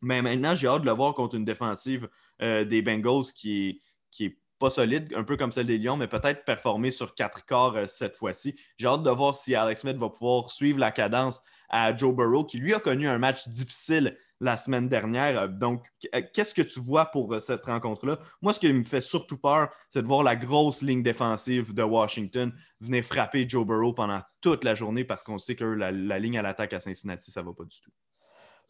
Mais 0.00 0.22
maintenant, 0.22 0.54
j'ai 0.54 0.66
hâte 0.66 0.82
de 0.82 0.86
le 0.86 0.92
voir 0.92 1.14
contre 1.14 1.36
une 1.36 1.44
défensive 1.44 2.08
euh, 2.42 2.64
des 2.64 2.82
Bengals 2.82 3.32
qui 3.34 3.80
qui 4.10 4.24
est 4.24 4.38
pas 4.58 4.70
solide, 4.70 5.12
un 5.16 5.24
peu 5.24 5.36
comme 5.36 5.52
celle 5.52 5.66
des 5.66 5.78
Lions, 5.78 5.96
mais 5.96 6.08
peut-être 6.08 6.44
performer 6.44 6.90
sur 6.90 7.14
quatre 7.14 7.44
quarts 7.44 7.76
euh, 7.76 7.86
cette 7.86 8.14
fois-ci. 8.14 8.58
J'ai 8.76 8.88
hâte 8.88 9.02
de 9.02 9.10
voir 9.10 9.34
si 9.34 9.54
Alex 9.54 9.82
Smith 9.82 9.96
va 9.96 10.08
pouvoir 10.08 10.50
suivre 10.50 10.78
la 10.78 10.90
cadence 10.90 11.42
à 11.68 11.94
Joe 11.94 12.14
Burrow, 12.14 12.44
qui 12.44 12.58
lui 12.58 12.74
a 12.74 12.80
connu 12.80 13.08
un 13.08 13.18
match 13.18 13.48
difficile 13.48 14.16
la 14.40 14.56
semaine 14.56 14.88
dernière. 14.88 15.42
Euh, 15.42 15.48
donc, 15.48 15.86
qu'est-ce 16.32 16.54
que 16.54 16.62
tu 16.62 16.80
vois 16.80 17.06
pour 17.06 17.40
cette 17.40 17.64
rencontre-là? 17.64 18.18
Moi, 18.42 18.52
ce 18.52 18.60
qui 18.60 18.72
me 18.72 18.84
fait 18.84 19.00
surtout 19.00 19.38
peur, 19.38 19.68
c'est 19.90 20.02
de 20.02 20.06
voir 20.06 20.22
la 20.22 20.36
grosse 20.36 20.82
ligne 20.82 21.02
défensive 21.02 21.74
de 21.74 21.82
Washington 21.82 22.52
venir 22.80 23.04
frapper 23.04 23.48
Joe 23.48 23.66
Burrow 23.66 23.92
pendant 23.92 24.20
toute 24.40 24.64
la 24.64 24.74
journée 24.74 25.04
parce 25.04 25.22
qu'on 25.22 25.38
sait 25.38 25.56
que 25.56 25.64
la, 25.64 25.90
ligne 26.18 26.38
à 26.38 26.42
l'attaque 26.42 26.72
à 26.72 26.80
Cincinnati, 26.80 27.30
ça 27.30 27.42
ne 27.42 27.46
va 27.46 27.52
pas 27.52 27.64
du 27.64 27.80
tout. 27.80 27.90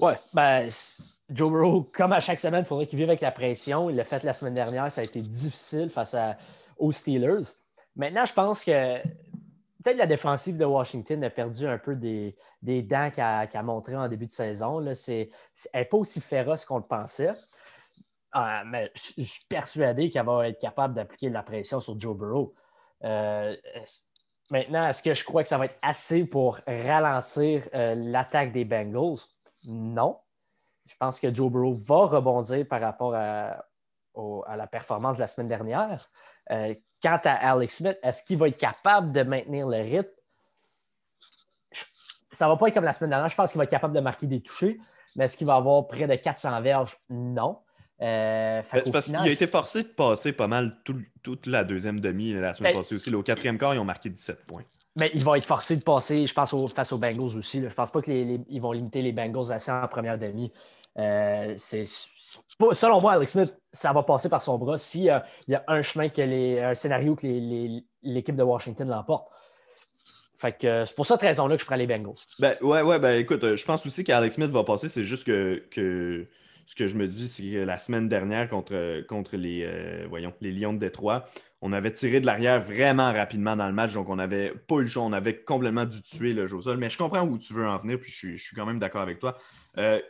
Ouais, 0.01 0.19
ben, 0.33 0.69
Joe 1.31 1.51
Burrow, 1.51 1.83
comme 1.93 2.13
à 2.13 2.21
chaque 2.21 2.41
semaine, 2.41 2.63
il 2.63 2.67
faudrait 2.67 2.87
qu'il 2.87 2.99
vive 2.99 3.09
avec 3.09 3.21
la 3.21 3.33
pression. 3.33 3.91
Il 3.91 3.97
l'a 3.97 4.05
fait 4.05 4.23
la 4.25 4.33
semaine 4.33 4.55
dernière, 4.55 4.91
ça 4.91 5.03
a 5.03 5.05
été 5.05 5.21
difficile 5.21 5.91
face 5.91 6.17
aux 6.79 6.93
Steelers. 6.93 7.45
Maintenant, 7.97 8.25
je 8.25 8.33
pense 8.33 8.65
que 8.65 9.03
peut-être 9.83 9.99
la 9.99 10.07
défensive 10.07 10.57
de 10.57 10.65
Washington 10.65 11.23
a 11.25 11.31
perdu 11.31 11.67
un 11.67 11.79
peu 11.79 11.97
des, 11.97 12.35
dents 12.63 13.11
qu'elle 13.11 13.25
a, 13.25 13.63
montré 13.63 13.97
en 13.97 14.09
début 14.09 14.27
de 14.27 14.31
saison. 14.31 14.79
Là. 14.79 14.93
elle 15.07 15.29
n'est 15.75 15.85
pas 15.85 15.97
aussi 15.97 16.21
féroce 16.21 16.65
qu'on 16.65 16.79
le 16.79 16.85
pensait. 16.85 17.35
Ah, 18.33 18.63
mais 18.67 18.91
je, 18.95 19.23
suis 19.23 19.47
persuadé 19.49 20.11
qu'elle 20.11 20.27
va 20.27 20.49
être 20.49 20.61
capable 20.61 20.95
d'appliquer 20.95 21.29
de 21.29 21.35
la 21.35 21.43
pression 21.43 21.81
sur 21.81 21.99
Joe 21.99 22.17
Burrow. 22.17 22.55
Euh, 23.05 23.57
maintenant, 24.51 24.83
est-ce 24.83 25.03
que 25.03 25.15
je 25.15 25.25
crois 25.25 25.43
que 25.43 25.49
ça 25.49 25.57
va 25.57 25.65
être 25.67 25.79
assez 25.81 26.25
pour 26.25 26.59
ralentir 26.67 27.69
euh, 27.75 27.95
l'attaque 27.97 28.53
des 28.53 28.65
Bengals? 28.65 29.19
Non. 29.65 30.19
Je 30.89 30.97
pense 30.99 31.21
que 31.21 31.33
Joe 31.33 31.51
Burrow 31.51 31.75
va 31.75 32.07
rebondir 32.07 32.67
par 32.67 32.81
rapport 32.81 33.15
à, 33.15 33.65
la 34.57 34.67
performance 34.67 35.17
de 35.17 35.21
la 35.21 35.27
semaine 35.27 35.49
dernière. 35.49 36.11
Euh, 36.51 36.75
quant 37.03 37.21
à 37.25 37.53
Alex 37.53 37.77
Smith, 37.77 37.99
est-ce 38.03 38.25
qu'il 38.25 38.39
va 38.39 38.49
être 38.49 38.57
capable 38.57 39.13
de 39.13 39.23
maintenir 39.23 39.69
le 39.69 39.77
rythme? 39.77 40.11
Ça 42.33 42.47
ne 42.47 42.51
va 42.51 42.57
pas 42.57 42.69
être 42.69 42.75
comme 42.75 42.85
la 42.85 42.93
semaine 42.93 43.11
dernière. 43.11 43.29
Je 43.29 43.37
pense 43.37 43.53
qu'il 43.53 43.59
va 43.59 43.65
être 43.65 43.71
capable 43.71 43.95
de 43.95 44.01
marquer 44.01 44.27
des 44.27 44.41
touchés, 44.41 44.81
mais 45.15 45.25
est-ce 45.25 45.37
qu'il 45.37 45.47
va 45.47 45.55
avoir 45.55 45.87
près 45.87 46.07
de 46.07 46.15
400 46.15 46.61
verges? 46.63 46.97
Non. 47.11 47.61
Euh, 48.01 48.63
parce 48.93 49.07
qu'il 49.07 49.17
a 49.17 49.29
été 49.29 49.47
forcé 49.49 49.83
de 49.83 49.89
passer 49.89 50.33
pas 50.33 50.47
mal 50.47 50.79
toute 51.23 51.47
la 51.47 51.65
deuxième 51.65 52.01
demi 52.01 52.33
la 52.33 52.55
semaine 52.55 52.73
ben, 52.73 52.79
passée 52.79 52.95
aussi. 52.95 53.13
au 53.13 53.23
quatrième 53.23 53.59
quart, 53.59 53.75
ils 53.75 53.81
ont 53.81 53.85
marqué 53.85 54.09
17 54.09 54.45
points. 54.45 54.63
Mais 54.97 55.11
il 55.15 55.25
va 55.25 55.37
être 55.37 55.45
forcé 55.45 55.77
de 55.77 55.83
passer, 55.83 56.27
je 56.27 56.35
pense, 56.35 56.55
face 56.73 56.93
aux 56.93 56.99
Bengals 56.99 57.37
aussi. 57.37 57.61
Je 57.61 57.67
ne 57.67 57.71
pense 57.71 57.91
pas 57.91 58.01
qu'ils 58.01 58.61
vont 58.61 58.73
limiter 58.73 59.03
les 59.03 59.13
Bengals 59.13 59.53
assez 59.53 59.71
en 59.71 59.87
première 59.87 60.19
demi. 60.19 60.53
Euh, 60.99 61.55
selon 61.57 63.01
moi, 63.01 63.13
Alex 63.13 63.33
Smith, 63.33 63.55
ça 63.73 63.93
va 63.93 64.03
passer 64.03 64.29
par 64.29 64.43
son 64.43 64.59
bras 64.59 64.79
s'il 64.79 65.05
y 65.05 65.11
a 65.55 65.65
un 65.69 65.83
chemin, 65.83 66.09
que 66.09 66.23
les, 66.23 66.61
un 66.61 66.75
scénario 66.75 67.15
que 67.15 67.27
l'équipe 68.03 68.37
de 68.37 68.43
Washington 68.43 68.89
l'emporte. 68.89 69.29
Fait 70.39 70.53
que 70.53 70.85
c'est 70.85 70.95
pour 70.95 71.07
cette 71.07 71.21
raison-là 71.21 71.57
que 71.57 71.63
je 71.63 71.67
prends 71.67 71.77
les 71.77 71.87
Bengals. 71.87 72.15
Ben, 72.39 72.55
ouais, 72.61 72.83
ouais, 72.83 72.99
ben 73.01 73.19
écoute, 73.19 73.57
je 73.57 73.65
pense 73.65 73.85
aussi 73.87 74.05
qu'Alex 74.05 74.37
Smith 74.37 74.51
va 74.51 74.63
passer. 74.63 74.89
C'est 74.89 75.03
juste 75.03 75.25
que, 75.25 75.65
que, 75.71 76.29
ce 76.69 76.75
que 76.75 76.87
je 76.87 76.97
me 76.97 77.09
dis, 77.09 77.29
c'est 77.29 77.43
que 77.43 77.65
la 77.65 77.79
semaine 77.79 78.09
dernière 78.09 78.49
contre, 78.49 79.03
contre 79.07 79.37
les, 79.37 79.65
euh, 79.65 80.07
voyons, 80.09 80.35
les 80.41 80.53
Lions 80.53 80.75
de 80.75 80.79
Détroit, 80.79 81.25
on 81.61 81.73
avait 81.73 81.91
tiré 81.91 82.21
de 82.21 82.27
l'arrière 82.27 82.61
vraiment 82.61 83.13
rapidement 83.13 83.57
dans 83.57 83.67
le 83.67 83.73
match, 83.73 83.95
donc 83.95 84.09
on 84.09 84.17
n'avait 84.17 84.53
pas 84.69 84.77
eu 84.77 84.83
le 84.83 84.87
choix. 84.87 85.03
On 85.03 85.13
avait 85.13 85.39
complètement 85.41 85.87
dû 85.87 86.03
tuer 86.03 86.35
le 86.35 86.47
jeu 86.47 86.57
au 86.57 86.63
sol. 86.63 86.77
Mais 86.77 86.91
je 86.91 86.99
comprends 86.99 87.27
où 87.27 87.39
tu 87.39 87.55
veux 87.55 87.67
en 87.67 87.79
venir, 87.79 87.99
puis 87.99 88.13
je 88.13 88.37
suis, 88.37 88.55
quand 88.55 88.67
même 88.67 88.79
d'accord 88.79 89.01
avec 89.01 89.19
toi. 89.19 89.39
Euh, 89.79 90.01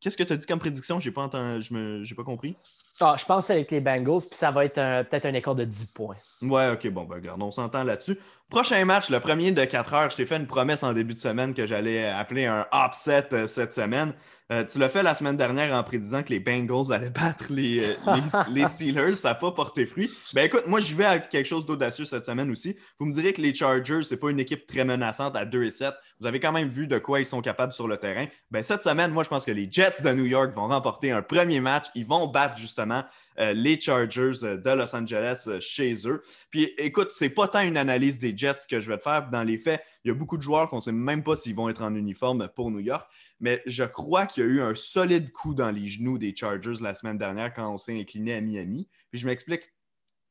qu'est-ce 0.00 0.16
que 0.16 0.22
tu 0.22 0.32
as 0.32 0.36
dit 0.36 0.46
comme 0.46 0.58
prédiction? 0.58 0.98
Je 0.98 1.08
n'ai 1.08 1.14
pas, 1.14 1.28
je 1.60 2.14
pas 2.14 2.24
compris. 2.24 2.56
Ah, 3.00 3.16
je 3.18 3.24
pense 3.24 3.50
avec 3.50 3.70
les 3.70 3.80
Bengals, 3.80 4.22
puis 4.28 4.36
ça 4.36 4.50
va 4.50 4.64
être 4.64 4.74
peut-être 5.08 5.26
un 5.26 5.34
écart 5.34 5.54
de 5.54 5.64
10 5.64 5.86
points. 5.86 6.16
Ouais, 6.40 6.70
ok, 6.70 6.88
bon, 6.88 7.04
ben, 7.04 7.16
regarde, 7.16 7.42
on 7.42 7.50
s'entend 7.50 7.84
là-dessus. 7.84 8.18
Prochain 8.52 8.84
match, 8.84 9.08
le 9.08 9.18
premier 9.18 9.50
de 9.50 9.64
4 9.64 9.94
heures. 9.94 10.10
Je 10.10 10.16
t'ai 10.16 10.26
fait 10.26 10.36
une 10.36 10.46
promesse 10.46 10.82
en 10.82 10.92
début 10.92 11.14
de 11.14 11.20
semaine 11.20 11.54
que 11.54 11.66
j'allais 11.66 12.06
appeler 12.06 12.44
un 12.44 12.66
upset 12.74 13.28
euh, 13.32 13.46
cette 13.46 13.72
semaine. 13.72 14.12
Euh, 14.52 14.62
tu 14.62 14.78
l'as 14.78 14.90
fait 14.90 15.02
la 15.02 15.14
semaine 15.14 15.38
dernière 15.38 15.74
en 15.74 15.82
prédisant 15.82 16.22
que 16.22 16.28
les 16.28 16.38
Bengals 16.38 16.92
allaient 16.92 17.08
battre 17.22 17.46
les, 17.48 17.80
euh, 17.80 18.16
les, 18.50 18.66
Steelers. 18.68 19.14
Ça 19.14 19.30
n'a 19.30 19.34
pas 19.36 19.52
porté 19.52 19.86
fruit. 19.86 20.10
Ben 20.34 20.44
écoute, 20.44 20.64
moi, 20.66 20.80
je 20.80 20.94
vais 20.94 21.06
avec 21.06 21.30
quelque 21.30 21.46
chose 21.46 21.64
d'audacieux 21.64 22.04
cette 22.04 22.26
semaine 22.26 22.50
aussi. 22.50 22.76
Vous 22.98 23.06
me 23.06 23.12
direz 23.14 23.32
que 23.32 23.40
les 23.40 23.54
Chargers, 23.54 24.02
ce 24.02 24.12
n'est 24.12 24.20
pas 24.20 24.28
une 24.28 24.40
équipe 24.40 24.66
très 24.66 24.84
menaçante 24.84 25.34
à 25.34 25.46
2 25.46 25.64
et 25.64 25.70
7. 25.70 25.94
Vous 26.20 26.26
avez 26.26 26.38
quand 26.38 26.52
même 26.52 26.68
vu 26.68 26.86
de 26.86 26.98
quoi 26.98 27.20
ils 27.20 27.24
sont 27.24 27.40
capables 27.40 27.72
sur 27.72 27.88
le 27.88 27.96
terrain. 27.96 28.26
Ben, 28.50 28.62
cette 28.62 28.82
semaine, 28.82 29.12
moi, 29.12 29.24
je 29.24 29.30
pense 29.30 29.46
que 29.46 29.50
les 29.50 29.66
Jets 29.70 30.02
de 30.04 30.12
New 30.12 30.26
York 30.26 30.52
vont 30.54 30.68
remporter 30.68 31.10
un 31.10 31.22
premier 31.22 31.60
match. 31.60 31.86
Ils 31.94 32.04
vont 32.04 32.26
battre 32.26 32.58
justement 32.58 32.98
euh, 32.98 33.02
les 33.38 33.80
Chargers 33.80 34.32
de 34.42 34.70
Los 34.70 34.94
Angeles 34.94 35.48
chez 35.60 35.94
eux. 36.06 36.22
Puis 36.50 36.72
écoute, 36.78 37.12
c'est 37.12 37.30
pas 37.30 37.48
tant 37.48 37.62
une 37.62 37.76
analyse 37.76 38.18
des 38.18 38.36
Jets 38.36 38.66
que 38.68 38.80
je 38.80 38.90
vais 38.90 38.98
te 38.98 39.02
faire. 39.02 39.28
Dans 39.30 39.42
les 39.42 39.58
faits, 39.58 39.82
il 40.04 40.08
y 40.08 40.10
a 40.10 40.14
beaucoup 40.14 40.36
de 40.36 40.42
joueurs 40.42 40.68
qu'on 40.68 40.76
ne 40.76 40.82
sait 40.82 40.92
même 40.92 41.22
pas 41.22 41.36
s'ils 41.36 41.54
vont 41.54 41.68
être 41.68 41.82
en 41.82 41.94
uniforme 41.94 42.48
pour 42.54 42.70
New 42.70 42.80
York. 42.80 43.08
mais 43.42 43.60
je 43.66 43.82
crois 43.82 44.26
qu'il 44.26 44.44
y 44.44 44.46
a 44.46 44.48
eu 44.48 44.62
un 44.62 44.74
solide 44.74 45.32
coup 45.32 45.52
dans 45.52 45.70
les 45.70 45.86
genoux 45.86 46.16
des 46.16 46.34
Chargers 46.34 46.80
la 46.80 46.94
semaine 46.94 47.18
dernière 47.18 47.52
quand 47.52 47.74
on 47.74 47.76
s'est 47.76 48.00
incliné 48.00 48.34
à 48.34 48.40
Miami. 48.40 48.88
Puis 49.10 49.18
je 49.18 49.26
m'explique, 49.26 49.72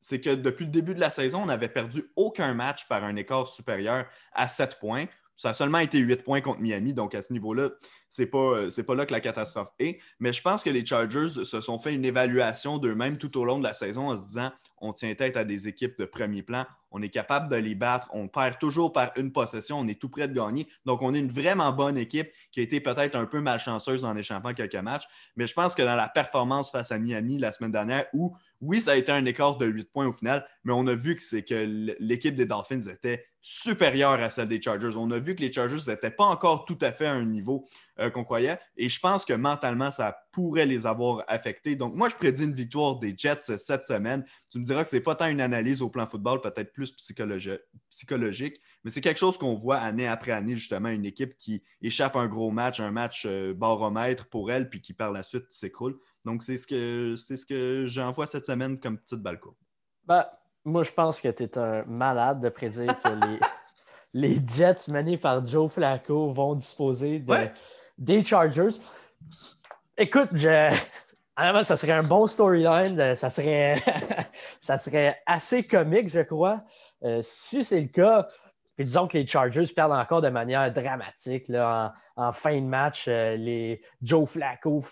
c'est 0.00 0.20
que 0.20 0.30
depuis 0.30 0.64
le 0.64 0.70
début 0.70 0.94
de 0.94 1.00
la 1.00 1.10
saison, 1.10 1.42
on 1.42 1.46
n'avait 1.46 1.68
perdu 1.68 2.10
aucun 2.16 2.54
match 2.54 2.88
par 2.88 3.04
un 3.04 3.14
écart 3.16 3.46
supérieur 3.46 4.06
à 4.32 4.48
7 4.48 4.78
points. 4.80 5.04
Ça 5.36 5.50
a 5.50 5.54
seulement 5.54 5.78
été 5.78 5.98
8 5.98 6.22
points 6.22 6.40
contre 6.40 6.60
Miami, 6.60 6.94
donc 6.94 7.14
à 7.14 7.22
ce 7.22 7.32
niveau-là, 7.32 7.70
c'est 8.08 8.26
pas, 8.26 8.68
pas 8.86 8.94
là 8.94 9.06
que 9.06 9.12
la 9.12 9.20
catastrophe 9.20 9.70
est. 9.78 9.98
Mais 10.20 10.32
je 10.32 10.42
pense 10.42 10.62
que 10.62 10.70
les 10.70 10.84
Chargers 10.84 11.44
se 11.44 11.60
sont 11.60 11.78
fait 11.78 11.94
une 11.94 12.04
évaluation 12.04 12.78
d'eux-mêmes 12.78 13.18
tout 13.18 13.38
au 13.38 13.44
long 13.44 13.58
de 13.58 13.64
la 13.64 13.72
saison 13.72 14.10
en 14.10 14.18
se 14.18 14.24
disant 14.24 14.50
on 14.82 14.92
tient 14.92 15.14
tête 15.14 15.36
à 15.36 15.44
des 15.44 15.68
équipes 15.68 15.98
de 15.98 16.04
premier 16.04 16.42
plan, 16.42 16.66
on 16.90 17.00
est 17.00 17.08
capable 17.08 17.48
de 17.48 17.56
les 17.56 17.74
battre, 17.74 18.08
on 18.12 18.28
perd 18.28 18.58
toujours 18.58 18.92
par 18.92 19.12
une 19.16 19.32
possession, 19.32 19.78
on 19.78 19.86
est 19.86 19.98
tout 19.98 20.08
près 20.08 20.28
de 20.28 20.34
gagner. 20.34 20.68
Donc, 20.84 21.02
on 21.02 21.14
est 21.14 21.20
une 21.20 21.30
vraiment 21.30 21.72
bonne 21.72 21.96
équipe 21.96 22.30
qui 22.50 22.60
a 22.60 22.62
été 22.64 22.80
peut-être 22.80 23.14
un 23.14 23.26
peu 23.26 23.40
malchanceuse 23.40 24.04
en 24.04 24.16
échappant 24.16 24.52
quelques 24.52 24.74
matchs. 24.74 25.04
Mais 25.36 25.46
je 25.46 25.54
pense 25.54 25.74
que 25.74 25.82
dans 25.82 25.96
la 25.96 26.08
performance 26.08 26.70
face 26.70 26.90
à 26.90 26.98
Miami 26.98 27.38
la 27.38 27.52
semaine 27.52 27.70
dernière, 27.70 28.06
où 28.12 28.36
oui, 28.60 28.80
ça 28.80 28.92
a 28.92 28.96
été 28.96 29.12
un 29.12 29.24
écart 29.24 29.56
de 29.56 29.66
8 29.66 29.90
points 29.90 30.06
au 30.06 30.12
final, 30.12 30.46
mais 30.64 30.72
on 30.72 30.86
a 30.86 30.94
vu 30.94 31.16
que 31.16 31.22
c'est 31.22 31.42
que 31.42 31.94
l'équipe 31.98 32.34
des 32.34 32.46
Dolphins 32.46 32.80
était 32.82 33.24
supérieure 33.44 34.20
à 34.22 34.30
celle 34.30 34.46
des 34.46 34.62
Chargers. 34.62 34.92
On 34.96 35.10
a 35.10 35.18
vu 35.18 35.34
que 35.34 35.40
les 35.40 35.52
Chargers 35.52 35.90
n'étaient 35.90 36.12
pas 36.12 36.24
encore 36.24 36.64
tout 36.64 36.78
à 36.80 36.92
fait 36.92 37.06
à 37.06 37.12
un 37.12 37.24
niveau 37.24 37.66
euh, 37.98 38.08
qu'on 38.08 38.22
croyait. 38.22 38.58
Et 38.76 38.88
je 38.88 39.00
pense 39.00 39.24
que 39.24 39.32
mentalement, 39.32 39.90
ça 39.90 40.16
pourrait 40.30 40.64
les 40.64 40.86
avoir 40.86 41.24
affectés. 41.26 41.74
Donc, 41.74 41.96
moi, 41.96 42.08
je 42.08 42.14
prédis 42.14 42.44
une 42.44 42.54
victoire 42.54 43.00
des 43.00 43.14
Jets 43.16 43.58
cette 43.58 43.84
semaine. 43.84 44.24
Tu 44.48 44.60
me 44.60 44.64
diras 44.64 44.84
que 44.84 44.90
ce 44.90 44.96
n'est 44.96 45.02
pas 45.02 45.16
tant 45.16 45.26
une 45.26 45.40
analyse 45.40 45.82
au 45.82 45.90
plan 45.90 46.06
football, 46.06 46.40
peut-être 46.40 46.72
plus 46.72 46.92
psychologique, 46.92 48.60
mais 48.84 48.90
c'est 48.90 49.00
quelque 49.00 49.18
chose 49.18 49.36
qu'on 49.36 49.56
voit 49.56 49.78
année 49.78 50.06
après 50.06 50.30
année, 50.30 50.56
justement, 50.56 50.90
une 50.90 51.04
équipe 51.04 51.36
qui 51.36 51.64
échappe 51.80 52.14
un 52.14 52.28
gros 52.28 52.52
match, 52.52 52.78
un 52.78 52.92
match 52.92 53.24
euh, 53.26 53.54
baromètre 53.54 54.28
pour 54.28 54.52
elle, 54.52 54.70
puis 54.70 54.80
qui 54.80 54.94
par 54.94 55.10
la 55.10 55.24
suite 55.24 55.46
s'écroule. 55.50 55.98
Donc, 56.24 56.44
c'est 56.44 56.58
ce 56.58 56.68
que, 56.68 57.16
ce 57.16 57.44
que 57.44 57.86
j'envoie 57.88 58.28
cette 58.28 58.46
semaine 58.46 58.78
comme 58.78 58.98
petite 58.98 59.20
balle 59.20 59.40
Ben, 60.04 60.26
moi, 60.64 60.82
je 60.82 60.92
pense 60.92 61.20
que 61.20 61.28
tu 61.28 61.44
es 61.44 61.58
un 61.58 61.84
malade 61.86 62.40
de 62.40 62.48
prédire 62.48 63.00
que 63.00 63.08
les, 63.08 63.38
les 64.38 64.46
Jets 64.46 64.88
menés 64.88 65.18
par 65.18 65.44
Joe 65.44 65.70
Flacco 65.70 66.32
vont 66.32 66.54
disposer 66.54 67.24
des 67.98 68.24
Chargers. 68.24 68.78
Écoute, 69.96 70.30
je... 70.32 70.74
ça 71.62 71.76
serait 71.76 71.92
un 71.92 72.02
bon 72.02 72.26
storyline. 72.26 73.14
Ça 73.14 73.30
serait... 73.30 73.76
ça 74.60 74.78
serait 74.78 75.20
assez 75.26 75.64
comique, 75.64 76.08
je 76.08 76.20
crois. 76.20 76.62
Euh, 77.04 77.20
si 77.22 77.64
c'est 77.64 77.80
le 77.80 77.88
cas, 77.88 78.28
puis 78.76 78.86
disons 78.86 79.08
que 79.08 79.18
les 79.18 79.26
Chargers 79.26 79.66
perdent 79.66 79.92
encore 79.92 80.22
de 80.22 80.28
manière 80.28 80.72
dramatique 80.72 81.48
là, 81.48 81.92
en, 82.16 82.32
fin 82.32 82.60
de 82.60 82.66
match. 82.66 83.06
Euh, 83.08 83.34
les 83.34 83.80
Joe 84.00 84.28
Flacco 84.28 84.82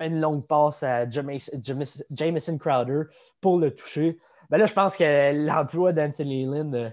une 0.00 0.20
longue 0.20 0.46
passe 0.46 0.82
à 0.82 1.08
Jameson 1.08 2.58
Crowder 2.58 3.02
pour 3.40 3.58
le 3.58 3.74
toucher. 3.74 4.18
Ben 4.50 4.58
là, 4.58 4.66
je 4.66 4.72
pense 4.72 4.96
que 4.96 5.46
l'emploi 5.46 5.92
d'Anthony 5.92 6.46
Lynn 6.46 6.74
euh, 6.74 6.90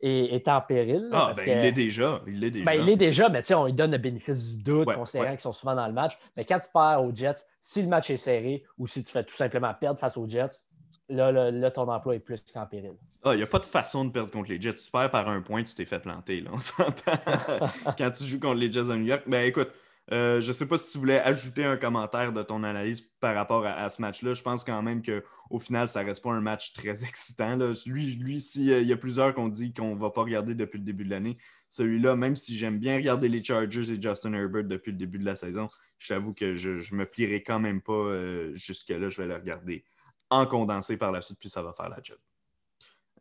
est, 0.00 0.46
en 0.48 0.60
péril. 0.60 1.08
ah, 1.12 1.32
ben, 1.34 1.42
il 1.46 1.60
l'est 1.62 1.72
déjà. 1.72 2.20
Il 2.26 2.40
l'est 2.40 2.50
déjà. 2.50 2.64
Ben, 2.64 2.74
il 2.74 2.84
l'est 2.84 2.96
déjà, 2.96 3.28
mais 3.28 3.52
on 3.52 3.66
lui 3.66 3.72
donne 3.72 3.92
le 3.92 3.98
bénéfice 3.98 4.54
du 4.54 4.62
doute, 4.62 4.92
considérant 4.92 5.30
qu'ils 5.30 5.40
sont 5.40 5.52
souvent 5.52 5.74
dans 5.74 5.86
le 5.86 5.92
match. 5.92 6.18
Mais 6.36 6.44
quand 6.44 6.58
tu 6.58 6.68
perds 6.72 7.02
aux 7.02 7.14
Jets, 7.14 7.44
si 7.60 7.82
le 7.82 7.88
match 7.88 8.10
est 8.10 8.16
serré 8.16 8.64
ou 8.78 8.86
si 8.86 9.02
tu 9.02 9.10
fais 9.10 9.24
tout 9.24 9.34
simplement 9.34 9.72
perdre 9.74 9.98
face 9.98 10.16
aux 10.16 10.28
Jets, 10.28 10.60
là, 11.08 11.32
là, 11.32 11.70
ton 11.70 11.88
emploi 11.88 12.16
est 12.16 12.20
plus 12.20 12.42
qu'en 12.52 12.66
péril. 12.66 12.94
Ah, 13.24 13.34
il 13.34 13.38
n'y 13.38 13.42
a 13.42 13.46
pas 13.46 13.58
de 13.58 13.64
façon 13.64 14.04
de 14.04 14.10
perdre 14.10 14.30
contre 14.30 14.50
les 14.50 14.60
Jets. 14.60 14.74
Tu 14.74 14.90
perds 14.90 15.10
par 15.10 15.28
un 15.28 15.40
point, 15.40 15.62
tu 15.62 15.74
t'es 15.74 15.86
fait 15.86 16.00
planter. 16.00 16.40
Là, 16.40 16.50
on 16.52 16.60
s'entend. 16.60 17.12
quand 17.98 18.10
tu 18.10 18.24
joues 18.24 18.40
contre 18.40 18.56
les 18.60 18.70
Jets 18.70 18.84
de 18.84 18.94
New 18.94 19.06
York, 19.06 19.22
ben 19.26 19.44
écoute, 19.46 19.70
euh, 20.10 20.40
je 20.40 20.48
ne 20.48 20.52
sais 20.52 20.66
pas 20.66 20.78
si 20.78 20.90
tu 20.90 20.98
voulais 20.98 21.20
ajouter 21.20 21.64
un 21.64 21.76
commentaire 21.76 22.32
de 22.32 22.42
ton 22.42 22.64
analyse 22.64 23.02
par 23.20 23.34
rapport 23.34 23.66
à, 23.66 23.90
ce 23.90 24.00
match-là. 24.00 24.32
Je 24.32 24.42
pense 24.42 24.64
quand 24.64 24.82
même 24.82 25.02
qu'au 25.02 25.58
final, 25.58 25.88
ça 25.88 26.02
ne 26.02 26.08
reste 26.08 26.22
pas 26.22 26.32
un 26.32 26.40
match 26.40 26.72
très 26.72 27.04
excitant. 27.08 27.58
Lui, 27.86 28.14
lui 28.16 28.40
s'il 28.40 28.86
y 28.86 28.92
a 28.92 28.96
plusieurs 28.96 29.34
qu'on 29.34 29.48
dit 29.48 29.74
qu'on 29.74 29.94
ne 29.94 30.00
va 30.00 30.10
pas 30.10 30.22
regarder 30.22 30.54
depuis 30.54 30.78
le 30.78 30.84
début 30.84 31.04
de 31.04 31.10
l'année, 31.10 31.36
celui-là, 31.68 32.16
même 32.16 32.36
si 32.36 32.56
j'aime 32.56 32.78
bien 32.78 32.96
regarder 32.96 33.28
les 33.28 33.44
Chargers 33.44 33.92
et 33.92 34.00
Justin 34.00 34.32
Herbert 34.32 34.64
depuis 34.64 34.92
le 34.92 34.96
début 34.98 35.18
de 35.18 35.26
la 35.26 35.36
saison, 35.36 35.68
je 35.98 36.08
t'avoue 36.08 36.32
que 36.32 36.54
je 36.54 36.70
ne 36.70 36.98
me 36.98 37.04
plierai 37.04 37.42
quand 37.42 37.58
même 37.58 37.82
pas 37.82 37.92
euh, 37.92 38.54
jusque-là. 38.54 39.10
Je 39.10 39.20
vais 39.20 39.28
le 39.28 39.34
regarder 39.34 39.84
en 40.30 40.46
condensé 40.46 40.96
par 40.96 41.12
la 41.12 41.20
suite, 41.20 41.38
puis 41.38 41.50
ça 41.50 41.62
va 41.62 41.74
faire 41.74 41.90
la 41.90 41.98
job. 42.02 42.18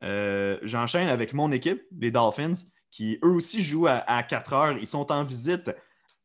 Euh, 0.03 0.57
j'enchaîne 0.61 1.09
avec 1.09 1.33
mon 1.33 1.51
équipe, 1.51 1.81
les 1.99 2.11
Dolphins, 2.11 2.53
qui 2.91 3.19
eux 3.23 3.31
aussi 3.31 3.61
jouent 3.61 3.87
à, 3.87 4.03
à 4.07 4.23
4 4.23 4.53
heures. 4.53 4.77
Ils 4.77 4.87
sont 4.87 5.11
en 5.11 5.23
visite 5.23 5.71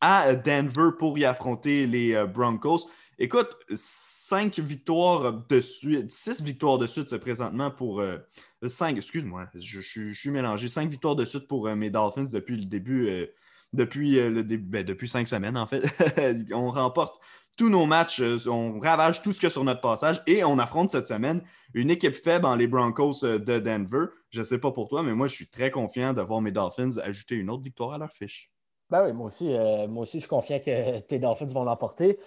à 0.02 0.34
Denver 0.34 0.90
pour 0.98 1.16
y 1.16 1.24
affronter 1.24 1.86
les 1.86 2.12
euh, 2.14 2.26
Broncos. 2.26 2.90
Écoute, 3.20 3.56
cinq 3.72 4.58
victoires 4.58 5.32
de 5.48 5.60
suite, 5.60 6.10
six 6.10 6.42
victoires 6.42 6.76
de 6.76 6.88
suite 6.88 7.16
présentement 7.18 7.70
pour 7.70 8.00
euh, 8.00 8.18
cinq, 8.66 8.96
excuse-moi, 8.96 9.46
je, 9.54 9.80
suis 9.80 10.30
mélangé, 10.30 10.66
cinq 10.66 10.90
victoires 10.90 11.14
de 11.14 11.24
suite 11.24 11.46
pour 11.46 11.68
euh, 11.68 11.76
mes 11.76 11.88
Dolphins 11.88 12.26
depuis 12.32 12.56
le 12.56 12.64
début, 12.64 13.28
depuis 13.72 14.14
le 14.16 14.42
début, 14.42 14.68
ben, 14.68 14.84
depuis 14.84 15.08
cinq 15.08 15.28
semaines 15.28 15.56
en 15.56 15.66
fait. 15.66 15.84
on 16.52 16.72
remporte 16.72 17.20
tous 17.56 17.68
nos 17.68 17.86
matchs, 17.86 18.20
on 18.48 18.80
ravage 18.80 19.22
tout 19.22 19.32
ce 19.32 19.38
qu'il 19.38 19.46
y 19.46 19.46
a 19.46 19.50
sur 19.50 19.62
notre 19.62 19.82
passage 19.82 20.20
et 20.26 20.42
on 20.42 20.58
affronte 20.58 20.90
cette 20.90 21.06
semaine 21.06 21.42
une 21.74 21.90
équipe 21.90 22.14
faible 22.14 22.46
en 22.46 22.56
les 22.56 22.66
Broncos 22.66 23.20
de 23.22 23.58
Denver. 23.60 24.06
Je 24.30 24.40
ne 24.40 24.44
sais 24.44 24.58
pas 24.58 24.72
pour 24.72 24.88
toi, 24.88 25.04
mais 25.04 25.14
moi 25.14 25.28
je 25.28 25.34
suis 25.34 25.48
très 25.48 25.70
confiant 25.70 26.12
de 26.12 26.22
voir 26.22 26.40
mes 26.40 26.50
Dolphins 26.50 26.98
ajouter 27.04 27.36
une 27.36 27.50
autre 27.50 27.62
victoire 27.62 27.92
à 27.92 27.98
leur 27.98 28.12
fiche. 28.12 28.51
Ben 28.92 29.06
oui, 29.06 29.12
moi 29.14 29.28
aussi, 29.28 29.50
euh, 29.50 29.88
moi 29.88 30.02
aussi, 30.02 30.18
je 30.18 30.24
suis 30.24 30.28
confiant 30.28 30.58
que 30.58 30.98
tes 31.08 31.18
Dolphins 31.18 31.46
vont 31.46 31.64
l'emporter. 31.64 32.18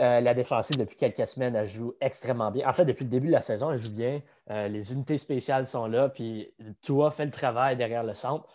Euh, 0.00 0.20
la 0.20 0.34
défensive, 0.34 0.76
depuis 0.76 0.96
quelques 0.96 1.26
semaines, 1.28 1.54
elle 1.54 1.66
joue 1.66 1.94
extrêmement 2.00 2.50
bien. 2.50 2.68
En 2.68 2.72
fait, 2.72 2.84
depuis 2.84 3.04
le 3.04 3.10
début 3.10 3.28
de 3.28 3.32
la 3.32 3.40
saison, 3.40 3.70
elle 3.70 3.78
joue 3.78 3.92
bien. 3.92 4.20
Euh, 4.50 4.66
les 4.66 4.92
unités 4.92 5.16
spéciales 5.16 5.64
sont 5.64 5.86
là, 5.86 6.08
puis 6.08 6.52
toi, 6.82 7.12
fais 7.12 7.24
le 7.24 7.30
travail 7.30 7.76
derrière 7.76 8.02
le 8.02 8.14
centre. 8.14 8.48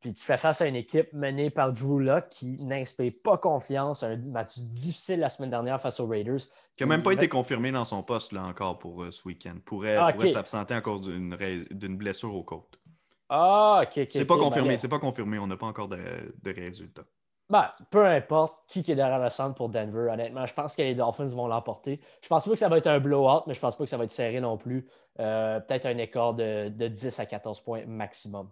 Puis 0.00 0.12
tu 0.12 0.22
fais 0.22 0.36
face 0.36 0.60
à 0.60 0.66
une 0.66 0.76
équipe 0.76 1.12
menée 1.14 1.48
par 1.48 1.72
Drew 1.72 1.98
Locke 1.98 2.28
qui 2.28 2.58
n'inspire 2.60 3.12
pas 3.24 3.38
confiance. 3.38 4.02
Un 4.02 4.16
match 4.18 4.58
difficile 4.58 5.20
la 5.20 5.30
semaine 5.30 5.50
dernière 5.50 5.80
face 5.80 5.98
aux 6.00 6.06
Raiders. 6.06 6.40
Qui 6.76 6.84
n'a 6.84 6.86
même 6.86 7.02
pas 7.02 7.12
été 7.12 7.28
confirmé 7.28 7.72
dans 7.72 7.84
son 7.86 8.02
poste 8.02 8.32
là, 8.32 8.44
encore 8.44 8.78
pour 8.78 9.04
ce 9.10 9.26
week-end. 9.26 9.56
Pourrait, 9.64 9.96
ah, 9.96 10.12
pourrait 10.12 10.28
s'absenter 10.28 10.74
encore 10.74 11.00
d'une 11.00 11.96
blessure 11.96 12.32
aux 12.34 12.44
côtes. 12.44 12.77
Ah, 13.28 13.82
ok, 13.82 13.98
ok. 13.98 14.08
C'est 14.12 14.24
pas 14.24 14.38
confirmé, 14.38 14.76
c'est 14.76 14.88
pas 14.88 14.98
confirmé. 14.98 15.38
On 15.38 15.46
n'a 15.46 15.56
pas 15.56 15.66
encore 15.66 15.88
de, 15.88 15.98
résultats. 16.44 17.04
Ben, 17.50 17.70
peu 17.90 18.06
importe 18.06 18.58
qui 18.66 18.80
est 18.80 18.94
derrière 18.94 19.18
le 19.18 19.30
centre 19.30 19.54
pour 19.54 19.70
Denver, 19.70 20.10
honnêtement, 20.12 20.44
je 20.44 20.52
pense 20.52 20.76
que 20.76 20.82
les 20.82 20.94
Dolphins 20.94 21.26
vont 21.26 21.46
l'emporter. 21.46 21.98
Je 22.22 22.28
pense 22.28 22.44
pas 22.44 22.50
que 22.50 22.58
ça 22.58 22.68
va 22.68 22.76
être 22.76 22.88
un 22.88 23.00
blowout, 23.00 23.44
mais 23.46 23.54
je 23.54 23.60
pense 23.60 23.74
pas 23.74 23.84
que 23.84 23.90
ça 23.90 23.96
va 23.96 24.04
être 24.04 24.10
serré 24.10 24.40
non 24.40 24.58
plus. 24.58 24.86
Euh, 25.18 25.58
peut-être 25.60 25.86
un 25.86 25.96
écart 25.96 26.34
de, 26.34 26.68
10 26.68 27.18
à 27.18 27.26
14 27.26 27.60
points 27.62 27.86
maximum. 27.86 28.48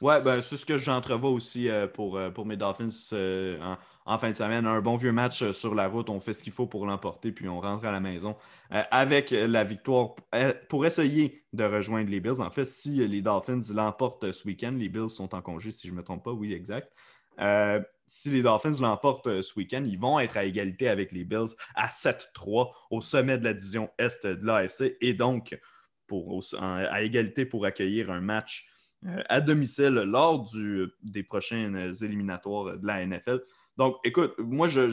Ouais, 0.00 0.20
ben, 0.20 0.40
c'est 0.40 0.56
ce 0.56 0.66
que 0.66 0.76
j'entrevois 0.76 1.30
aussi 1.30 1.68
euh, 1.68 1.86
pour, 1.86 2.16
euh, 2.16 2.30
pour 2.30 2.44
mes 2.44 2.56
Dolphins 2.56 2.88
en, 3.62 3.76
en 4.06 4.18
fin 4.18 4.30
de 4.30 4.36
semaine. 4.36 4.66
Un 4.66 4.80
bon 4.80 4.96
vieux 4.96 5.12
match 5.12 5.42
euh, 5.42 5.52
sur 5.52 5.74
la 5.74 5.88
route. 5.88 6.10
On 6.10 6.20
fait 6.20 6.34
ce 6.34 6.42
qu'il 6.42 6.52
faut 6.52 6.66
pour 6.66 6.86
l'emporter, 6.86 7.32
puis 7.32 7.48
on 7.48 7.60
rentre 7.60 7.84
à 7.84 7.92
la 7.92 8.00
maison 8.00 8.36
euh, 8.72 8.82
avec 8.90 9.30
la 9.30 9.64
victoire 9.64 10.16
euh, 10.34 10.52
pour 10.68 10.86
essayer 10.86 11.44
de 11.52 11.64
rejoindre 11.64 12.10
les 12.10 12.20
Bills. 12.20 12.40
En 12.40 12.50
fait, 12.50 12.64
si 12.64 13.06
les 13.06 13.22
Dolphins 13.22 13.60
l'emportent 13.74 14.32
ce 14.32 14.46
week-end, 14.46 14.74
les 14.76 14.88
Bills 14.88 15.10
sont 15.10 15.34
en 15.34 15.42
congé, 15.42 15.72
si 15.72 15.86
je 15.88 15.92
ne 15.92 15.98
me 15.98 16.02
trompe 16.02 16.24
pas. 16.24 16.32
Oui, 16.32 16.52
exact. 16.52 16.92
si 18.06 18.30
les 18.30 18.42
Dolphins 18.42 18.80
l'emportent 18.80 19.42
ce 19.42 19.54
week-end, 19.58 19.84
ils 19.86 19.98
vont 19.98 20.18
être 20.18 20.36
à 20.36 20.44
égalité 20.44 20.88
avec 20.88 21.12
les 21.12 21.24
Bills 21.24 21.54
à 21.74 21.88
7-3 21.88 22.70
au 22.90 23.00
sommet 23.00 23.38
de 23.38 23.44
la 23.44 23.54
division 23.54 23.90
Est 23.98 24.26
de 24.26 24.44
l'AFC 24.44 24.96
et 25.00 25.14
donc 25.14 25.58
à 26.58 27.02
égalité 27.02 27.46
pour 27.46 27.64
accueillir 27.64 28.10
un 28.10 28.20
match 28.20 28.68
à 29.30 29.40
domicile 29.40 29.94
lors 29.94 30.46
des 31.02 31.22
prochaines 31.22 31.94
éliminatoires 32.02 32.76
de 32.78 32.86
la 32.86 33.06
NFL. 33.06 33.40
Donc, 33.78 33.96
écoute, 34.04 34.34
moi, 34.38 34.68
je, 34.68 34.84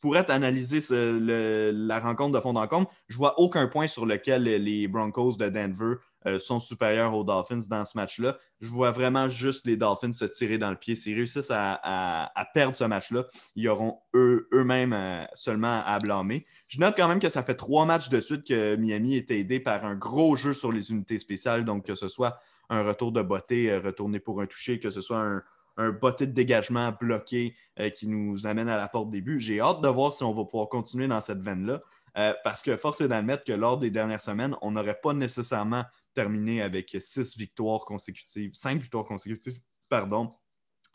pourrais 0.00 0.24
t'analyser 0.24 0.80
la 0.90 2.00
rencontre 2.00 2.32
de 2.36 2.40
fond 2.40 2.56
en 2.56 2.66
comble. 2.66 2.86
Je 3.08 3.16
vois 3.16 3.38
aucun 3.38 3.68
point 3.68 3.86
sur 3.86 4.06
lequel 4.06 4.44
les 4.44 4.88
Broncos 4.88 5.36
de 5.36 5.48
Denver 5.48 5.96
euh, 6.26 6.38
sont 6.38 6.58
supérieurs 6.58 7.14
aux 7.14 7.22
Dolphins 7.22 7.60
dans 7.70 7.84
ce 7.84 7.96
match-là. 7.96 8.38
Je 8.60 8.68
vois 8.68 8.90
vraiment 8.90 9.28
juste 9.28 9.66
les 9.66 9.76
Dolphins 9.76 10.12
se 10.12 10.24
tirer 10.24 10.58
dans 10.58 10.70
le 10.70 10.76
pied. 10.76 10.96
S'ils 10.96 11.14
réussissent 11.14 11.52
à, 11.52 12.32
perdre 12.54 12.74
ce 12.74 12.84
match-là, 12.84 13.24
ils 13.54 13.68
auront 13.68 14.00
eux-mêmes 14.14 14.92
euh, 14.92 15.24
seulement 15.34 15.82
à 15.84 15.98
blâmer. 16.00 16.44
Je 16.66 16.80
note 16.80 16.94
quand 16.96 17.06
même 17.06 17.20
que 17.20 17.28
ça 17.28 17.44
fait 17.44 17.54
trois 17.54 17.86
matchs 17.86 18.08
de 18.08 18.20
suite 18.20 18.44
que 18.44 18.74
Miami 18.76 19.16
est 19.16 19.30
aidé 19.30 19.60
par 19.60 19.84
un 19.84 19.94
gros 19.94 20.34
jeu 20.36 20.54
sur 20.54 20.72
les 20.72 20.90
unités 20.90 21.18
spéciales. 21.18 21.64
Donc, 21.64 21.86
que 21.86 21.94
ce 21.94 22.08
soit 22.08 22.40
un 22.68 22.82
retour 22.82 23.12
de 23.12 23.22
beauté, 23.22 23.70
euh, 23.70 23.80
retourné 23.80 24.18
pour 24.18 24.40
un 24.40 24.46
toucher, 24.46 24.80
que 24.80 24.90
ce 24.90 25.00
soit 25.00 25.22
un, 25.22 25.42
un 25.78 25.92
botté 25.92 26.26
de 26.26 26.32
dégagement 26.32 26.92
bloqué 27.00 27.56
euh, 27.78 27.88
qui 27.88 28.08
nous 28.08 28.46
amène 28.46 28.68
à 28.68 28.76
la 28.76 28.88
porte 28.88 29.10
début. 29.10 29.38
J'ai 29.38 29.60
hâte 29.60 29.80
de 29.80 29.88
voir 29.88 30.12
si 30.12 30.24
on 30.24 30.34
va 30.34 30.44
pouvoir 30.44 30.68
continuer 30.68 31.06
dans 31.06 31.20
cette 31.20 31.40
veine-là. 31.40 31.80
Euh, 32.18 32.34
parce 32.42 32.62
que 32.62 32.76
force 32.76 33.00
est 33.00 33.08
d'admettre 33.08 33.44
que 33.44 33.52
lors 33.52 33.78
des 33.78 33.90
dernières 33.90 34.20
semaines, 34.20 34.56
on 34.60 34.72
n'aurait 34.72 34.98
pas 35.00 35.12
nécessairement 35.12 35.84
terminé 36.14 36.62
avec 36.62 36.96
six 36.98 37.38
victoires 37.38 37.84
consécutives, 37.84 38.52
cinq 38.54 38.80
victoires 38.80 39.04
consécutives, 39.04 39.60
pardon, 39.88 40.34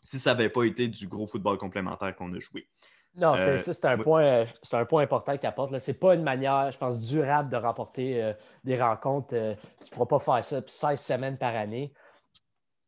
si 0.02 0.18
ça 0.18 0.34
n'avait 0.34 0.50
pas 0.50 0.64
été 0.64 0.86
du 0.86 1.08
gros 1.08 1.26
football 1.26 1.56
complémentaire 1.56 2.14
qu'on 2.14 2.32
a 2.34 2.38
joué. 2.38 2.68
Non, 3.16 3.36
c'est 3.38 3.58
ça, 3.58 3.72
c'est 3.72 3.86
un, 3.86 3.96
point, 3.96 4.44
un 4.72 4.84
point 4.84 5.02
important 5.02 5.36
que 5.36 5.40
tu 5.40 5.46
apportes. 5.46 5.78
Ce 5.78 5.90
n'est 5.90 5.96
pas 5.96 6.16
une 6.16 6.24
manière, 6.24 6.70
je 6.72 6.76
pense, 6.76 7.00
durable 7.00 7.48
de 7.48 7.56
remporter 7.56 8.34
des 8.64 8.82
rencontres. 8.82 9.28
tu 9.28 9.36
ne 9.36 9.94
pourras 9.94 10.06
pas 10.06 10.18
faire 10.18 10.44
ça 10.44 10.62
16 10.66 11.00
semaines 11.00 11.38
par 11.38 11.54
année. 11.54 11.94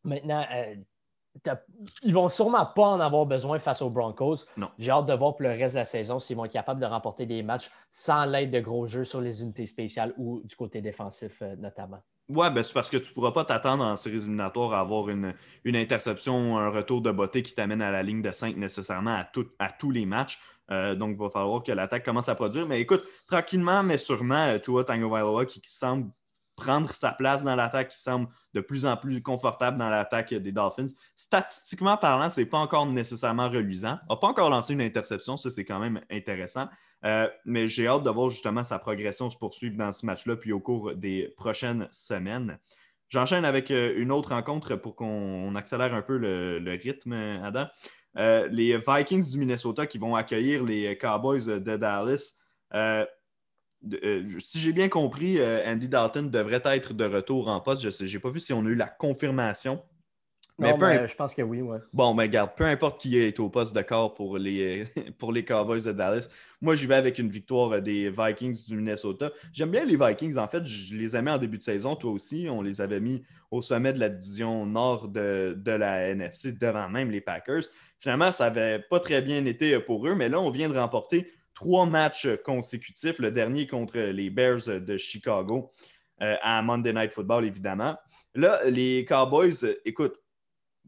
Maintenant, 0.02 0.44
ils 2.02 2.14
vont 2.14 2.28
sûrement 2.28 2.66
pas 2.66 2.88
en 2.88 3.00
avoir 3.00 3.26
besoin 3.26 3.58
face 3.58 3.82
aux 3.82 3.90
Broncos. 3.90 4.46
J'ai 4.78 4.90
hâte 4.90 5.06
de 5.06 5.14
voir 5.14 5.36
pour 5.36 5.42
le 5.42 5.50
reste 5.50 5.74
de 5.74 5.80
la 5.80 5.84
saison 5.84 6.18
s'ils 6.18 6.36
vont 6.36 6.44
être 6.44 6.52
capables 6.52 6.80
de 6.80 6.86
remporter 6.86 7.26
des 7.26 7.42
matchs 7.42 7.70
sans 7.90 8.24
l'aide 8.24 8.50
de 8.50 8.60
gros 8.60 8.86
jeux 8.86 9.04
sur 9.04 9.20
les 9.20 9.42
unités 9.42 9.66
spéciales 9.66 10.14
ou 10.16 10.40
du 10.44 10.56
côté 10.56 10.80
défensif 10.80 11.42
euh, 11.42 11.56
notamment. 11.56 12.02
Ouais, 12.28 12.50
ben 12.50 12.64
c'est 12.64 12.72
parce 12.72 12.90
que 12.90 12.96
tu 12.96 13.10
ne 13.10 13.14
pourras 13.14 13.30
pas 13.30 13.44
t'attendre 13.44 13.84
en 13.84 13.94
séries 13.94 14.16
éliminatoires 14.16 14.72
à 14.72 14.80
avoir 14.80 15.08
une, 15.10 15.32
une 15.62 15.76
interception, 15.76 16.58
un 16.58 16.70
retour 16.70 17.00
de 17.00 17.12
beauté 17.12 17.42
qui 17.42 17.54
t'amène 17.54 17.80
à 17.80 17.92
la 17.92 18.02
ligne 18.02 18.20
de 18.20 18.32
5 18.32 18.56
nécessairement 18.56 19.14
à, 19.14 19.28
à 19.60 19.68
tous 19.70 19.90
les 19.92 20.06
matchs. 20.06 20.40
Euh, 20.72 20.96
donc, 20.96 21.10
il 21.12 21.18
va 21.18 21.30
falloir 21.30 21.62
que 21.62 21.70
l'attaque 21.70 22.04
commence 22.04 22.28
à 22.28 22.34
produire. 22.34 22.66
Mais 22.66 22.80
écoute, 22.80 23.04
tranquillement, 23.28 23.84
mais 23.84 23.98
sûrement, 23.98 24.46
euh, 24.46 24.58
Tua 24.58 24.82
Tango 24.82 25.44
qui, 25.44 25.60
qui 25.60 25.72
semble 25.72 26.10
prendre 26.56 26.90
sa 26.90 27.12
place 27.12 27.44
dans 27.44 27.54
l'attaque, 27.54 27.90
qui 27.90 28.00
semble 28.00 28.28
de 28.54 28.60
plus 28.60 28.86
en 28.86 28.96
plus 28.96 29.22
confortable 29.22 29.76
dans 29.76 29.90
l'attaque 29.90 30.32
des 30.34 30.52
Dolphins. 30.52 30.88
Statistiquement 31.14 31.96
parlant, 31.96 32.30
ce 32.30 32.40
n'est 32.40 32.46
pas 32.46 32.58
encore 32.58 32.86
nécessairement 32.86 33.48
reluisant. 33.48 33.98
N'a 34.08 34.16
pas 34.16 34.26
encore 34.26 34.50
lancé 34.50 34.72
une 34.72 34.80
interception, 34.80 35.36
ça 35.36 35.50
c'est 35.50 35.64
quand 35.64 35.78
même 35.78 36.00
intéressant. 36.10 36.66
Euh, 37.04 37.28
mais 37.44 37.68
j'ai 37.68 37.86
hâte 37.86 38.02
de 38.02 38.10
voir 38.10 38.30
justement 38.30 38.64
sa 38.64 38.78
progression 38.78 39.30
se 39.30 39.36
poursuivre 39.36 39.76
dans 39.76 39.92
ce 39.92 40.06
match-là, 40.06 40.36
puis 40.36 40.52
au 40.52 40.60
cours 40.60 40.94
des 40.94 41.32
prochaines 41.36 41.88
semaines. 41.92 42.58
J'enchaîne 43.08 43.44
avec 43.44 43.70
euh, 43.70 43.94
une 43.96 44.10
autre 44.10 44.30
rencontre 44.30 44.74
pour 44.76 44.96
qu'on 44.96 45.54
accélère 45.54 45.94
un 45.94 46.02
peu 46.02 46.16
le, 46.16 46.78
rythme, 46.82 47.12
Adam. 47.12 47.66
Euh, 48.18 48.48
les 48.50 48.78
Vikings 48.78 49.30
du 49.30 49.38
Minnesota 49.38 49.86
qui 49.86 49.98
vont 49.98 50.16
accueillir 50.16 50.64
les 50.64 50.96
Cowboys 50.96 51.46
de 51.46 51.76
Dallas. 51.76 52.34
Si 54.38 54.60
j'ai 54.60 54.72
bien 54.72 54.88
compris, 54.88 55.38
euh, 55.38 55.62
Andy 55.66 55.88
Dalton 55.88 56.30
devrait 56.30 56.62
être 56.64 56.94
de 56.94 57.04
retour 57.04 57.48
en 57.48 57.60
poste. 57.60 57.90
Je 57.90 58.12
n'ai 58.12 58.18
pas 58.18 58.30
vu 58.30 58.40
si 58.40 58.52
on 58.52 58.64
a 58.64 58.68
eu 58.68 58.74
la 58.74 58.88
confirmation. 58.88 59.82
Mais 60.58 60.72
ben, 60.78 61.06
je 61.06 61.14
pense 61.14 61.34
que 61.34 61.42
oui, 61.42 61.60
ouais. 61.60 61.78
Bon, 61.92 62.14
mais 62.14 62.24
regarde, 62.24 62.52
peu 62.56 62.64
importe 62.64 62.98
qui 62.98 63.18
est 63.18 63.38
au 63.40 63.50
poste 63.50 63.76
de 63.76 63.82
corps 63.82 64.14
pour 64.14 64.38
les, 64.38 64.86
pour 65.18 65.30
les 65.30 65.44
Cowboys 65.44 65.84
de 65.84 65.92
Dallas, 65.92 66.28
moi, 66.62 66.74
j'y 66.74 66.86
vais 66.86 66.94
avec 66.94 67.18
une 67.18 67.28
victoire 67.28 67.82
des 67.82 68.08
Vikings 68.08 68.66
du 68.66 68.76
Minnesota. 68.76 69.30
J'aime 69.52 69.70
bien 69.70 69.84
les 69.84 69.96
Vikings. 69.96 70.38
En 70.38 70.48
fait, 70.48 70.64
je 70.64 70.96
les 70.96 71.14
aimais 71.14 71.30
en 71.30 71.36
début 71.36 71.58
de 71.58 71.62
saison, 71.62 71.94
toi 71.94 72.10
aussi. 72.10 72.48
On 72.50 72.62
les 72.62 72.80
avait 72.80 73.00
mis 73.00 73.22
au 73.50 73.60
sommet 73.60 73.92
de 73.92 74.00
la 74.00 74.08
division 74.08 74.64
nord 74.64 75.08
de, 75.08 75.54
de 75.58 75.72
la 75.72 76.08
NFC, 76.08 76.52
devant 76.52 76.88
même 76.88 77.10
les 77.10 77.20
Packers. 77.20 77.64
Finalement, 77.98 78.32
ça 78.32 78.44
n'avait 78.44 78.78
pas 78.78 79.00
très 79.00 79.20
bien 79.20 79.44
été 79.44 79.78
pour 79.80 80.06
eux, 80.06 80.14
mais 80.14 80.30
là, 80.30 80.40
on 80.40 80.50
vient 80.50 80.70
de 80.70 80.78
remporter 80.78 81.30
trois 81.56 81.86
matchs 81.86 82.28
consécutifs, 82.44 83.18
le 83.18 83.32
dernier 83.32 83.66
contre 83.66 83.98
les 83.98 84.30
Bears 84.30 84.68
de 84.68 84.96
Chicago 84.96 85.72
euh, 86.22 86.36
à 86.42 86.62
Monday 86.62 86.92
Night 86.92 87.12
Football, 87.12 87.46
évidemment. 87.46 87.96
Là, 88.34 88.60
les 88.68 89.04
Cowboys, 89.04 89.64
écoute, 89.84 90.22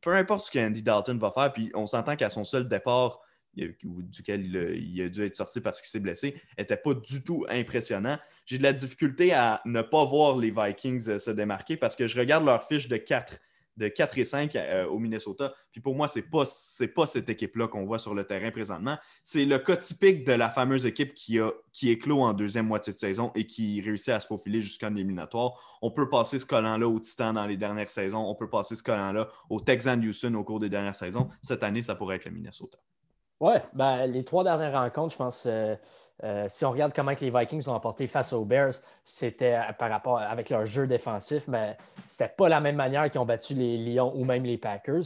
peu 0.01 0.14
importe 0.14 0.45
ce 0.45 0.51
qu'Andy 0.51 0.83
Dalton 0.83 1.19
va 1.19 1.33
faire, 1.33 1.53
puis 1.53 1.71
on 1.75 1.87
s'entend 1.87 2.14
qu'à 2.14 2.29
son 2.29 2.45
seul 2.45 2.69
départ, 2.69 3.21
duquel 3.55 4.45
il 4.77 5.03
a, 5.03 5.09
dû 5.09 5.25
être 5.25 5.35
sorti 5.35 5.61
parce 5.61 5.81
qu'il 5.81 5.89
s'est 5.89 6.01
blessé, 6.01 6.41
n'était 6.57 6.77
pas 6.77 6.95
du 6.95 7.25
tout 7.25 7.45
impressionnant. 7.49 8.19
J'ai 8.45 8.59
de 8.59 8.62
la 8.62 8.73
difficulté 8.73 9.33
à 9.33 9.61
ne 9.64 9.83
pas 9.83 10.05
voir 10.05 10.37
les 10.37 10.53
Vikings 10.53 11.19
se 11.19 11.31
démarquer 11.31 11.77
parce 11.77 11.97
que 11.97 12.07
je 12.07 12.16
regarde 12.21 12.45
leur 12.45 12.62
fiche 12.62 12.87
de 12.87 12.99
4 12.99 13.39
de 13.79 13.89
4 13.89 14.18
et 14.18 14.24
5 14.24 14.57
euh, 14.57 14.87
au 14.87 14.99
Minnesota. 14.99 15.55
Puis 15.72 15.81
pour 15.81 15.95
moi, 15.95 16.09
ce 16.09 16.18
n'est 16.18 16.26
pas, 16.26 16.45
pas 16.95 17.07
cette 17.07 17.31
équipe-là 17.31 17.68
qu'on 17.68 17.87
voit 17.87 17.99
sur 17.99 18.14
le 18.14 18.24
terrain 18.24 18.51
présentement. 18.51 18.99
C'est 19.22 19.45
le 19.45 19.59
cas 19.59 19.76
typique 19.76 20.26
de 20.26 20.33
la 20.33 20.51
fameuse 20.51 20.85
équipe 20.85 21.14
qui, 21.14 21.39
a, 21.39 21.53
qui 21.72 21.97
en 22.11 22.33
deuxième 22.33 22.66
moitié 22.66 22.93
de 22.93 22.99
saison 22.99 23.31
et 23.35 23.47
qui 23.47 23.81
réussit 23.81 24.11
à 24.11 24.20
se 24.20 24.26
faufiler 24.26 24.61
jusqu'en 24.61 24.95
éliminatoire. 24.95 25.79
On 25.81 25.91
peut 25.91 26.09
passer 26.09 26.39
ce 26.39 26.47
collant-là 26.47 26.89
au 26.89 26.99
Titan 26.99 27.33
dans 27.33 27.47
les 27.47 27.57
dernières 27.57 27.91
saisons. 27.91 28.29
On 28.29 28.35
peut 28.35 28.51
passer 28.51 28.74
ce 28.74 28.83
collant-là 28.83 29.29
au 29.49 29.61
Texan 29.61 30.01
Houston 30.03 30.35
au 30.35 30.45
cours 30.45 30.61
des 30.61 30.68
dernières 30.68 30.97
saisons. 30.97 31.29
Cette 31.43 31.62
année, 31.62 31.83
ça 31.83 31.95
pourrait 31.95 32.16
être 32.16 32.24
le 32.24 32.33
Minnesota. 32.33 32.79
Oui, 33.41 33.53
ben, 33.72 34.07
les 34.07 34.24
trois 34.24 34.43
dernières 34.43 34.72
rencontres, 34.72 35.12
je 35.12 35.16
pense, 35.16 35.47
euh, 35.47 35.76
euh, 36.24 36.47
si 36.49 36.64
on 36.64 36.72
regarde 36.72 36.93
comment 36.93 37.12
les 37.20 37.30
Vikings 37.30 37.68
ont 37.68 37.74
emporté 37.74 38.09
face 38.09 38.32
aux 38.32 38.45
Bears, 38.45 38.74
c'était 39.05 39.55
euh, 39.55 39.72
par 39.78 39.91
rapport 39.91 40.18
avec 40.18 40.51
leur 40.51 40.66
jeu 40.66 40.89
défensif, 40.89 41.47
mais 41.47 41.76
c'était 42.09 42.34
pas 42.36 42.49
la 42.49 42.61
même 42.61 42.74
manière 42.74 43.09
qu'ils 43.09 43.20
ont 43.20 43.24
battu 43.24 43.55
les 43.55 43.76
Lions 43.76 44.12
ou 44.16 44.24
même 44.24 44.45
les 44.45 44.59
Packers. 44.59 45.05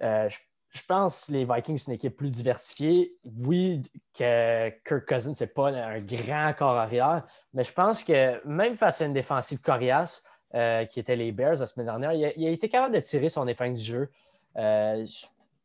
je, 0.00 0.82
pense 0.88 1.26
que 1.26 1.32
les 1.32 1.44
Vikings, 1.44 1.78
c'est 1.78 1.92
une 1.92 1.94
équipe 1.94 2.16
plus 2.16 2.30
diversifiée. 2.30 3.14
Oui, 3.24 3.84
que 4.18 4.70
Kirk 4.84 5.06
Cousins, 5.06 5.34
c'est 5.34 5.54
pas 5.54 5.68
un 5.68 6.00
grand 6.00 6.52
corps 6.58 6.78
arrière, 6.78 7.24
mais 7.54 7.62
je 7.62 7.72
pense 7.72 8.02
que 8.02 8.44
même 8.44 8.74
face 8.74 9.02
à 9.02 9.06
une 9.06 9.12
défensive 9.12 9.60
coriace, 9.60 10.24
qui 10.52 10.98
était 10.98 11.14
les 11.14 11.30
Bears 11.30 11.60
la 11.60 11.66
semaine 11.66 11.86
dernière, 11.86 12.12
il 12.12 12.24
a, 12.24 12.32
il 12.36 12.44
a, 12.44 12.50
été 12.50 12.68
capable 12.68 12.96
de 12.96 13.00
tirer 13.00 13.28
son 13.28 13.46
épingle 13.46 13.76
du 13.76 13.84
jeu. 13.84 14.10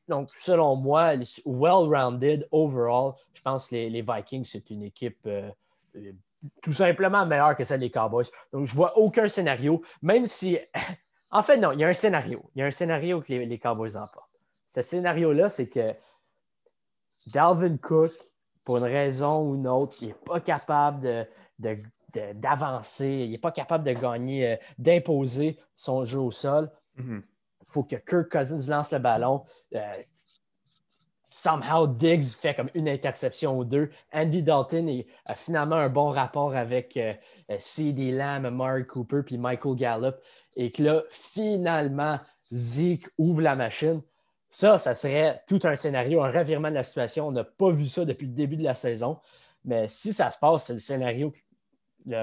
Donc, 0.08 0.30
selon 0.36 0.76
moi, 0.76 1.16
well-rounded 1.46 2.48
overall, 2.52 3.14
je 3.34 3.42
pense 3.42 3.70
que 3.70 3.76
les, 3.76 4.02
Vikings, 4.02 4.46
c'est 4.46 4.70
une 4.70 4.84
équipe 4.84 5.26
euh, 5.26 5.50
euh, 5.96 6.12
tout 6.62 6.74
simplement 6.74 7.26
meilleure 7.26 7.56
que 7.56 7.64
celle 7.64 7.80
des 7.80 7.90
Cowboys. 7.90 8.26
Donc, 8.54 8.66
je 8.66 8.76
vois 8.76 8.98
aucun 8.98 9.28
scénario, 9.28 9.82
même 10.02 10.28
si. 10.28 10.58
En 11.32 11.42
fait, 11.42 11.58
non, 11.58 11.74
il 11.74 11.80
y 11.80 11.84
a 11.84 11.90
un 11.90 11.94
scénario. 11.94 12.50
Il 12.56 12.60
y 12.60 12.62
a 12.62 12.68
un 12.68 12.72
scénario 12.72 13.20
que 13.20 13.34
les, 13.34 13.60
Cowboys 13.60 13.98
emportent. 13.98 14.30
Ce 14.68 14.82
scénario-là, 14.82 15.50
c'est 15.50 15.68
que 15.68 15.94
Dalvin 17.28 17.76
Cook, 17.76 18.14
pour 18.64 18.78
une 18.78 18.84
raison 18.84 19.42
ou 19.42 19.56
une 19.56 19.68
autre, 19.68 19.98
il 20.00 20.10
n'est 20.10 20.14
pas 20.14 20.40
capable 20.40 21.28
d'avancer, 21.60 23.10
il 23.10 23.32
n'est 23.32 23.38
pas 23.38 23.52
capable 23.52 23.84
de 23.84 23.92
gagner, 23.92 24.54
euh, 24.54 24.56
d'imposer 24.78 25.60
son 25.76 26.06
jeu 26.06 26.20
au 26.20 26.32
sol. 26.32 26.72
Mm-hmm. 26.98 27.22
Faut 27.66 27.84
que 27.84 27.96
Kirk 27.96 28.30
Cousins 28.32 28.70
lance 28.70 28.94
le 28.94 29.00
ballon. 29.00 29.44
Euh, 29.76 30.02
somehow, 31.24 31.88
Diggs 31.88 32.24
fait 32.24 32.56
comme 32.56 32.70
une 32.74 32.88
interception 32.88 33.58
ou 33.58 33.66
deux. 33.66 33.90
Andy 34.14 34.44
Dalton 34.44 35.04
a 35.26 35.36
finalement 35.36 35.76
un 35.76 35.90
bon 35.90 36.12
rapport 36.12 36.56
avec 36.56 36.96
euh, 36.98 37.14
euh, 37.52 37.58
C.D. 37.60 38.12
Lamb, 38.12 38.50
Mark 38.50 38.88
Cooper 38.88 39.22
puis 39.26 39.38
Michael 39.38 39.76
Gallup. 39.76 40.16
Et 40.56 40.72
que 40.72 40.84
là, 40.84 41.04
finalement, 41.10 42.20
Zeke 42.54 43.10
ouvre 43.18 43.42
la 43.42 43.56
machine. 43.56 44.02
Ça, 44.50 44.78
ça 44.78 44.96
serait 44.96 45.44
tout 45.48 45.60
un 45.64 45.76
scénario, 45.76 46.24
un 46.24 46.32
revirement 46.32 46.70
de 46.70 46.76
la 46.76 46.84
situation. 46.84 47.28
On 47.28 47.32
n'a 47.32 47.44
pas 47.44 47.72
vu 47.72 47.88
ça 47.88 48.06
depuis 48.06 48.28
le 48.28 48.34
début 48.34 48.56
de 48.56 48.64
la 48.64 48.76
saison. 48.76 49.20
Mais 49.66 49.88
si 49.88 50.14
ça 50.14 50.30
se 50.30 50.38
passe, 50.38 50.66
c'est 50.66 50.74
le 50.74 50.80
scénario 50.80 51.34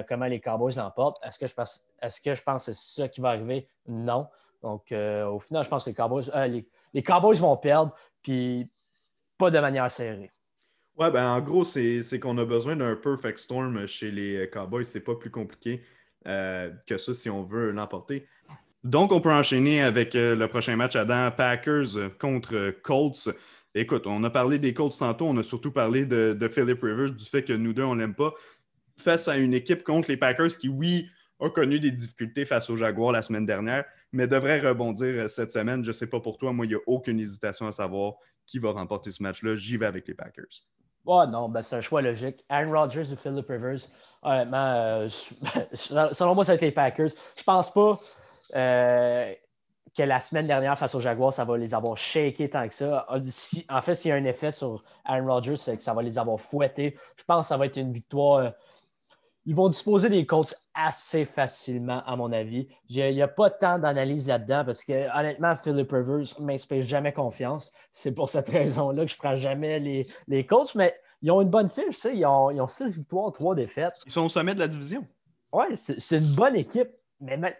comment 0.09 0.27
les 0.27 0.41
Cowboys 0.41 0.75
l'emportent. 0.77 1.19
Est-ce 1.25 1.39
que, 1.39 1.47
je 1.47 1.55
pense, 1.55 1.87
est-ce 2.01 2.21
que 2.21 2.35
je 2.35 2.43
pense 2.43 2.67
que 2.67 2.73
c'est 2.73 3.03
ça 3.03 3.09
qui 3.09 3.21
va 3.21 3.31
arriver? 3.31 3.69
Non. 3.87 4.29
Donc, 4.63 4.93
euh, 4.93 5.27
au 5.27 5.39
final, 5.39 5.65
je 5.65 5.69
pense 5.69 5.85
que 5.85 5.91
les 5.91 5.95
Cowboys, 5.95 6.31
euh, 6.35 6.61
les, 6.95 7.03
Cowboys 7.03 7.39
vont 7.39 7.57
perdre, 7.57 7.95
puis 8.23 8.71
pas 9.37 9.51
de 9.51 9.59
manière 9.59 9.91
serrée. 9.91 10.31
Ouais, 10.97 11.11
ben 11.11 11.27
en 11.27 11.41
gros, 11.41 11.65
c'est 11.65 12.21
qu'on 12.21 12.39
a 12.39 12.45
besoin 12.45 12.77
d'un 12.77 12.95
perfect 12.95 13.39
storm 13.39 13.87
chez 13.87 14.11
les 14.11 14.49
Cowboys. 14.51 14.85
C'est 14.85 15.01
pas 15.01 15.17
plus 15.17 15.31
compliqué 15.31 15.83
euh, 16.27 16.71
que 16.87 16.99
ça 16.99 17.15
si 17.15 17.29
on 17.31 17.43
veut 17.43 17.71
l'emporter. 17.71 18.29
Donc, 18.85 19.13
on 19.13 19.21
peut 19.21 19.33
enchaîner 19.33 19.83
avec 19.83 20.15
le 20.15 20.47
prochain 20.47 20.77
match 20.77 20.97
Adam 20.97 21.31
Packers 21.31 22.19
contre 22.19 22.75
Colts. 22.83 23.31
Écoute, 23.75 24.07
on 24.07 24.23
a 24.23 24.31
parlé 24.31 24.59
des 24.59 24.75
Colts 24.75 24.99
tantôt, 24.99 25.27
on 25.27 25.37
a 25.39 25.43
surtout 25.43 25.73
parlé 25.73 26.05
de, 26.05 26.37
de 26.39 26.49
Philip 26.49 26.83
Rivers, 26.83 27.13
du 27.13 27.25
fait 27.25 27.43
que 27.43 27.53
nous 27.53 27.73
deux, 27.73 27.85
on 27.85 27.95
l'aime 27.95 28.15
pas. 28.15 28.35
Face 28.99 29.29
à 29.29 29.39
une 29.39 29.55
équipe 29.55 29.83
contre 29.83 30.11
les 30.11 30.19
Packers 30.19 30.59
qui, 30.59 30.69
oui, 30.69 31.09
a 31.43 31.51
connu 31.51 31.81
des 31.81 31.91
difficultés 31.91 32.45
face 32.45 32.71
aux 32.71 32.77
Jaguars 32.77 33.13
la 33.13 33.23
semaine 33.23 33.47
dernière, 33.47 33.85
mais 34.13 34.27
devrait 34.27 34.61
rebondir 34.61 35.25
euh, 35.25 35.29
cette 35.29 35.53
semaine. 35.53 35.83
Je 35.85 35.89
ne 35.89 35.93
sais 35.93 36.07
pas 36.07 36.21
pour 36.21 36.39
toi, 36.39 36.53
moi, 36.53 36.67
il 36.67 36.71
n'y 36.71 36.75
a 36.75 36.81
aucune 36.87 37.19
hésitation 37.19 37.67
à 37.67 37.73
savoir 37.73 38.15
qui 38.47 38.59
va 38.59 38.71
remporter 38.71 39.11
ce 39.11 39.23
match-là. 39.23 39.57
J'y 39.57 39.77
vais 39.77 39.87
avec 39.87 40.07
les 40.09 40.15
Packers. 40.15 40.67
Oh 41.05 41.25
non, 41.27 41.49
ben 41.49 41.63
c'est 41.63 41.77
un 41.77 41.81
choix 41.81 42.01
logique. 42.01 42.45
Aaron 42.49 42.71
Rodgers 42.71 43.13
ou 43.13 43.17
Philip 43.17 43.47
Rivers, 43.49 43.89
honnêtement, 44.23 44.73
euh, 44.75 45.09
selon 45.73 46.35
moi, 46.35 46.45
ça 46.45 46.53
va 46.53 46.55
être 46.55 46.63
les 46.63 46.71
Packers. 46.71 47.11
Je 47.37 47.43
pense 47.43 47.73
pas 47.73 47.99
euh, 48.55 49.35
que 49.97 50.03
la 50.05 50.21
semaine 50.21 50.47
dernière, 50.47 50.79
face 50.79 50.95
aux 50.95 51.01
Jaguars, 51.01 51.33
ça 51.33 51.45
va 51.45 51.59
les 51.59 51.75
avoir 51.75 51.97
shakés 51.97 52.49
tant 52.49 52.69
que 52.69 52.75
ça. 52.75 53.07
en 53.09 53.83
fait, 53.83 53.95
s'il 53.97 54.11
y 54.11 54.13
a 54.13 54.15
un 54.15 54.25
effet 54.25 54.53
sur 54.53 54.85
Aaron 55.05 55.27
Rodgers, 55.27 55.57
c'est 55.57 55.77
que 55.77 55.83
ça 55.83 55.93
va 55.93 56.03
les 56.03 56.19
avoir 56.19 56.39
fouettés. 56.39 56.97
Je 57.17 57.25
pense 57.25 57.47
que 57.47 57.49
ça 57.49 57.57
va 57.57 57.67
être 57.67 57.79
une 57.79 57.93
victoire 57.93 58.53
ils 59.45 59.55
vont 59.55 59.69
disposer 59.69 60.09
des 60.09 60.25
Colts 60.25 60.55
assez 60.75 61.25
facilement, 61.25 62.03
à 62.07 62.17
mon 62.17 62.33
avis. 62.33 62.69
Il 62.89 63.15
n'y 63.15 63.23
a, 63.23 63.29
pas 63.29 63.51
tant 63.51 63.79
d'analyse 63.79 64.29
là-dedans 64.29 64.65
parce 64.65 64.85
que, 64.85 65.19
honnêtement, 65.19 65.57
Philip 65.57 65.91
Rivers 65.91 66.39
ne 66.39 66.45
m'inspire 66.45 66.83
jamais 66.83 67.13
confiance. 67.13 67.73
C'est 67.91 68.15
pour 68.15 68.29
cette 68.29 68.49
raison-là 68.51 69.05
que 69.05 69.11
je 69.11 69.17
ne 69.17 69.19
prends 69.19 69.35
jamais 69.35 69.81
les, 69.81 70.07
les 70.29 70.47
Colts, 70.47 70.75
mais 70.75 70.95
ils 71.23 71.31
ont 71.31 71.41
une 71.41 71.51
bonne 71.51 71.69
fiche. 71.69 72.05
Ils 72.05 72.25
ont, 72.25 72.51
ils 72.51 72.61
ont 72.61 72.69
six 72.69 72.93
victoires, 72.93 73.33
trois 73.33 73.55
défaites. 73.55 73.95
Ils 74.07 74.13
sont 74.13 74.25
au 74.25 74.29
sommet 74.29 74.55
de 74.55 74.61
la 74.61 74.69
division. 74.69 75.07
Oui, 75.53 75.65
c'est 75.77 76.19
une 76.19 76.35
bonne 76.35 76.57
équipe. 76.57 76.91
Mais 77.21 77.37
ben, 77.37 77.53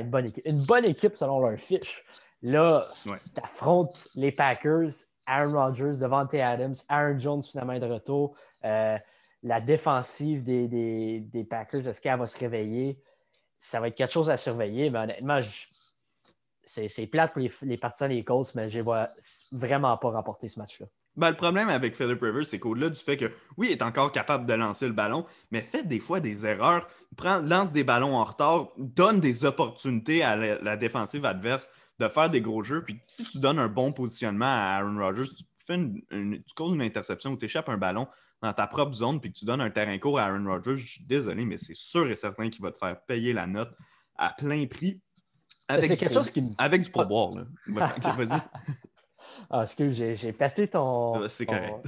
une 0.00 0.10
bonne 0.10 0.26
équipe. 0.26 0.46
Une 0.46 0.62
bonne 0.64 0.84
équipe 0.84 1.14
selon 1.14 1.40
leur 1.40 1.58
fiche. 1.58 2.04
Là, 2.42 2.88
tu 3.04 3.10
affrontes 3.42 4.08
les 4.14 4.32
Packers 4.32 4.90
Aaron 5.26 5.52
Rodgers, 5.52 6.00
Devante 6.00 6.34
Adams, 6.34 6.74
Aaron 6.88 7.18
Jones 7.18 7.42
finalement 7.42 7.78
de 7.78 7.86
retour. 7.86 8.34
Euh, 8.64 8.98
la 9.42 9.60
défensive 9.60 10.42
des, 10.42 11.46
Packers, 11.48 11.88
est-ce 11.88 12.00
qu'elle 12.00 12.18
va 12.18 12.26
se 12.26 12.38
réveiller? 12.38 12.98
Ça 13.58 13.80
va 13.80 13.88
être 13.88 13.96
quelque 13.96 14.12
chose 14.12 14.30
à 14.30 14.36
surveiller, 14.36 14.90
mais 14.90 15.00
honnêtement, 15.00 15.40
c'est 16.64 17.06
plate 17.06 17.32
pour 17.32 17.42
les, 17.62 17.76
partisans 17.76 18.08
des 18.08 18.24
Colts, 18.24 18.54
mais 18.54 18.70
je 18.70 18.78
ne 18.78 18.84
vois 18.84 19.08
vraiment 19.50 19.96
pas 19.96 20.10
remporter 20.10 20.48
ce 20.48 20.58
match-là. 20.58 20.86
Ben, 21.14 21.30
le 21.30 21.36
problème 21.36 21.68
avec 21.68 21.94
Philip 21.94 22.20
Rivers, 22.22 22.46
c'est 22.46 22.58
qu'au-delà 22.58 22.88
du 22.88 22.98
fait 22.98 23.18
que, 23.18 23.30
oui, 23.58 23.68
il 23.68 23.72
est 23.72 23.82
encore 23.82 24.12
capable 24.12 24.46
de 24.46 24.54
lancer 24.54 24.86
le 24.86 24.94
ballon, 24.94 25.26
mais 25.50 25.60
fait 25.60 25.86
des 25.86 26.00
fois 26.00 26.20
des 26.20 26.46
erreurs, 26.46 26.88
lance 27.42 27.72
des 27.72 27.84
ballons 27.84 28.16
en 28.16 28.24
retard, 28.24 28.72
donne 28.78 29.20
des 29.20 29.44
opportunités 29.44 30.22
à 30.22 30.36
la, 30.36 30.76
défensive 30.76 31.26
adverse 31.26 31.68
de 31.98 32.08
faire 32.08 32.30
des 32.30 32.40
gros 32.40 32.62
jeux. 32.62 32.82
Puis 32.82 32.98
si 33.02 33.24
tu 33.24 33.38
donnes 33.38 33.58
un 33.58 33.68
bon 33.68 33.92
positionnement 33.92 34.46
à 34.46 34.78
Aaron 34.78 34.98
Rodgers, 34.98 35.28
tu, 35.36 35.44
une, 35.68 36.42
causes 36.56 36.74
une 36.74 36.82
interception 36.82 37.32
ou 37.32 37.36
tu 37.36 37.44
échappes 37.44 37.68
un 37.68 37.76
ballon 37.76 38.08
dans 38.42 38.52
ta 38.52 38.66
propre 38.66 38.92
zone 38.92 39.20
puis 39.20 39.32
que 39.32 39.38
tu 39.38 39.44
donnes 39.44 39.60
un 39.60 39.70
terrain 39.70 39.96
court 39.98 40.18
à 40.18 40.24
Aaron 40.24 40.44
Rodgers, 40.44 40.76
je 40.76 40.86
suis 40.86 41.04
désolé, 41.04 41.44
mais 41.46 41.58
c'est 41.58 41.76
sûr 41.76 42.10
et 42.10 42.16
certain 42.16 42.50
qu'il 42.50 42.62
va 42.62 42.72
te 42.72 42.78
faire 42.78 43.00
payer 43.02 43.32
la 43.32 43.46
note 43.46 43.72
à 44.16 44.30
plein 44.30 44.66
prix. 44.66 45.00
Avec, 45.68 45.92
du, 45.92 45.96
quelque 45.96 46.12
chose 46.12 46.30
qui... 46.30 46.44
avec 46.58 46.82
du 46.82 46.90
pourboire. 46.90 47.32
Vas-y. 47.66 48.40
Ah, 49.50 49.62
excuse, 49.62 49.94
j'ai 50.14 50.32
pété 50.32 50.68
ton, 50.68 51.22
ah, 51.22 51.28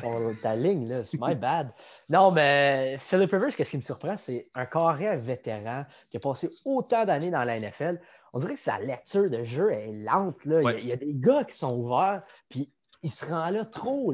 ton, 0.01 0.33
ta 0.43 0.55
ligne, 0.55 0.89
là. 0.89 1.05
C'est 1.05 1.19
my 1.21 1.35
bad. 1.35 1.73
Non, 2.09 2.31
mais 2.31 2.97
Philip 3.01 3.31
Rivers, 3.31 3.53
ce 3.53 3.63
qui 3.63 3.77
me 3.77 3.83
surprend, 3.83 4.17
c'est 4.17 4.51
un 4.55 4.67
carré 4.67 5.17
vétéran 5.17 5.85
qui 6.11 6.19
a 6.19 6.21
passé 6.21 6.51
autant 6.65 7.05
d'années 7.05 7.31
dans 7.31 7.43
la 7.43 7.59
NFL. 7.59 8.01
On 8.33 8.39
dirait 8.41 8.55
que 8.55 8.61
sa 8.61 8.79
lecture 8.79 9.31
de 9.31 9.43
jeu 9.43 9.73
est 9.73 9.93
lente. 9.93 10.45
Là. 10.45 10.73
Il, 10.79 10.87
y 10.87 10.93
a, 10.93 10.97
des 10.97 11.15
gars 11.15 11.45
qui 11.45 11.57
sont 11.57 11.75
ouverts, 11.77 12.23
puis 12.49 12.71
il 13.03 13.11
se 13.11 13.27
rend 13.27 13.49
là 13.51 13.65
trop, 13.65 14.13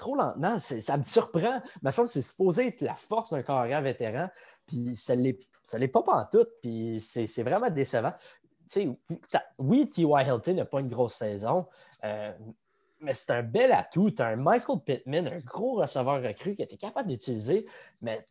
trop 0.00 0.16
lentement. 0.16 0.58
Ça 0.58 0.96
me 0.96 1.02
surprend. 1.02 1.60
Mais 1.82 1.90
ça, 1.90 2.06
c'est 2.06 2.22
supposé 2.22 2.68
être 2.68 2.80
la 2.80 2.94
force 2.94 3.30
d'un 3.30 3.42
carrière 3.42 3.82
vétéran, 3.82 4.28
puis 4.66 4.96
ça 4.96 5.14
ne 5.14 5.22
l'est 5.22 5.88
pas 5.88 6.28
tout. 6.32 6.46
puis 6.62 7.00
c'est 7.00 7.42
vraiment 7.42 7.70
décevant. 7.70 8.12
oui, 9.58 9.90
T.Y. 9.90 10.26
Hilton 10.26 10.54
n'a 10.54 10.64
pas 10.64 10.80
une 10.80 10.88
grosse 10.88 11.14
saison, 11.14 11.66
euh, 12.04 12.32
mais 13.00 13.14
c'est 13.14 13.32
un 13.32 13.42
bel 13.42 13.72
atout. 13.72 14.10
Tu 14.10 14.22
as 14.22 14.28
un 14.28 14.36
Michael 14.36 14.80
Pittman, 14.84 15.28
un 15.28 15.40
gros 15.40 15.74
receveur 15.74 16.22
recru 16.22 16.54
qui 16.54 16.62
était 16.62 16.76
capable 16.76 17.08
d'utiliser, 17.08 17.66
mais 18.00 18.26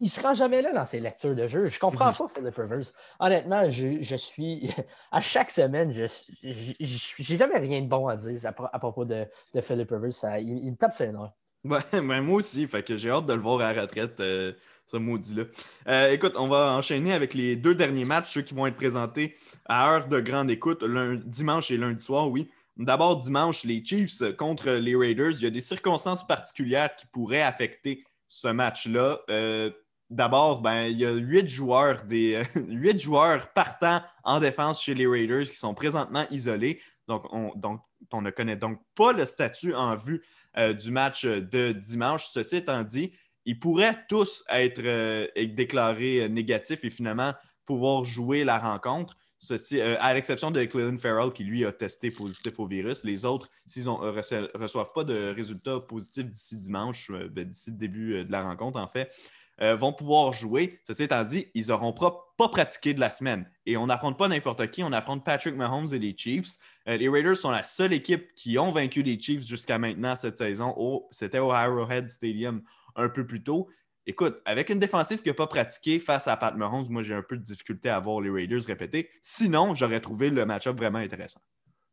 il 0.00 0.04
ne 0.04 0.08
se 0.08 0.20
rend 0.20 0.34
jamais 0.34 0.62
là 0.62 0.72
dans 0.72 0.86
ses 0.86 1.00
lectures 1.00 1.34
de 1.34 1.46
jeu. 1.46 1.66
Je 1.66 1.74
ne 1.74 1.80
comprends 1.80 2.12
pas 2.12 2.28
Philip 2.28 2.54
Rivers. 2.56 2.86
Honnêtement, 3.18 3.68
je, 3.68 4.16
suis. 4.16 4.70
À 5.12 5.20
chaque 5.20 5.50
semaine, 5.50 5.92
je 5.92 6.02
n'ai 6.02 7.36
jamais 7.36 7.58
rien 7.58 7.82
de 7.82 7.88
bon 7.88 8.08
à 8.08 8.16
dire 8.16 8.40
à, 8.44 8.78
propos 8.78 9.04
de, 9.04 9.26
de, 9.54 9.60
Philip 9.60 9.90
Rivers. 9.90 10.38
il, 10.40 10.70
me 10.70 10.76
tape 10.76 10.92
ses 10.92 11.08
nerfs. 11.08 11.32
Ouais, 11.64 12.00
moi 12.00 12.36
aussi. 12.36 12.66
Fait 12.66 12.82
que 12.82 12.96
j'ai 12.96 13.10
hâte 13.10 13.26
de 13.26 13.34
le 13.34 13.40
voir 13.40 13.60
à 13.60 13.72
la 13.72 13.82
retraite, 13.82 14.20
euh, 14.20 14.52
ce 14.86 14.96
maudit-là. 14.96 15.44
Euh, 15.88 16.10
écoute, 16.12 16.34
on 16.36 16.48
va 16.48 16.72
enchaîner 16.72 17.12
avec 17.12 17.34
les 17.34 17.56
deux 17.56 17.74
derniers 17.74 18.04
matchs, 18.04 18.32
ceux 18.32 18.42
qui 18.42 18.54
vont 18.54 18.66
être 18.66 18.76
présentés 18.76 19.36
à 19.66 19.92
heure 19.92 20.08
de 20.08 20.20
grande 20.20 20.50
écoute, 20.50 20.82
lundi, 20.82 21.22
dimanche 21.26 21.70
et 21.70 21.76
lundi 21.76 22.02
soir, 22.02 22.30
oui. 22.30 22.50
D'abord, 22.76 23.18
dimanche, 23.18 23.64
les 23.64 23.84
Chiefs 23.84 24.22
contre 24.36 24.70
les 24.70 24.96
Raiders. 24.96 25.32
Il 25.32 25.42
y 25.42 25.46
a 25.46 25.50
des 25.50 25.60
circonstances 25.60 26.26
particulières 26.26 26.94
qui 26.96 27.06
pourraient 27.06 27.42
affecter 27.42 28.04
ce 28.34 28.48
match-là. 28.48 29.20
Euh, 29.30 29.70
d'abord, 30.10 30.60
ben, 30.60 30.86
il 30.86 30.98
y 30.98 31.06
a 31.06 31.12
huit 31.12 31.46
joueurs, 31.46 32.02
des, 32.02 32.42
joueurs 32.98 33.52
partant 33.52 34.02
en 34.24 34.40
défense 34.40 34.82
chez 34.82 34.94
les 34.94 35.06
Raiders 35.06 35.44
qui 35.44 35.54
sont 35.54 35.72
présentement 35.72 36.24
isolés. 36.30 36.80
Donc, 37.06 37.26
on, 37.32 37.52
donc, 37.54 37.80
on 38.12 38.22
ne 38.22 38.30
connaît 38.30 38.56
donc 38.56 38.80
pas 38.96 39.12
le 39.12 39.24
statut 39.24 39.72
en 39.72 39.94
vue 39.94 40.24
euh, 40.56 40.72
du 40.72 40.90
match 40.90 41.24
de 41.24 41.70
dimanche. 41.70 42.26
Ceci 42.26 42.56
étant 42.56 42.82
dit, 42.82 43.12
ils 43.44 43.60
pourraient 43.60 44.04
tous 44.08 44.42
être 44.48 44.82
euh, 44.84 45.28
déclarés 45.36 46.28
négatifs 46.28 46.84
et 46.84 46.90
finalement 46.90 47.34
pouvoir 47.66 48.04
jouer 48.04 48.42
la 48.42 48.58
rencontre. 48.58 49.16
Ceci, 49.38 49.80
euh, 49.80 49.96
à 50.00 50.14
l'exception 50.14 50.50
de 50.50 50.64
Cleveland 50.64 50.96
Farrell 50.96 51.32
qui 51.32 51.44
lui 51.44 51.64
a 51.64 51.72
testé 51.72 52.10
positif 52.10 52.58
au 52.58 52.66
virus. 52.66 53.04
Les 53.04 53.24
autres, 53.24 53.50
s'ils 53.66 53.84
ne 53.84 53.90
euh, 53.90 54.48
reçoivent 54.54 54.92
pas 54.94 55.04
de 55.04 55.34
résultats 55.34 55.80
positifs 55.80 56.26
d'ici 56.26 56.56
dimanche, 56.56 57.10
euh, 57.10 57.28
ben, 57.28 57.44
d'ici 57.44 57.70
le 57.70 57.76
début 57.76 58.24
de 58.24 58.32
la 58.32 58.42
rencontre, 58.42 58.80
en 58.80 58.88
fait, 58.88 59.12
vont 59.60 59.92
pouvoir 59.92 60.32
jouer. 60.32 60.80
Ceci 60.84 61.04
étant 61.04 61.22
dit, 61.22 61.46
ils 61.54 61.68
n'auront 61.68 61.92
pas, 61.92 62.48
pratiqué 62.48 62.92
de 62.92 62.98
la 62.98 63.12
semaine. 63.12 63.48
Et 63.66 63.76
on 63.76 63.86
n'affronte 63.86 64.18
pas 64.18 64.26
n'importe 64.26 64.68
qui, 64.70 64.82
on 64.82 64.90
affronte 64.90 65.24
Patrick 65.24 65.54
Mahomes 65.54 65.86
et 65.92 65.98
les 66.00 66.16
Chiefs. 66.16 66.56
les 66.86 67.08
Raiders 67.08 67.36
sont 67.36 67.52
la 67.52 67.64
seule 67.64 67.92
équipe 67.92 68.34
qui 68.34 68.58
ont 68.58 68.72
vaincu 68.72 69.02
les 69.02 69.20
Chiefs 69.20 69.46
jusqu'à 69.46 69.78
maintenant 69.78 70.16
cette 70.16 70.38
saison. 70.38 71.06
C'était 71.12 71.38
au 71.38 71.52
Arrowhead 71.52 72.08
Stadium 72.08 72.64
un 72.96 73.08
peu 73.08 73.24
plus 73.24 73.44
tôt. 73.44 73.68
Écoute, 74.06 74.40
avec 74.44 74.68
une 74.68 74.78
défensive 74.78 75.22
qui 75.22 75.28
n'a 75.28 75.34
pas 75.34 75.46
pratiqué 75.46 75.98
face 75.98 76.28
à 76.28 76.36
Pat 76.36 76.54
Mahomes, 76.54 76.86
moi 76.90 77.02
j'ai 77.02 77.14
un 77.14 77.22
peu 77.22 77.36
de 77.36 77.42
difficulté 77.42 77.88
à 77.88 77.98
voir 78.00 78.20
les 78.20 78.30
Raiders 78.30 78.62
répéter. 78.66 79.08
Sinon, 79.22 79.74
j'aurais 79.74 80.00
trouvé 80.00 80.28
le 80.30 80.44
match-up 80.44 80.76
vraiment 80.76 80.98
intéressant. 80.98 81.40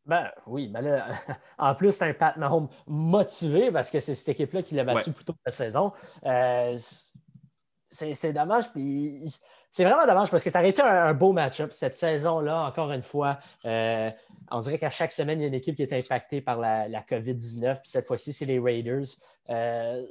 Ben 0.05 0.29
oui, 0.47 0.69
mais 0.73 0.81
là, 0.81 1.07
en 1.57 1.75
plus, 1.75 1.91
c'est 1.91 2.09
un 2.09 2.13
Pat 2.13 2.35
Mahomes 2.35 2.67
motivé 2.87 3.71
parce 3.71 3.89
que 3.89 3.99
c'est 3.99 4.15
cette 4.15 4.29
équipe-là 4.29 4.63
qui 4.63 4.75
l'a 4.75 4.83
battu 4.83 5.11
plus 5.11 5.23
tôt 5.23 5.35
la 5.45 5.51
saison. 5.51 5.93
Euh, 6.25 6.75
c'est 7.89 8.33
dommage. 8.33 8.71
Puis 8.71 9.23
c'est 9.69 9.85
vraiment 9.85 10.05
dommage 10.05 10.29
parce 10.29 10.43
que 10.43 10.49
ça 10.49 10.59
aurait 10.59 10.69
été 10.69 10.81
un, 10.81 11.13
beau 11.13 11.31
match-up 11.31 11.71
cette 11.71 11.95
saison-là, 11.95 12.65
encore 12.65 12.91
une 12.91 13.03
fois. 13.03 13.39
Euh, 13.65 14.09
on 14.49 14.59
dirait 14.59 14.77
qu'à 14.77 14.89
chaque 14.89 15.13
semaine, 15.13 15.39
il 15.39 15.43
y 15.43 15.45
a 15.45 15.47
une 15.47 15.53
équipe 15.53 15.75
qui 15.75 15.83
est 15.83 15.93
impactée 15.93 16.41
par 16.41 16.59
la, 16.59 16.89
COVID-19. 17.01 17.81
Puis 17.81 17.91
cette 17.91 18.07
fois-ci, 18.07 18.33
c'est 18.33 18.45
les 18.45 18.59
Raiders. 18.59 19.05
Euh, 19.49 20.05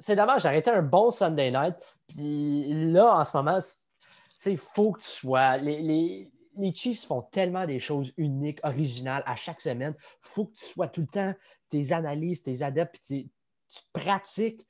c'est 0.00 0.16
dommage, 0.16 0.42
j'ai 0.42 0.48
arrêté 0.48 0.70
un 0.70 0.82
bon 0.82 1.10
Sunday 1.10 1.50
night. 1.50 1.76
Puis 2.08 2.90
là, 2.90 3.18
en 3.18 3.24
ce 3.24 3.36
moment, 3.36 3.58
il 4.46 4.56
faut 4.56 4.92
que 4.92 5.00
tu 5.00 5.08
sois. 5.08 5.58
Les, 5.58 6.30
Chiefs 6.74 7.06
font 7.06 7.22
tellement 7.22 7.66
des 7.66 7.78
choses 7.78 8.12
uniques, 8.16 8.60
originales 8.64 9.22
à 9.26 9.36
chaque 9.36 9.60
semaine. 9.60 9.94
Faut 10.20 10.46
que 10.46 10.54
tu 10.54 10.64
sois 10.64 10.88
tout 10.88 11.02
le 11.02 11.06
temps 11.06 11.34
tes 11.68 11.92
analyses, 11.92 12.42
tes 12.42 12.62
adeptes, 12.62 12.98
puis 12.98 13.30
tu, 13.68 13.80
pratiques. 13.92 14.66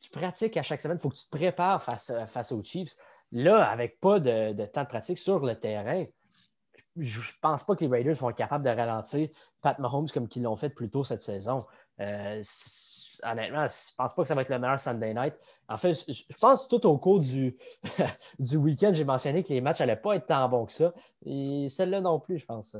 Tu 0.00 0.10
pratiques 0.10 0.56
à 0.56 0.62
chaque 0.62 0.80
semaine. 0.80 0.96
Il 0.98 1.00
faut 1.00 1.10
que 1.10 1.16
tu 1.16 1.26
te 1.26 1.36
prépares 1.36 1.82
face, 1.82 2.12
face 2.26 2.52
aux 2.52 2.64
Chiefs. 2.64 2.96
Là, 3.32 3.70
avec 3.70 4.00
pas 4.00 4.18
de, 4.18 4.64
temps 4.66 4.82
de 4.82 4.88
pratique 4.88 5.18
sur 5.18 5.40
le 5.40 5.58
terrain, 5.58 6.04
je 6.96 7.20
ne 7.20 7.24
pense 7.40 7.62
pas 7.64 7.76
que 7.76 7.84
les 7.84 7.90
Raiders 7.90 8.16
vont 8.16 8.32
capables 8.32 8.64
de 8.64 8.70
ralentir 8.70 9.28
Pat 9.60 9.78
Mahomes 9.78 10.08
comme 10.08 10.28
ils 10.34 10.42
l'ont 10.42 10.56
fait 10.56 10.70
plus 10.70 10.90
tôt 10.90 11.04
cette 11.04 11.22
saison. 11.22 11.64
Euh, 12.00 12.42
honnêtement, 13.22 13.66
je 13.66 13.92
ne 13.92 13.96
pense 13.96 14.14
pas 14.14 14.22
que 14.22 14.28
ça 14.28 14.34
va 14.34 14.42
être 14.42 14.48
le 14.48 14.58
meilleur 14.58 14.78
Sunday 14.78 15.14
night. 15.14 15.34
En 15.68 15.76
fait, 15.76 15.92
je 15.92 16.36
pense 16.40 16.68
tout 16.68 16.84
au 16.86 16.98
cours 16.98 17.20
du, 17.20 17.56
du 18.38 18.56
week-end, 18.56 18.92
j'ai 18.92 19.04
mentionné 19.04 19.42
que 19.42 19.48
les 19.48 19.60
matchs 19.60 19.80
n'allaient 19.80 19.96
pas 19.96 20.16
être 20.16 20.26
tant 20.26 20.48
bons 20.48 20.66
que 20.66 20.72
ça. 20.72 20.92
Et 21.24 21.68
celle-là 21.68 22.00
non 22.00 22.20
plus, 22.20 22.38
je 22.38 22.46
pense. 22.46 22.76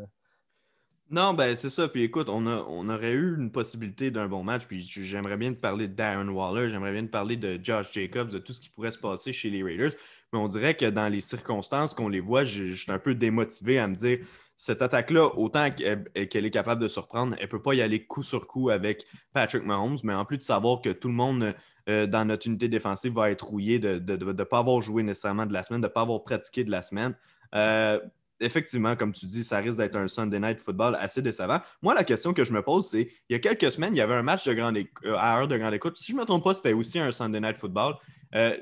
Non, 1.11 1.35
ben 1.35 1.57
c'est 1.57 1.71
ça. 1.71 1.89
Puis 1.89 2.03
écoute, 2.03 2.29
on, 2.29 2.47
on 2.47 2.89
aurait 2.89 3.13
eu 3.13 3.37
une 3.37 3.51
possibilité 3.51 4.13
d'un 4.13 4.29
bon 4.29 4.45
match. 4.45 4.67
Puis 4.67 4.81
j'aimerais 4.81 5.37
bien 5.37 5.53
te 5.53 5.59
parler 5.59 5.89
de 5.89 5.95
Darren 5.95 6.29
Waller, 6.29 6.71
j'aimerais 6.71 6.93
bien 6.93 7.05
te 7.05 7.11
parler 7.11 7.37
de 7.37 7.59
Josh 7.63 7.93
Jacobs, 7.93 8.29
de 8.29 8.39
tout 8.39 8.53
ce 8.53 8.61
qui 8.61 8.69
pourrait 8.69 8.93
se 8.93 8.99
passer 8.99 9.33
chez 9.33 9.51
les 9.51 9.63
Raiders. 9.63 9.93
Mais 10.33 10.39
on 10.39 10.47
dirait 10.47 10.77
que 10.77 10.87
dans 10.87 11.09
les 11.09 11.21
circonstances 11.21 11.95
qu'on 11.95 12.09
les 12.09 12.21
voit, 12.21 12.45
je 12.45 12.75
suis 12.75 12.93
un 12.93 13.01
peu 13.01 13.17
démotivé 13.17 13.81
à 13.81 13.89
me 13.89 13.97
dire 13.97 14.21
cette 14.61 14.83
attaque-là, 14.83 15.39
autant 15.39 15.71
qu'elle 15.71 16.45
est 16.45 16.51
capable 16.51 16.83
de 16.83 16.89
surprendre, 16.89 17.35
elle 17.39 17.45
ne 17.45 17.51
peut 17.51 17.63
pas 17.63 17.73
y 17.73 17.81
aller 17.81 18.05
coup 18.05 18.23
sur 18.23 18.47
coup 18.47 18.69
avec 18.69 19.07
Patrick 19.33 19.65
Mahomes, 19.65 19.97
mais 20.03 20.13
en 20.13 20.27
plus 20.27 20.37
de 20.37 20.43
savoir 20.43 20.83
que 20.83 20.91
tout 20.91 21.09
le 21.09 21.15
monde 21.15 21.55
euh, 21.89 22.07
dans 22.07 22.27
notre 22.27 22.47
unité 22.47 22.69
défensive 22.69 23.15
va 23.15 23.31
être 23.31 23.41
rouillé 23.41 23.79
de 23.79 23.99
ne 23.99 24.45
pas 24.45 24.59
avoir 24.59 24.83
joué 24.83 25.03
nécessairement 25.03 25.47
de 25.47 25.55
la 25.55 25.65
semaine, 25.65 25.81
de 25.81 25.87
ne 25.87 25.91
pas 25.91 26.03
avoir 26.03 26.23
pratiqué 26.25 26.63
de 26.63 26.71
la 26.71 26.83
semaine. 26.83 27.15
Euh, 27.55 27.99
effectivement, 28.39 28.97
comme 28.97 29.15
tu 29.15 29.25
dis, 29.25 29.45
ça 29.45 29.61
risque 29.61 29.79
d'être 29.79 29.97
un 29.97 30.09
Sunday 30.09 30.39
Night 30.39 30.61
Football 30.61 30.95
assez 31.01 31.23
décevant. 31.23 31.61
Moi, 31.81 31.95
la 31.95 32.05
question 32.05 32.35
que 32.35 32.45
je 32.45 32.53
me 32.53 32.61
pose, 32.61 32.87
c'est 32.87 33.09
il 33.31 33.33
y 33.33 33.37
a 33.37 33.39
quelques 33.39 33.73
semaines, 33.73 33.95
il 33.95 33.99
y 33.99 34.03
avait 34.03 34.15
un 34.15 34.23
match 34.23 34.47
de 34.47 34.53
grande 34.53 34.77
euh, 34.77 35.17
à 35.17 35.39
heure 35.39 35.49
de 35.49 35.57
grande 35.57 35.73
écoute. 35.73 35.97
Si 35.97 36.13
je 36.13 36.17
ne 36.17 36.21
me 36.21 36.27
trompe 36.27 36.45
pas, 36.45 36.53
c'était 36.53 36.75
aussi 36.75 36.99
un 36.99 37.13
Sunday 37.13 37.41
Night 37.41 37.57
Football. 37.57 37.95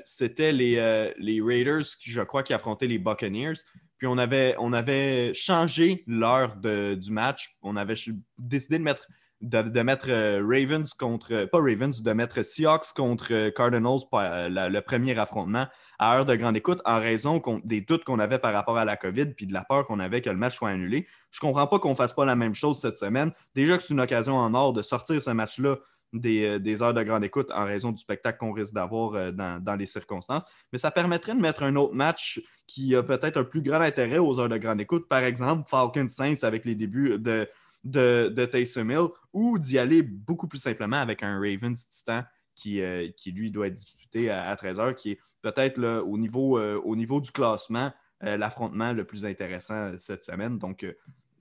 c'était 0.05 0.53
les, 0.53 1.11
les, 1.17 1.41
Raiders, 1.41 1.83
je 2.01 2.21
crois, 2.21 2.41
qui 2.41 2.53
affrontaient 2.53 2.87
les 2.87 2.99
Buccaneers. 2.99 3.55
Puis 3.99 4.07
on 4.07 4.17
avait, 4.17 5.33
changé 5.33 6.03
l'heure 6.07 6.55
du 6.55 7.11
match. 7.11 7.57
On 7.61 7.75
avait 7.75 7.95
décidé 8.37 8.79
de 8.79 9.81
mettre, 9.83 10.07
euh, 10.09 10.41
Ravens 10.41 10.93
contre, 10.93 11.45
pas 11.45 11.59
Ravens, 11.59 12.01
de 12.01 12.13
mettre 12.13 12.41
Seahawks 12.41 12.93
contre 12.95 13.33
euh, 13.33 13.51
Cardinals 13.51 13.99
pour 14.09 14.19
euh, 14.19 14.47
le 14.49 14.79
premier 14.79 15.17
affrontement 15.19 15.67
à 15.99 16.15
heure 16.15 16.25
de 16.25 16.33
grande 16.35 16.55
écoute 16.55 16.81
en 16.85 16.97
raison 16.97 17.41
des 17.65 17.81
doutes 17.81 18.05
qu'on 18.05 18.19
avait 18.19 18.39
par 18.39 18.53
rapport 18.53 18.77
à 18.77 18.85
la 18.85 18.95
COVID 18.95 19.33
puis 19.35 19.45
de 19.45 19.53
la 19.53 19.65
peur 19.65 19.85
qu'on 19.85 19.99
avait 19.99 20.21
que 20.21 20.29
le 20.29 20.37
match 20.37 20.55
soit 20.55 20.69
annulé. 20.69 21.05
Je 21.31 21.41
comprends 21.41 21.67
pas 21.67 21.79
qu'on 21.79 21.93
fasse 21.93 22.13
pas 22.13 22.23
la 22.23 22.37
même 22.37 22.55
chose 22.55 22.79
cette 22.79 22.97
semaine. 22.97 23.33
Déjà 23.53 23.77
que 23.77 23.83
c'est 23.83 23.93
une 23.93 23.99
occasion 23.99 24.37
en 24.37 24.53
or 24.53 24.71
de 24.71 24.81
sortir 24.81 25.21
ce 25.21 25.31
match-là 25.31 25.75
euh, 26.15 26.57
des, 26.57 26.81
heures 26.81 26.93
de 26.93 27.03
grande 27.03 27.23
écoute 27.23 27.51
en 27.53 27.65
raison 27.65 27.91
du 27.91 27.99
spectacle 27.99 28.39
qu'on 28.39 28.51
risque 28.51 28.73
d'avoir 28.73 29.13
euh, 29.13 29.31
dans, 29.31 29.75
les 29.77 29.85
circonstances. 29.85 30.41
Mais 30.73 30.79
ça 30.79 30.89
permettrait 30.89 31.35
de 31.35 31.39
mettre 31.39 31.61
un 31.61 31.75
autre 31.75 31.93
match 31.93 32.41
qui 32.65 32.95
a 32.95 33.03
peut-être 33.03 33.37
un 33.37 33.43
plus 33.43 33.61
grand 33.61 33.81
intérêt 33.81 34.17
aux 34.17 34.39
heures 34.39 34.49
de 34.49 34.57
grande 34.57 34.81
écoute. 34.81 35.07
Par 35.07 35.23
exemple, 35.23 35.69
Falcons 35.69 36.07
Saints 36.07 36.43
avec 36.43 36.65
les 36.65 36.73
débuts 36.73 37.19
de, 37.19 37.47
de, 37.83 38.45
Taysom 38.45 38.89
Hill 38.89 39.07
ou 39.33 39.59
d'y 39.59 39.77
aller 39.77 40.01
beaucoup 40.01 40.47
plus 40.47 40.59
simplement 40.59 40.97
avec 40.97 41.21
un 41.21 41.35
Ravens 41.35 41.87
Titan 41.87 42.23
qui, 42.55 42.81
euh, 42.81 43.09
qui 43.15 43.31
lui 43.31 43.51
doit 43.51 43.67
être 43.67 43.75
disputé 43.75 44.31
à, 44.31 44.55
13h, 44.55 44.95
qui 44.95 45.11
est 45.11 45.19
peut-être 45.43 45.79
au, 46.01 46.17
niveau, 46.17 46.59
au 46.59 46.95
niveau 46.95 47.21
du 47.21 47.31
classement 47.31 47.91
l'affrontement 48.21 48.91
le 48.91 49.05
plus 49.05 49.25
intéressant 49.25 49.97
cette 49.97 50.25
semaine. 50.25 50.57
Donc, 50.57 50.85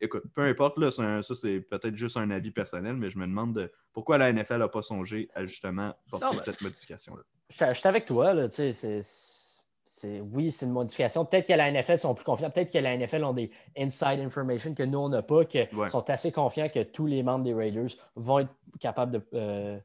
écoute, 0.00 0.24
peu 0.34 0.42
importe, 0.42 0.78
là, 0.78 0.90
ça 0.90 1.22
c'est 1.34 1.60
peut-être 1.60 1.96
juste 1.96 2.16
un 2.16 2.30
avis 2.30 2.50
personnel, 2.50 2.96
mais 2.96 3.10
je 3.10 3.18
me 3.18 3.26
demande 3.26 3.70
pourquoi 3.92 4.18
la 4.18 4.32
NFL 4.32 4.58
n'a 4.58 4.68
pas 4.68 4.82
songé 4.82 5.28
à 5.34 5.44
justement 5.46 5.94
porter 6.10 6.38
cette 6.44 6.60
modification-là. 6.60 7.22
Je 7.50 7.74
suis 7.74 7.88
avec 7.88 8.04
toi, 8.06 8.34
là, 8.34 8.48
tu 8.48 8.72
sais, 8.72 9.02
c'est 9.02 10.20
oui, 10.32 10.50
c'est 10.50 10.66
une 10.66 10.72
modification. 10.72 11.24
Peut-être 11.24 11.48
que 11.48 11.52
la 11.52 11.70
NFL 11.70 11.98
sont 11.98 12.14
plus 12.14 12.24
confiants. 12.24 12.50
Peut-être 12.50 12.72
que 12.72 12.78
la 12.78 12.96
NFL 12.96 13.24
ont 13.24 13.32
des 13.32 13.50
inside 13.76 14.20
information 14.20 14.74
que 14.74 14.82
nous, 14.82 14.98
on 14.98 15.08
n'a 15.08 15.22
pas, 15.22 15.44
qui 15.44 15.60
sont 15.90 16.08
assez 16.10 16.32
confiants 16.32 16.68
que 16.68 16.82
tous 16.82 17.06
les 17.06 17.22
membres 17.22 17.44
des 17.44 17.54
Raiders 17.54 17.90
vont 18.14 18.40
être 18.40 18.50
capables 18.80 19.12
de. 19.12 19.22
Euh, 19.34 19.78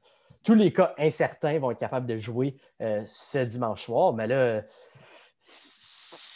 tous 0.43 0.55
les 0.55 0.73
cas 0.73 0.93
incertains 0.97 1.57
vont 1.57 1.71
être 1.71 1.79
capables 1.79 2.05
de 2.05 2.17
jouer 2.17 2.57
euh, 2.81 3.01
ce 3.05 3.39
dimanche 3.39 3.83
soir. 3.83 4.13
Mais 4.13 4.27
là, 4.27 4.61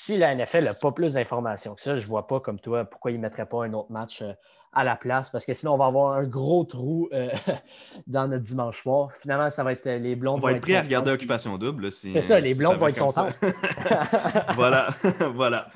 si 0.07 0.17
la 0.17 0.33
NFL 0.33 0.63
n'a 0.63 0.73
pas 0.73 0.93
plus 0.93 1.15
d'informations 1.15 1.75
que 1.75 1.81
ça, 1.81 1.97
je 1.97 2.03
ne 2.03 2.07
vois 2.07 2.27
pas 2.27 2.39
comme 2.39 2.61
toi 2.61 2.85
pourquoi 2.85 3.11
ils 3.11 3.17
ne 3.17 3.21
mettraient 3.21 3.45
pas 3.45 3.65
un 3.65 3.73
autre 3.73 3.91
match 3.91 4.21
euh, 4.21 4.31
à 4.71 4.85
la 4.85 4.95
place 4.95 5.29
parce 5.29 5.45
que 5.45 5.53
sinon, 5.53 5.73
on 5.73 5.77
va 5.77 5.87
avoir 5.87 6.13
un 6.13 6.23
gros 6.23 6.63
trou 6.63 7.09
euh, 7.11 7.27
dans 8.07 8.29
notre 8.29 8.43
dimanche 8.43 8.81
soir. 8.81 9.09
Finalement, 9.19 9.49
ça 9.49 9.65
va 9.65 9.73
être 9.73 9.85
euh, 9.87 9.99
les 9.99 10.15
blondes. 10.15 10.39
On 10.41 10.45
va 10.45 10.53
être 10.53 10.61
prêt 10.61 10.75
à 10.75 10.81
regarder 10.83 11.11
Occupation 11.11 11.57
Double. 11.57 11.91
C'est 11.91 12.21
ça, 12.21 12.39
les 12.39 12.53
blondes 12.53 12.77
vont 12.77 12.87
être 12.87 12.99
contents. 12.99 13.27
voilà, 14.55 14.87
voilà. 15.35 15.67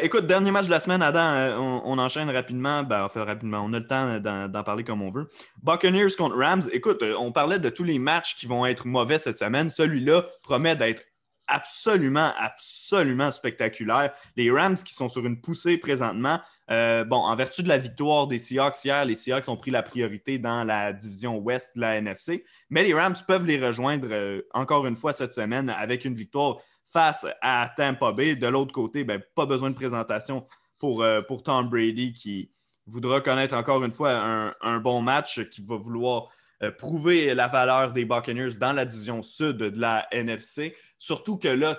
écoute, 0.00 0.26
dernier 0.26 0.50
match 0.50 0.64
de 0.64 0.70
la 0.70 0.80
semaine, 0.80 1.02
Adam, 1.02 1.82
on, 1.84 1.98
enchaîne 1.98 2.30
rapidement. 2.30 2.84
Ben, 2.84 3.04
enfin, 3.04 3.24
rapidement, 3.24 3.62
on 3.66 3.72
a 3.74 3.80
le 3.80 3.86
temps 3.86 4.48
d'en 4.48 4.62
parler 4.62 4.84
comme 4.84 5.02
on 5.02 5.10
veut. 5.10 5.28
Buccaneers 5.62 6.16
contre 6.16 6.38
Rams. 6.38 6.62
Écoute, 6.72 7.04
on 7.18 7.32
parlait 7.32 7.58
de 7.58 7.68
tous 7.68 7.84
les 7.84 7.98
matchs 7.98 8.36
qui 8.36 8.46
vont 8.46 8.64
être 8.64 8.86
mauvais 8.86 9.18
cette 9.18 9.36
semaine. 9.36 9.68
Celui-là 9.68 10.24
promet 10.42 10.74
d'être 10.74 11.02
absolument, 11.46 12.32
absolument 12.36 13.30
spectaculaire. 13.30 14.12
Les 14.36 14.50
Rams 14.50 14.76
qui 14.76 14.94
sont 14.94 15.08
sur 15.08 15.24
une 15.26 15.40
poussée 15.40 15.78
présentement. 15.78 16.40
Euh, 16.70 17.04
en 17.10 17.36
vertu 17.36 17.62
de 17.62 17.68
la 17.68 17.76
victoire 17.76 18.26
des 18.26 18.38
Seahawks 18.38 18.84
hier, 18.84 19.04
les 19.04 19.14
Seahawks 19.14 19.48
ont 19.48 19.56
pris 19.56 19.70
la 19.70 19.82
priorité 19.82 20.38
dans 20.38 20.64
la 20.64 20.94
division 20.94 21.36
ouest 21.38 21.76
de 21.76 21.82
la 21.82 21.96
NFC, 21.96 22.42
mais 22.70 22.84
les 22.84 22.94
Rams 22.94 23.16
peuvent 23.26 23.44
les 23.44 23.62
rejoindre 23.62 24.08
euh, 24.10 24.40
encore 24.54 24.86
une 24.86 24.96
fois 24.96 25.12
cette 25.12 25.34
semaine 25.34 25.68
avec 25.68 26.06
une 26.06 26.14
victoire 26.14 26.56
face 26.86 27.26
à 27.42 27.70
Tampa 27.76 28.12
Bay. 28.12 28.36
De 28.36 28.46
l'autre 28.46 28.72
côté, 28.72 29.04
ben, 29.04 29.22
pas 29.34 29.44
besoin 29.44 29.68
de 29.68 29.74
présentation 29.74 30.46
pour, 30.78 31.02
euh, 31.02 31.20
Tom 31.44 31.68
Brady 31.68 32.14
qui 32.14 32.50
voudra 32.86 33.20
connaître 33.20 33.54
encore 33.54 33.84
une 33.84 33.92
fois 33.92 34.54
un 34.60 34.78
bon 34.78 35.00
match, 35.00 35.42
qui 35.50 35.62
va 35.64 35.76
vouloir 35.76 36.28
prouver 36.70 37.34
la 37.34 37.48
valeur 37.48 37.92
des 37.92 38.04
Buccaneers 38.04 38.58
dans 38.58 38.72
la 38.72 38.84
division 38.84 39.22
sud 39.22 39.56
de 39.56 39.80
la 39.80 40.06
NFC. 40.12 40.74
Surtout 40.98 41.38
que 41.38 41.48
là, 41.48 41.78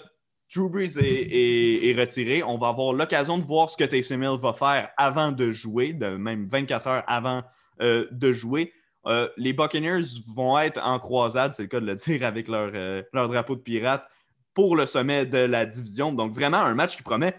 Drew 0.54 0.70
Brees 0.70 0.98
est, 0.98 1.96
retiré. 1.98 2.44
On 2.44 2.58
va 2.58 2.70
avoir 2.70 2.94
l'occasion 2.94 3.38
de 3.38 3.44
voir 3.44 3.70
ce 3.70 3.78
que 3.78 3.84
Taysom 3.84 4.22
Hill 4.22 4.40
va 4.40 4.54
faire 4.54 4.90
avant 4.98 5.32
de 5.32 5.52
jouer, 5.52 5.94
même 5.94 6.48
24 6.48 6.88
heures 6.88 7.04
avant 7.08 7.44
euh, 7.82 8.06
de 8.12 8.32
jouer. 8.32 8.72
Euh, 9.08 9.28
les 9.38 9.54
Buccaneers 9.54 10.04
vont 10.34 10.58
être 10.60 10.82
en 10.84 11.00
croisade, 11.00 11.54
c'est 11.54 11.64
le 11.64 11.68
cas 11.68 11.80
de 11.80 11.86
le 11.86 11.96
dire, 11.96 12.24
avec 12.26 12.48
leur, 12.48 12.72
euh, 12.74 13.04
leur, 13.14 13.28
drapeau 13.28 13.56
de 13.56 13.62
pirate 13.62 14.08
pour 14.54 14.76
le 14.76 14.86
sommet 14.86 15.26
de 15.26 15.38
la 15.38 15.66
division. 15.66 16.14
Donc, 16.14 16.32
vraiment, 16.32 16.58
un 16.58 16.74
match 16.74 16.96
qui 16.96 17.04
promet 17.04 17.36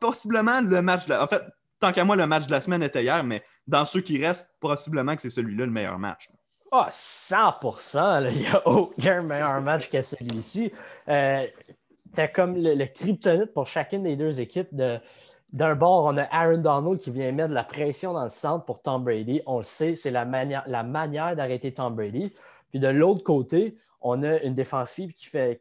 possiblement 0.00 0.60
le 0.60 0.82
match. 0.82 1.06
De 1.06 1.10
la... 1.10 1.24
En 1.24 1.26
fait, 1.26 1.42
tant 1.80 1.92
qu'à 1.92 2.04
moi, 2.04 2.14
le 2.14 2.26
match 2.26 2.46
de 2.46 2.50
la 2.50 2.60
semaine 2.60 2.82
était 2.82 3.02
hier, 3.02 3.24
mais 3.24 3.42
dans 3.66 3.84
ceux 3.84 4.00
qui 4.00 4.24
restent, 4.24 4.48
possiblement 4.60 5.16
que 5.16 5.22
c'est 5.22 5.30
celui-là 5.30 5.66
le 5.66 5.72
meilleur 5.72 5.98
match. 5.98 6.28
Ah, 6.70 6.88
100% 6.90 8.30
Il 8.30 8.40
n'y 8.40 8.46
a 8.46 8.66
aucun 8.66 9.22
meilleur 9.22 9.60
match 9.62 9.88
que 9.88 10.02
celui-ci. 10.02 10.70
Euh, 11.08 11.46
c'est 12.12 12.32
comme 12.32 12.56
le, 12.56 12.84
kryptonite 12.86 13.52
pour 13.54 13.66
chacune 13.66 14.02
des 14.02 14.16
deux 14.16 14.40
équipes. 14.40 14.74
d'un 14.74 15.74
bord, 15.74 16.04
on 16.04 16.16
a 16.18 16.24
Aaron 16.24 16.58
Donald 16.58 16.98
qui 16.98 17.10
vient 17.10 17.32
mettre 17.32 17.50
de 17.50 17.54
la 17.54 17.64
pression 17.64 18.12
dans 18.12 18.24
le 18.24 18.28
centre 18.28 18.64
pour 18.64 18.82
Tom 18.82 19.04
Brady. 19.04 19.40
On 19.46 19.58
le 19.58 19.62
sait, 19.62 19.94
c'est 19.94 20.10
la 20.10 20.24
manière, 20.24 20.64
d'arrêter 21.36 21.72
Tom 21.72 21.94
Brady. 21.94 22.32
Puis 22.70 22.80
de 22.80 22.88
l'autre 22.88 23.22
côté, 23.22 23.76
on 24.00 24.22
a 24.22 24.38
une 24.40 24.54
défensive 24.54 25.14
qui 25.14 25.26
fait, 25.26 25.60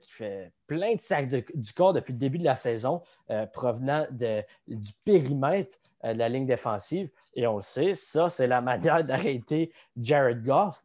plein 0.68 0.96
de 0.96 1.00
sacs 1.00 1.30
du 1.30 1.74
corps 1.74 1.94
depuis 1.94 2.12
le 2.12 2.20
début 2.20 2.38
de 2.38 2.44
la 2.44 2.56
saison, 2.58 3.02
euh, 3.32 3.46
provenant 3.46 4.06
du 4.12 4.92
périmètre 5.06 5.78
euh, 6.04 6.14
de 6.14 6.20
la 6.20 6.28
ligne 6.28 6.46
défensive. 6.46 7.10
Et 7.34 7.48
on 7.48 7.58
le 7.58 7.64
sait, 7.64 7.96
ça, 7.96 8.30
c'est 8.30 8.48
la 8.48 8.62
manière 8.62 9.04
d'arrêter 9.04 9.72
Jared 9.96 10.44
Goff 10.44 10.84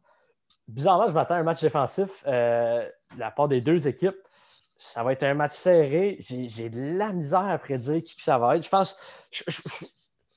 bizarrement, 0.67 1.07
je 1.07 1.13
m'attends 1.13 1.35
à 1.35 1.39
un 1.39 1.43
match 1.43 1.61
défensif 1.61 2.23
euh, 2.27 2.87
de 3.15 3.19
la 3.19 3.31
part 3.31 3.47
des 3.47 3.61
deux 3.61 3.87
équipes. 3.87 4.17
Ça 4.79 5.03
va 5.03 5.13
être 5.13 5.23
un 5.23 5.33
match 5.33 5.53
serré. 5.53 6.17
J'ai 6.19 6.69
de 6.69 6.97
la 6.97 7.13
misère 7.13 7.45
à 7.45 7.57
prédire 7.57 8.03
qui 8.03 8.21
ça 8.21 8.37
va 8.37 8.57
être. 8.57 8.63
Je 8.63 8.69
pense. 8.69 8.97
Je, 9.31 9.43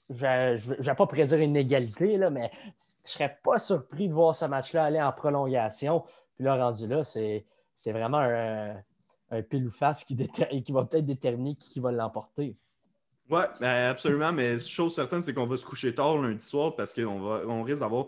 ne 0.08 0.82
vais 0.82 0.94
pas 0.94 1.06
prédire 1.06 1.38
une 1.38 1.56
égalité, 1.56 2.16
là, 2.16 2.30
mais 2.30 2.50
je 2.54 2.66
ne 2.66 3.08
serais 3.08 3.38
pas 3.42 3.58
surpris 3.58 4.08
de 4.08 4.14
voir 4.14 4.36
ce 4.36 4.44
match-là 4.44 4.84
aller 4.84 5.02
en 5.02 5.10
prolongation. 5.10 6.04
Puis 6.36 6.44
là, 6.44 6.54
rendu 6.54 6.86
là, 6.86 7.02
c'est 7.02 7.44
vraiment 7.86 8.20
un, 8.20 8.76
un 9.30 9.42
pile 9.42 9.66
ou 9.66 9.70
face 9.70 10.04
qui, 10.04 10.16
qui 10.16 10.72
va 10.72 10.84
peut-être 10.84 11.04
déterminer 11.04 11.54
qui, 11.54 11.80
va 11.80 11.90
l'emporter. 11.92 12.56
Oui, 13.28 13.40
ben, 13.60 13.90
absolument. 13.90 14.32
Mais 14.32 14.58
chose 14.58 14.94
certaine, 14.94 15.20
c'est 15.20 15.34
qu'on 15.34 15.46
va 15.46 15.56
se 15.56 15.64
coucher 15.64 15.94
tard 15.94 16.18
lundi 16.18 16.44
soir 16.44 16.76
parce 16.76 16.94
qu'on 16.94 17.20
on 17.20 17.62
risque 17.62 17.80
d'avoir 17.80 18.06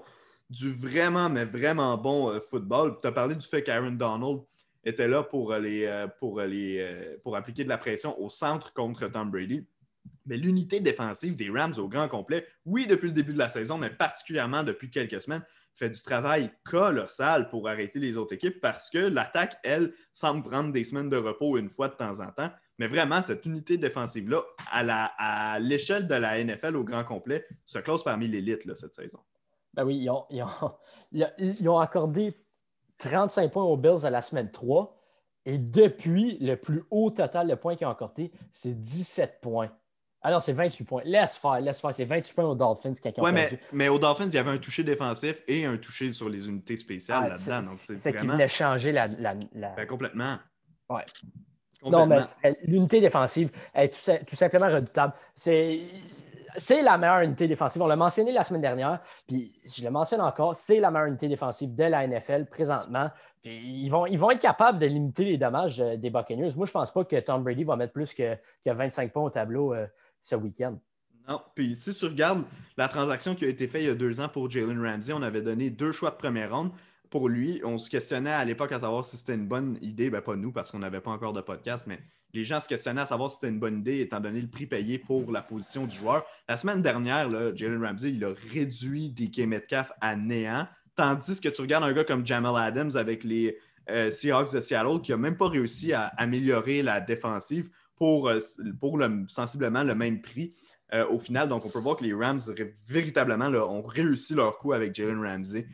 du 0.50 0.72
vraiment, 0.72 1.28
mais 1.28 1.44
vraiment 1.44 1.96
bon 1.96 2.30
euh, 2.30 2.40
football. 2.40 2.98
Tu 3.00 3.06
as 3.06 3.12
parlé 3.12 3.34
du 3.34 3.46
fait 3.46 3.62
qu'Aaron 3.62 3.92
Donald 3.92 4.40
était 4.84 5.08
là 5.08 5.22
pour, 5.22 5.52
euh, 5.52 5.58
les, 5.58 5.84
euh, 5.84 6.06
pour, 6.06 6.40
les, 6.40 7.18
pour 7.22 7.36
appliquer 7.36 7.64
de 7.64 7.68
la 7.68 7.78
pression 7.78 8.18
au 8.20 8.30
centre 8.30 8.72
contre 8.72 9.08
Tom 9.08 9.30
Brady. 9.30 9.66
Mais 10.26 10.36
l'unité 10.36 10.80
défensive 10.80 11.36
des 11.36 11.50
Rams 11.50 11.74
au 11.78 11.88
grand 11.88 12.08
complet, 12.08 12.46
oui, 12.64 12.86
depuis 12.86 13.08
le 13.08 13.14
début 13.14 13.32
de 13.32 13.38
la 13.38 13.50
saison, 13.50 13.78
mais 13.78 13.90
particulièrement 13.90 14.62
depuis 14.62 14.90
quelques 14.90 15.20
semaines, 15.22 15.44
fait 15.74 15.90
du 15.90 16.02
travail 16.02 16.50
colossal 16.64 17.48
pour 17.50 17.68
arrêter 17.68 18.00
les 18.00 18.16
autres 18.16 18.34
équipes 18.34 18.60
parce 18.60 18.90
que 18.90 18.98
l'attaque, 18.98 19.56
elle, 19.62 19.94
semble 20.12 20.42
prendre 20.42 20.72
des 20.72 20.82
semaines 20.82 21.08
de 21.08 21.16
repos 21.16 21.56
une 21.56 21.68
fois 21.68 21.88
de 21.88 21.94
temps 21.94 22.20
en 22.20 22.32
temps. 22.32 22.50
Mais 22.78 22.88
vraiment, 22.88 23.22
cette 23.22 23.46
unité 23.46 23.76
défensive-là, 23.76 24.42
à 24.70 25.58
l'échelle 25.60 26.08
de 26.08 26.14
la 26.14 26.42
NFL 26.42 26.76
au 26.76 26.84
grand 26.84 27.04
complet, 27.04 27.46
se 27.64 27.78
classe 27.78 28.02
parmi 28.02 28.26
l'élite 28.28 28.62
cette 28.74 28.94
saison. 28.94 29.20
Ben 29.78 29.84
oui, 29.84 30.08
ils 31.12 31.68
ont, 31.68 31.78
accordé 31.78 32.34
35 32.98 33.52
points 33.52 33.62
aux 33.62 33.76
Bills 33.76 34.04
à 34.04 34.10
la 34.10 34.22
semaine 34.22 34.50
3. 34.50 35.00
Et 35.46 35.56
depuis, 35.56 36.36
le 36.40 36.56
plus 36.56 36.82
haut 36.90 37.10
total 37.10 37.46
de 37.46 37.54
points 37.54 37.76
qu'ils 37.76 37.86
ont 37.86 37.90
accordé, 37.90 38.32
c'est 38.50 38.74
17 38.74 39.40
points. 39.40 39.70
Alors, 40.20 40.38
ah 40.38 40.40
c'est 40.40 40.52
28 40.52 40.84
points. 40.84 41.02
Laisse 41.04 41.36
faire, 41.36 41.60
laisse 41.60 41.80
faire. 41.80 41.94
C'est 41.94 42.06
28 42.06 42.34
points 42.34 42.44
aux 42.46 42.56
Dolphins 42.56 42.92
qui 42.92 43.20
ont 43.20 43.30
mais, 43.30 43.56
mais, 43.72 43.88
aux 43.88 44.00
Dolphins, 44.00 44.26
il 44.26 44.34
y 44.34 44.38
avait 44.38 44.50
un 44.50 44.58
toucher 44.58 44.82
défensif 44.82 45.44
et 45.46 45.64
un 45.64 45.76
toucher 45.76 46.10
sur 46.10 46.28
les 46.28 46.48
unités 46.48 46.76
spéciales 46.76 47.26
ah, 47.26 47.28
là-dedans. 47.28 47.70
C'est 47.94 48.12
qu'ils 48.12 48.28
voulaient 48.28 48.48
changer 48.48 48.90
la. 48.90 49.06
la, 49.06 49.34
Ben, 49.76 49.86
complètement. 49.86 50.38
Ouais. 50.90 51.06
Non, 51.84 52.04
mais 52.08 52.18
l'unité 52.64 53.00
défensive 53.00 53.52
est 53.72 53.94
tout, 53.94 54.10
tout 54.26 54.34
simplement 54.34 54.66
redoutable. 54.66 55.12
C'est 55.36 55.82
c'est 56.56 56.82
la 56.82 56.98
meilleure 56.98 57.20
unité 57.20 57.48
défensive. 57.48 57.82
On 57.82 57.86
l'a 57.86 57.96
mentionné 57.96 58.32
la 58.32 58.42
semaine 58.42 58.60
dernière, 58.62 59.00
puis 59.26 59.52
je 59.64 59.84
le 59.84 59.90
mentionne 59.90 60.20
encore, 60.20 60.56
c'est 60.56 60.80
la 60.80 60.90
meilleure 60.90 61.08
unité 61.08 61.28
défensive 61.28 61.74
de 61.74 61.84
la 61.84 62.06
NFL 62.06 62.46
présentement. 62.46 63.10
ils, 63.44 63.88
vont, 63.88 64.06
ils 64.06 64.18
vont 64.18 64.30
être 64.30 64.40
capables 64.40 64.78
de 64.78 64.86
limiter 64.86 65.24
les 65.24 65.38
dommages 65.38 65.80
euh, 65.80 65.96
des 65.96 66.10
Buccaneers. 66.10 66.54
Moi, 66.56 66.66
je 66.66 66.70
ne 66.70 66.72
pense 66.72 66.92
pas 66.92 67.04
que 67.04 67.16
Tom 67.20 67.42
Brady 67.42 67.64
va 67.64 67.76
mettre 67.76 67.92
plus 67.92 68.14
que, 68.14 68.36
25 68.66 69.12
points 69.12 69.22
au 69.22 69.30
tableau 69.30 69.74
euh, 69.74 69.86
ce 70.20 70.34
week-end. 70.34 70.78
Non, 71.28 71.40
puis 71.54 71.74
si 71.74 71.94
tu 71.94 72.06
regardes 72.06 72.44
la 72.76 72.88
transaction 72.88 73.34
qui 73.34 73.44
a 73.44 73.48
été 73.48 73.68
faite 73.68 73.82
il 73.82 73.88
y 73.88 73.90
a 73.90 73.94
deux 73.94 74.18
ans 74.20 74.28
pour 74.28 74.50
Jalen 74.50 74.82
Ramsey, 74.82 75.12
on 75.12 75.22
avait 75.22 75.42
donné 75.42 75.68
deux 75.68 75.92
choix 75.92 76.10
de 76.10 76.16
première 76.16 76.54
ronde 76.54 76.70
pour 77.10 77.28
lui, 77.28 77.60
on 77.64 77.78
se 77.78 77.88
questionnait 77.88 78.32
à 78.32 78.44
l'époque 78.44 78.72
à 78.72 78.80
savoir 78.80 79.04
si 79.04 79.16
c'était 79.16 79.34
une 79.34 79.46
bonne 79.46 79.78
idée. 79.82 80.10
Ben, 80.10 80.20
pas 80.20 80.36
nous, 80.36 80.52
parce 80.52 80.70
qu'on 80.70 80.78
n'avait 80.78 81.00
pas 81.00 81.10
encore 81.10 81.32
de 81.32 81.40
podcast, 81.40 81.86
mais 81.86 81.98
les 82.34 82.44
gens 82.44 82.60
se 82.60 82.68
questionnaient 82.68 83.00
à 83.00 83.06
savoir 83.06 83.30
si 83.30 83.36
c'était 83.36 83.48
une 83.48 83.58
bonne 83.58 83.78
idée, 83.78 84.00
étant 84.00 84.20
donné 84.20 84.40
le 84.40 84.48
prix 84.48 84.66
payé 84.66 84.98
pour 84.98 85.32
la 85.32 85.42
position 85.42 85.86
du 85.86 85.96
joueur. 85.96 86.24
La 86.48 86.58
semaine 86.58 86.82
dernière, 86.82 87.30
Jalen 87.56 87.82
Ramsey, 87.82 88.12
il 88.12 88.24
a 88.24 88.32
réduit 88.52 89.10
DK 89.10 89.46
Metcalf 89.46 89.92
à 90.00 90.16
néant, 90.16 90.66
tandis 90.94 91.40
que 91.40 91.48
tu 91.48 91.60
regardes 91.62 91.84
un 91.84 91.92
gars 91.92 92.04
comme 92.04 92.26
Jamal 92.26 92.54
Adams 92.56 92.90
avec 92.96 93.24
les 93.24 93.58
euh, 93.90 94.10
Seahawks 94.10 94.52
de 94.52 94.60
Seattle, 94.60 95.00
qui 95.02 95.12
n'a 95.12 95.16
même 95.16 95.36
pas 95.36 95.48
réussi 95.48 95.92
à 95.92 96.06
améliorer 96.18 96.82
la 96.82 97.00
défensive 97.00 97.70
pour, 97.96 98.28
euh, 98.28 98.38
pour 98.78 99.00
sensiblement 99.28 99.82
le 99.82 99.94
même 99.94 100.20
prix. 100.20 100.52
Euh, 100.94 101.06
au 101.08 101.18
final. 101.18 101.48
Donc, 101.48 101.66
on 101.66 101.68
peut 101.68 101.80
voir 101.80 101.96
que 101.96 102.04
les 102.04 102.14
Rams 102.14 102.40
véritablement 102.86 103.46
ont 103.46 103.82
réussi 103.82 104.34
leur 104.34 104.58
coup 104.58 104.72
avec 104.72 104.94
Jalen 104.94 105.22
Ramsey 105.22 105.66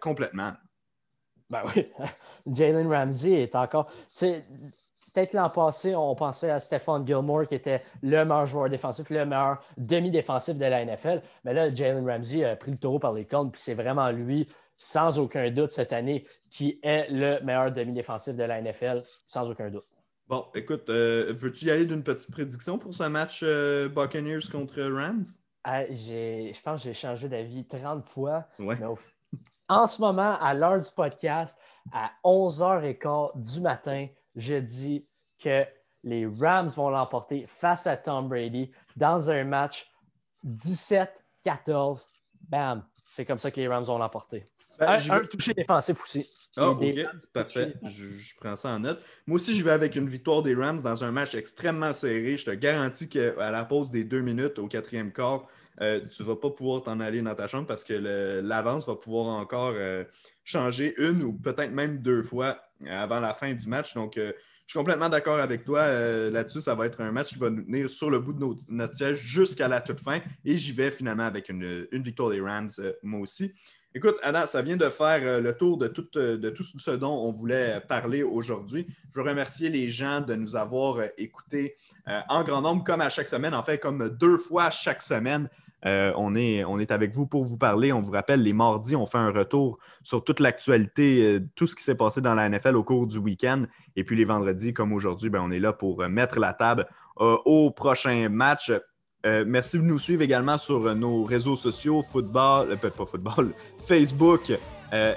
complètement. 0.00 0.52
Ben 1.50 1.62
oui, 1.74 1.88
Jalen 2.46 2.86
Ramsey 2.86 3.42
est 3.42 3.56
encore. 3.56 3.90
peut-être 4.20 5.32
l'an 5.32 5.50
passé, 5.50 5.96
on 5.96 6.14
pensait 6.14 6.50
à 6.50 6.60
Stephon 6.60 7.04
Gilmore 7.04 7.48
qui 7.48 7.56
était 7.56 7.82
le 8.02 8.24
meilleur 8.24 8.46
joueur 8.46 8.68
défensif, 8.68 9.10
le 9.10 9.26
meilleur 9.26 9.60
demi-défensif 9.76 10.56
de 10.56 10.64
la 10.64 10.84
NFL. 10.84 11.20
Mais 11.44 11.52
là, 11.52 11.74
Jalen 11.74 12.08
Ramsey 12.08 12.44
a 12.44 12.54
pris 12.54 12.70
le 12.70 12.78
taureau 12.78 13.00
par 13.00 13.12
les 13.12 13.24
cornes, 13.24 13.50
puis 13.50 13.60
c'est 13.60 13.74
vraiment 13.74 14.10
lui, 14.10 14.48
sans 14.78 15.18
aucun 15.18 15.50
doute, 15.50 15.70
cette 15.70 15.92
année, 15.92 16.24
qui 16.48 16.78
est 16.84 17.10
le 17.10 17.40
meilleur 17.44 17.72
demi-défensif 17.72 18.36
de 18.36 18.44
la 18.44 18.62
NFL, 18.62 19.02
sans 19.26 19.50
aucun 19.50 19.70
doute. 19.70 19.99
Bon, 20.30 20.46
écoute, 20.54 20.88
euh, 20.90 21.34
veux-tu 21.36 21.64
y 21.64 21.70
aller 21.72 21.86
d'une 21.86 22.04
petite 22.04 22.30
prédiction 22.30 22.78
pour 22.78 22.94
ce 22.94 23.02
match 23.02 23.40
euh, 23.42 23.88
Buccaneers 23.88 24.48
contre 24.52 24.80
Rams? 24.80 25.26
Ah, 25.64 25.84
je 25.86 26.52
pense 26.62 26.82
que 26.82 26.84
j'ai 26.84 26.94
changé 26.94 27.28
d'avis 27.28 27.66
30 27.66 28.06
fois. 28.06 28.46
en 29.68 29.88
ce 29.88 30.00
moment, 30.00 30.38
à 30.38 30.54
l'heure 30.54 30.78
du 30.78 30.88
podcast, 30.94 31.60
à 31.92 32.12
11h15 32.22 33.54
du 33.54 33.60
matin, 33.60 34.06
je 34.36 34.54
dis 34.54 35.04
que 35.42 35.64
les 36.04 36.28
Rams 36.28 36.68
vont 36.68 36.90
l'emporter 36.90 37.44
face 37.48 37.88
à 37.88 37.96
Tom 37.96 38.28
Brady 38.28 38.70
dans 38.94 39.30
un 39.30 39.42
match 39.42 39.90
17-14. 40.46 42.06
Bam! 42.42 42.84
C'est 43.10 43.24
comme 43.24 43.38
ça 43.38 43.50
que 43.50 43.60
les 43.60 43.68
Rams 43.68 43.84
vont 43.84 43.98
l'emporter. 43.98 44.44
Ben, 44.78 44.96
un, 45.10 45.20
toucher 45.20 45.52
défensif 45.52 46.02
aussi. 46.02 46.26
Ah, 46.56 46.70
ok, 46.70 46.82
parfait. 47.32 47.74
Je, 47.82 48.34
prends 48.40 48.56
ça 48.56 48.70
en 48.70 48.80
note. 48.80 49.00
Moi 49.26 49.36
aussi, 49.36 49.56
je 49.56 49.62
vais 49.62 49.72
avec 49.72 49.94
une 49.94 50.08
victoire 50.08 50.42
des 50.42 50.54
Rams 50.54 50.80
dans 50.80 51.04
un 51.04 51.10
match 51.10 51.34
extrêmement 51.34 51.92
serré. 51.92 52.36
Je 52.36 52.46
te 52.46 52.50
garantis 52.50 53.08
qu'à 53.08 53.50
la 53.50 53.64
pause 53.64 53.90
des 53.90 54.04
deux 54.04 54.22
minutes 54.22 54.58
au 54.58 54.68
quatrième 54.68 55.12
quart, 55.12 55.46
euh, 55.80 56.00
tu 56.08 56.22
ne 56.22 56.28
vas 56.28 56.36
pas 56.36 56.50
pouvoir 56.50 56.82
t'en 56.82 56.98
aller 57.00 57.22
dans 57.22 57.34
ta 57.34 57.46
chambre 57.46 57.66
parce 57.66 57.84
que 57.84 57.94
l'avance 58.42 58.86
va 58.86 58.96
pouvoir 58.96 59.26
encore 59.38 59.72
euh, 59.74 60.04
changer 60.44 60.94
une 60.98 61.22
ou 61.22 61.32
peut-être 61.32 61.72
même 61.72 61.98
deux 61.98 62.22
fois 62.22 62.60
avant 62.86 63.20
la 63.20 63.34
fin 63.34 63.52
du 63.52 63.68
match. 63.68 63.94
Donc, 63.94 64.16
euh, 64.16 64.32
suis 64.70 64.78
complètement 64.78 65.08
d'accord 65.08 65.38
avec 65.38 65.64
toi 65.64 65.86
là-dessus. 66.30 66.60
Ça 66.60 66.74
va 66.74 66.86
être 66.86 67.00
un 67.00 67.12
match 67.12 67.28
qui 67.28 67.38
va 67.38 67.50
nous 67.50 67.62
tenir 67.62 67.90
sur 67.90 68.10
le 68.10 68.20
bout 68.20 68.32
de 68.32 68.44
notre, 68.68 68.94
siège 68.94 69.18
jusqu'à 69.18 69.68
la 69.68 69.80
toute 69.80 70.00
fin. 70.00 70.20
Et 70.44 70.58
j'y 70.58 70.72
vais 70.72 70.90
finalement 70.90 71.24
avec 71.24 71.48
une, 71.48 71.86
victoire 71.92 72.30
des 72.30 72.40
Rams, 72.40 72.70
moi 73.02 73.20
aussi. 73.20 73.52
Écoute, 73.92 74.18
Adam, 74.22 74.46
ça 74.46 74.62
vient 74.62 74.76
de 74.76 74.88
faire 74.88 75.20
euh, 75.24 75.40
le 75.40 75.52
tour 75.52 75.76
de 75.76 75.88
tout, 75.88 76.06
euh, 76.14 76.36
de 76.36 76.48
tout 76.50 76.62
ce 76.62 76.92
dont 76.92 77.12
on 77.12 77.32
voulait 77.32 77.80
parler 77.88 78.22
aujourd'hui. 78.22 78.86
Je 79.12 79.20
veux 79.20 79.28
remercier 79.28 79.68
les 79.68 79.88
gens 79.88 80.20
de 80.20 80.36
nous 80.36 80.54
avoir 80.54 80.98
euh, 80.98 81.06
écoutés 81.18 81.76
en 82.28 82.42
grand 82.42 82.60
nombre, 82.60 82.82
comme 82.82 83.00
à 83.00 83.08
chaque 83.08 83.28
semaine, 83.28 83.54
en 83.54 83.62
fait, 83.62 83.78
comme 83.78 84.08
deux 84.08 84.36
fois 84.36 84.70
chaque 84.70 85.02
semaine. 85.02 85.48
On, 85.84 86.34
est, 86.34 86.64
on 86.64 86.78
est 86.78 86.90
avec 86.90 87.14
vous 87.14 87.26
pour 87.26 87.44
vous 87.44 87.56
parler. 87.56 87.92
On 87.92 88.00
vous 88.00 88.12
rappelle, 88.12 88.42
les 88.42 88.52
mardis, 88.52 88.96
on 88.96 89.06
fait 89.06 89.18
un 89.18 89.30
retour 89.30 89.78
sur 90.02 90.22
toute 90.24 90.40
l'actualité, 90.40 91.38
tout 91.54 91.66
ce 91.66 91.74
qui 91.74 91.82
s'est 91.82 91.94
passé 91.94 92.20
dans 92.20 92.34
la 92.34 92.48
NFL 92.48 92.76
au 92.76 92.84
cours 92.84 93.06
du 93.06 93.18
week-end. 93.18 93.64
Et 93.96 94.04
puis 94.04 94.16
les 94.16 94.24
vendredis, 94.24 94.74
comme 94.74 94.92
aujourd'hui, 94.92 95.30
ben, 95.30 95.40
on 95.42 95.50
est 95.50 95.58
là 95.58 95.72
pour 95.72 96.06
mettre 96.08 96.38
la 96.38 96.52
table 96.52 96.86
au 97.16 97.70
prochain 97.70 98.28
match. 98.28 98.72
Euh, 99.26 99.44
merci 99.46 99.76
de 99.76 99.82
nous 99.82 99.98
suivre 99.98 100.22
également 100.22 100.56
sur 100.56 100.86
euh, 100.86 100.94
nos 100.94 101.24
réseaux 101.24 101.56
sociaux, 101.56 102.02
football, 102.02 102.70
euh, 102.70 102.76
pas 102.76 103.04
football, 103.04 103.52
Facebook, 103.86 104.52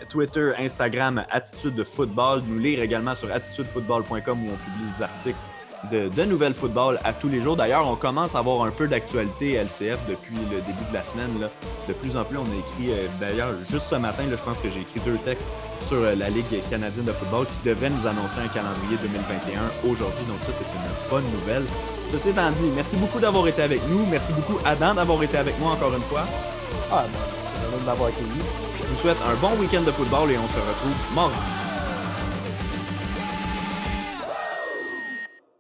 Twitter, 0.10 0.52
Instagram, 0.60 1.24
Attitude 1.30 1.74
de 1.74 1.84
Football. 1.84 2.42
Nous 2.48 2.60
lire 2.60 2.82
également 2.82 3.16
sur 3.16 3.32
attitudefootball.com 3.32 4.44
où 4.46 4.52
on 4.52 4.58
publie 4.58 4.98
des 4.98 5.04
articles 5.04 5.53
de, 5.92 6.10
de, 6.10 6.24
nouvelles 6.24 6.54
football 6.54 7.00
à 7.04 7.14
tous 7.14 7.30
les 7.30 7.42
jours. 7.42 7.56
D'ailleurs, 7.56 7.88
on 7.88 7.96
commence 7.96 8.36
à 8.36 8.40
avoir 8.40 8.66
un 8.66 8.72
peu 8.72 8.88
d'actualité 8.88 9.54
LCF 9.54 10.00
depuis 10.10 10.36
le 10.52 10.62
début 10.62 10.86
de 10.90 10.94
la 10.94 11.06
semaine. 11.06 11.30
De 11.88 11.94
plus 11.94 12.16
en 12.18 12.24
plus, 12.24 12.38
on 12.38 12.44
a 12.44 12.86
écrit, 12.86 12.94
d'ailleurs, 13.20 13.54
juste 13.70 13.86
ce 13.90 13.96
matin, 13.96 14.24
je 14.30 14.36
pense 14.36 14.60
que 14.60 14.70
j'ai 14.70 14.82
écrit 14.82 15.00
deux 15.06 15.18
textes 15.26 15.48
sur 15.88 16.02
la 16.02 16.30
Ligue 16.30 16.62
canadienne 16.70 17.06
de 17.06 17.12
football 17.12 17.46
qui 17.46 17.70
devrait 17.70 17.90
nous 17.90 18.08
annoncer 18.08 18.40
un 18.44 18.48
calendrier 18.48 18.98
2021 19.02 19.92
aujourd'hui. 19.92 20.26
Donc 20.28 20.40
ça, 20.46 20.54
c'est 20.54 20.64
une 20.64 21.10
bonne 21.10 21.26
nouvelle. 21.32 21.64
Ceci 22.12 22.30
étant 22.30 22.52
dit, 22.52 22.70
merci 22.76 22.96
beaucoup 22.96 23.20
d'avoir 23.20 23.48
été 23.48 23.62
avec 23.62 23.82
nous. 23.90 24.06
Merci 24.10 24.34
beaucoup, 24.34 24.60
Adam, 24.66 24.94
d'avoir 24.94 25.22
été 25.24 25.38
avec 25.38 25.60
moi 25.60 25.72
encore 25.72 25.94
une 25.94 26.04
fois. 26.04 26.26
Ah, 26.92 27.06
ben, 27.12 27.20
merci 27.36 27.54
de 27.54 27.86
m'avoir 27.86 28.10
accueilli. 28.10 28.42
Je 28.80 28.86
vous 28.86 29.02
souhaite 29.02 29.18
un 29.26 29.36
bon 29.36 29.60
week-end 29.60 29.82
de 29.82 29.92
football 29.92 30.32
et 30.32 30.38
on 30.38 30.48
se 30.48 30.60
retrouve 30.60 31.16
mardi. 31.16 31.63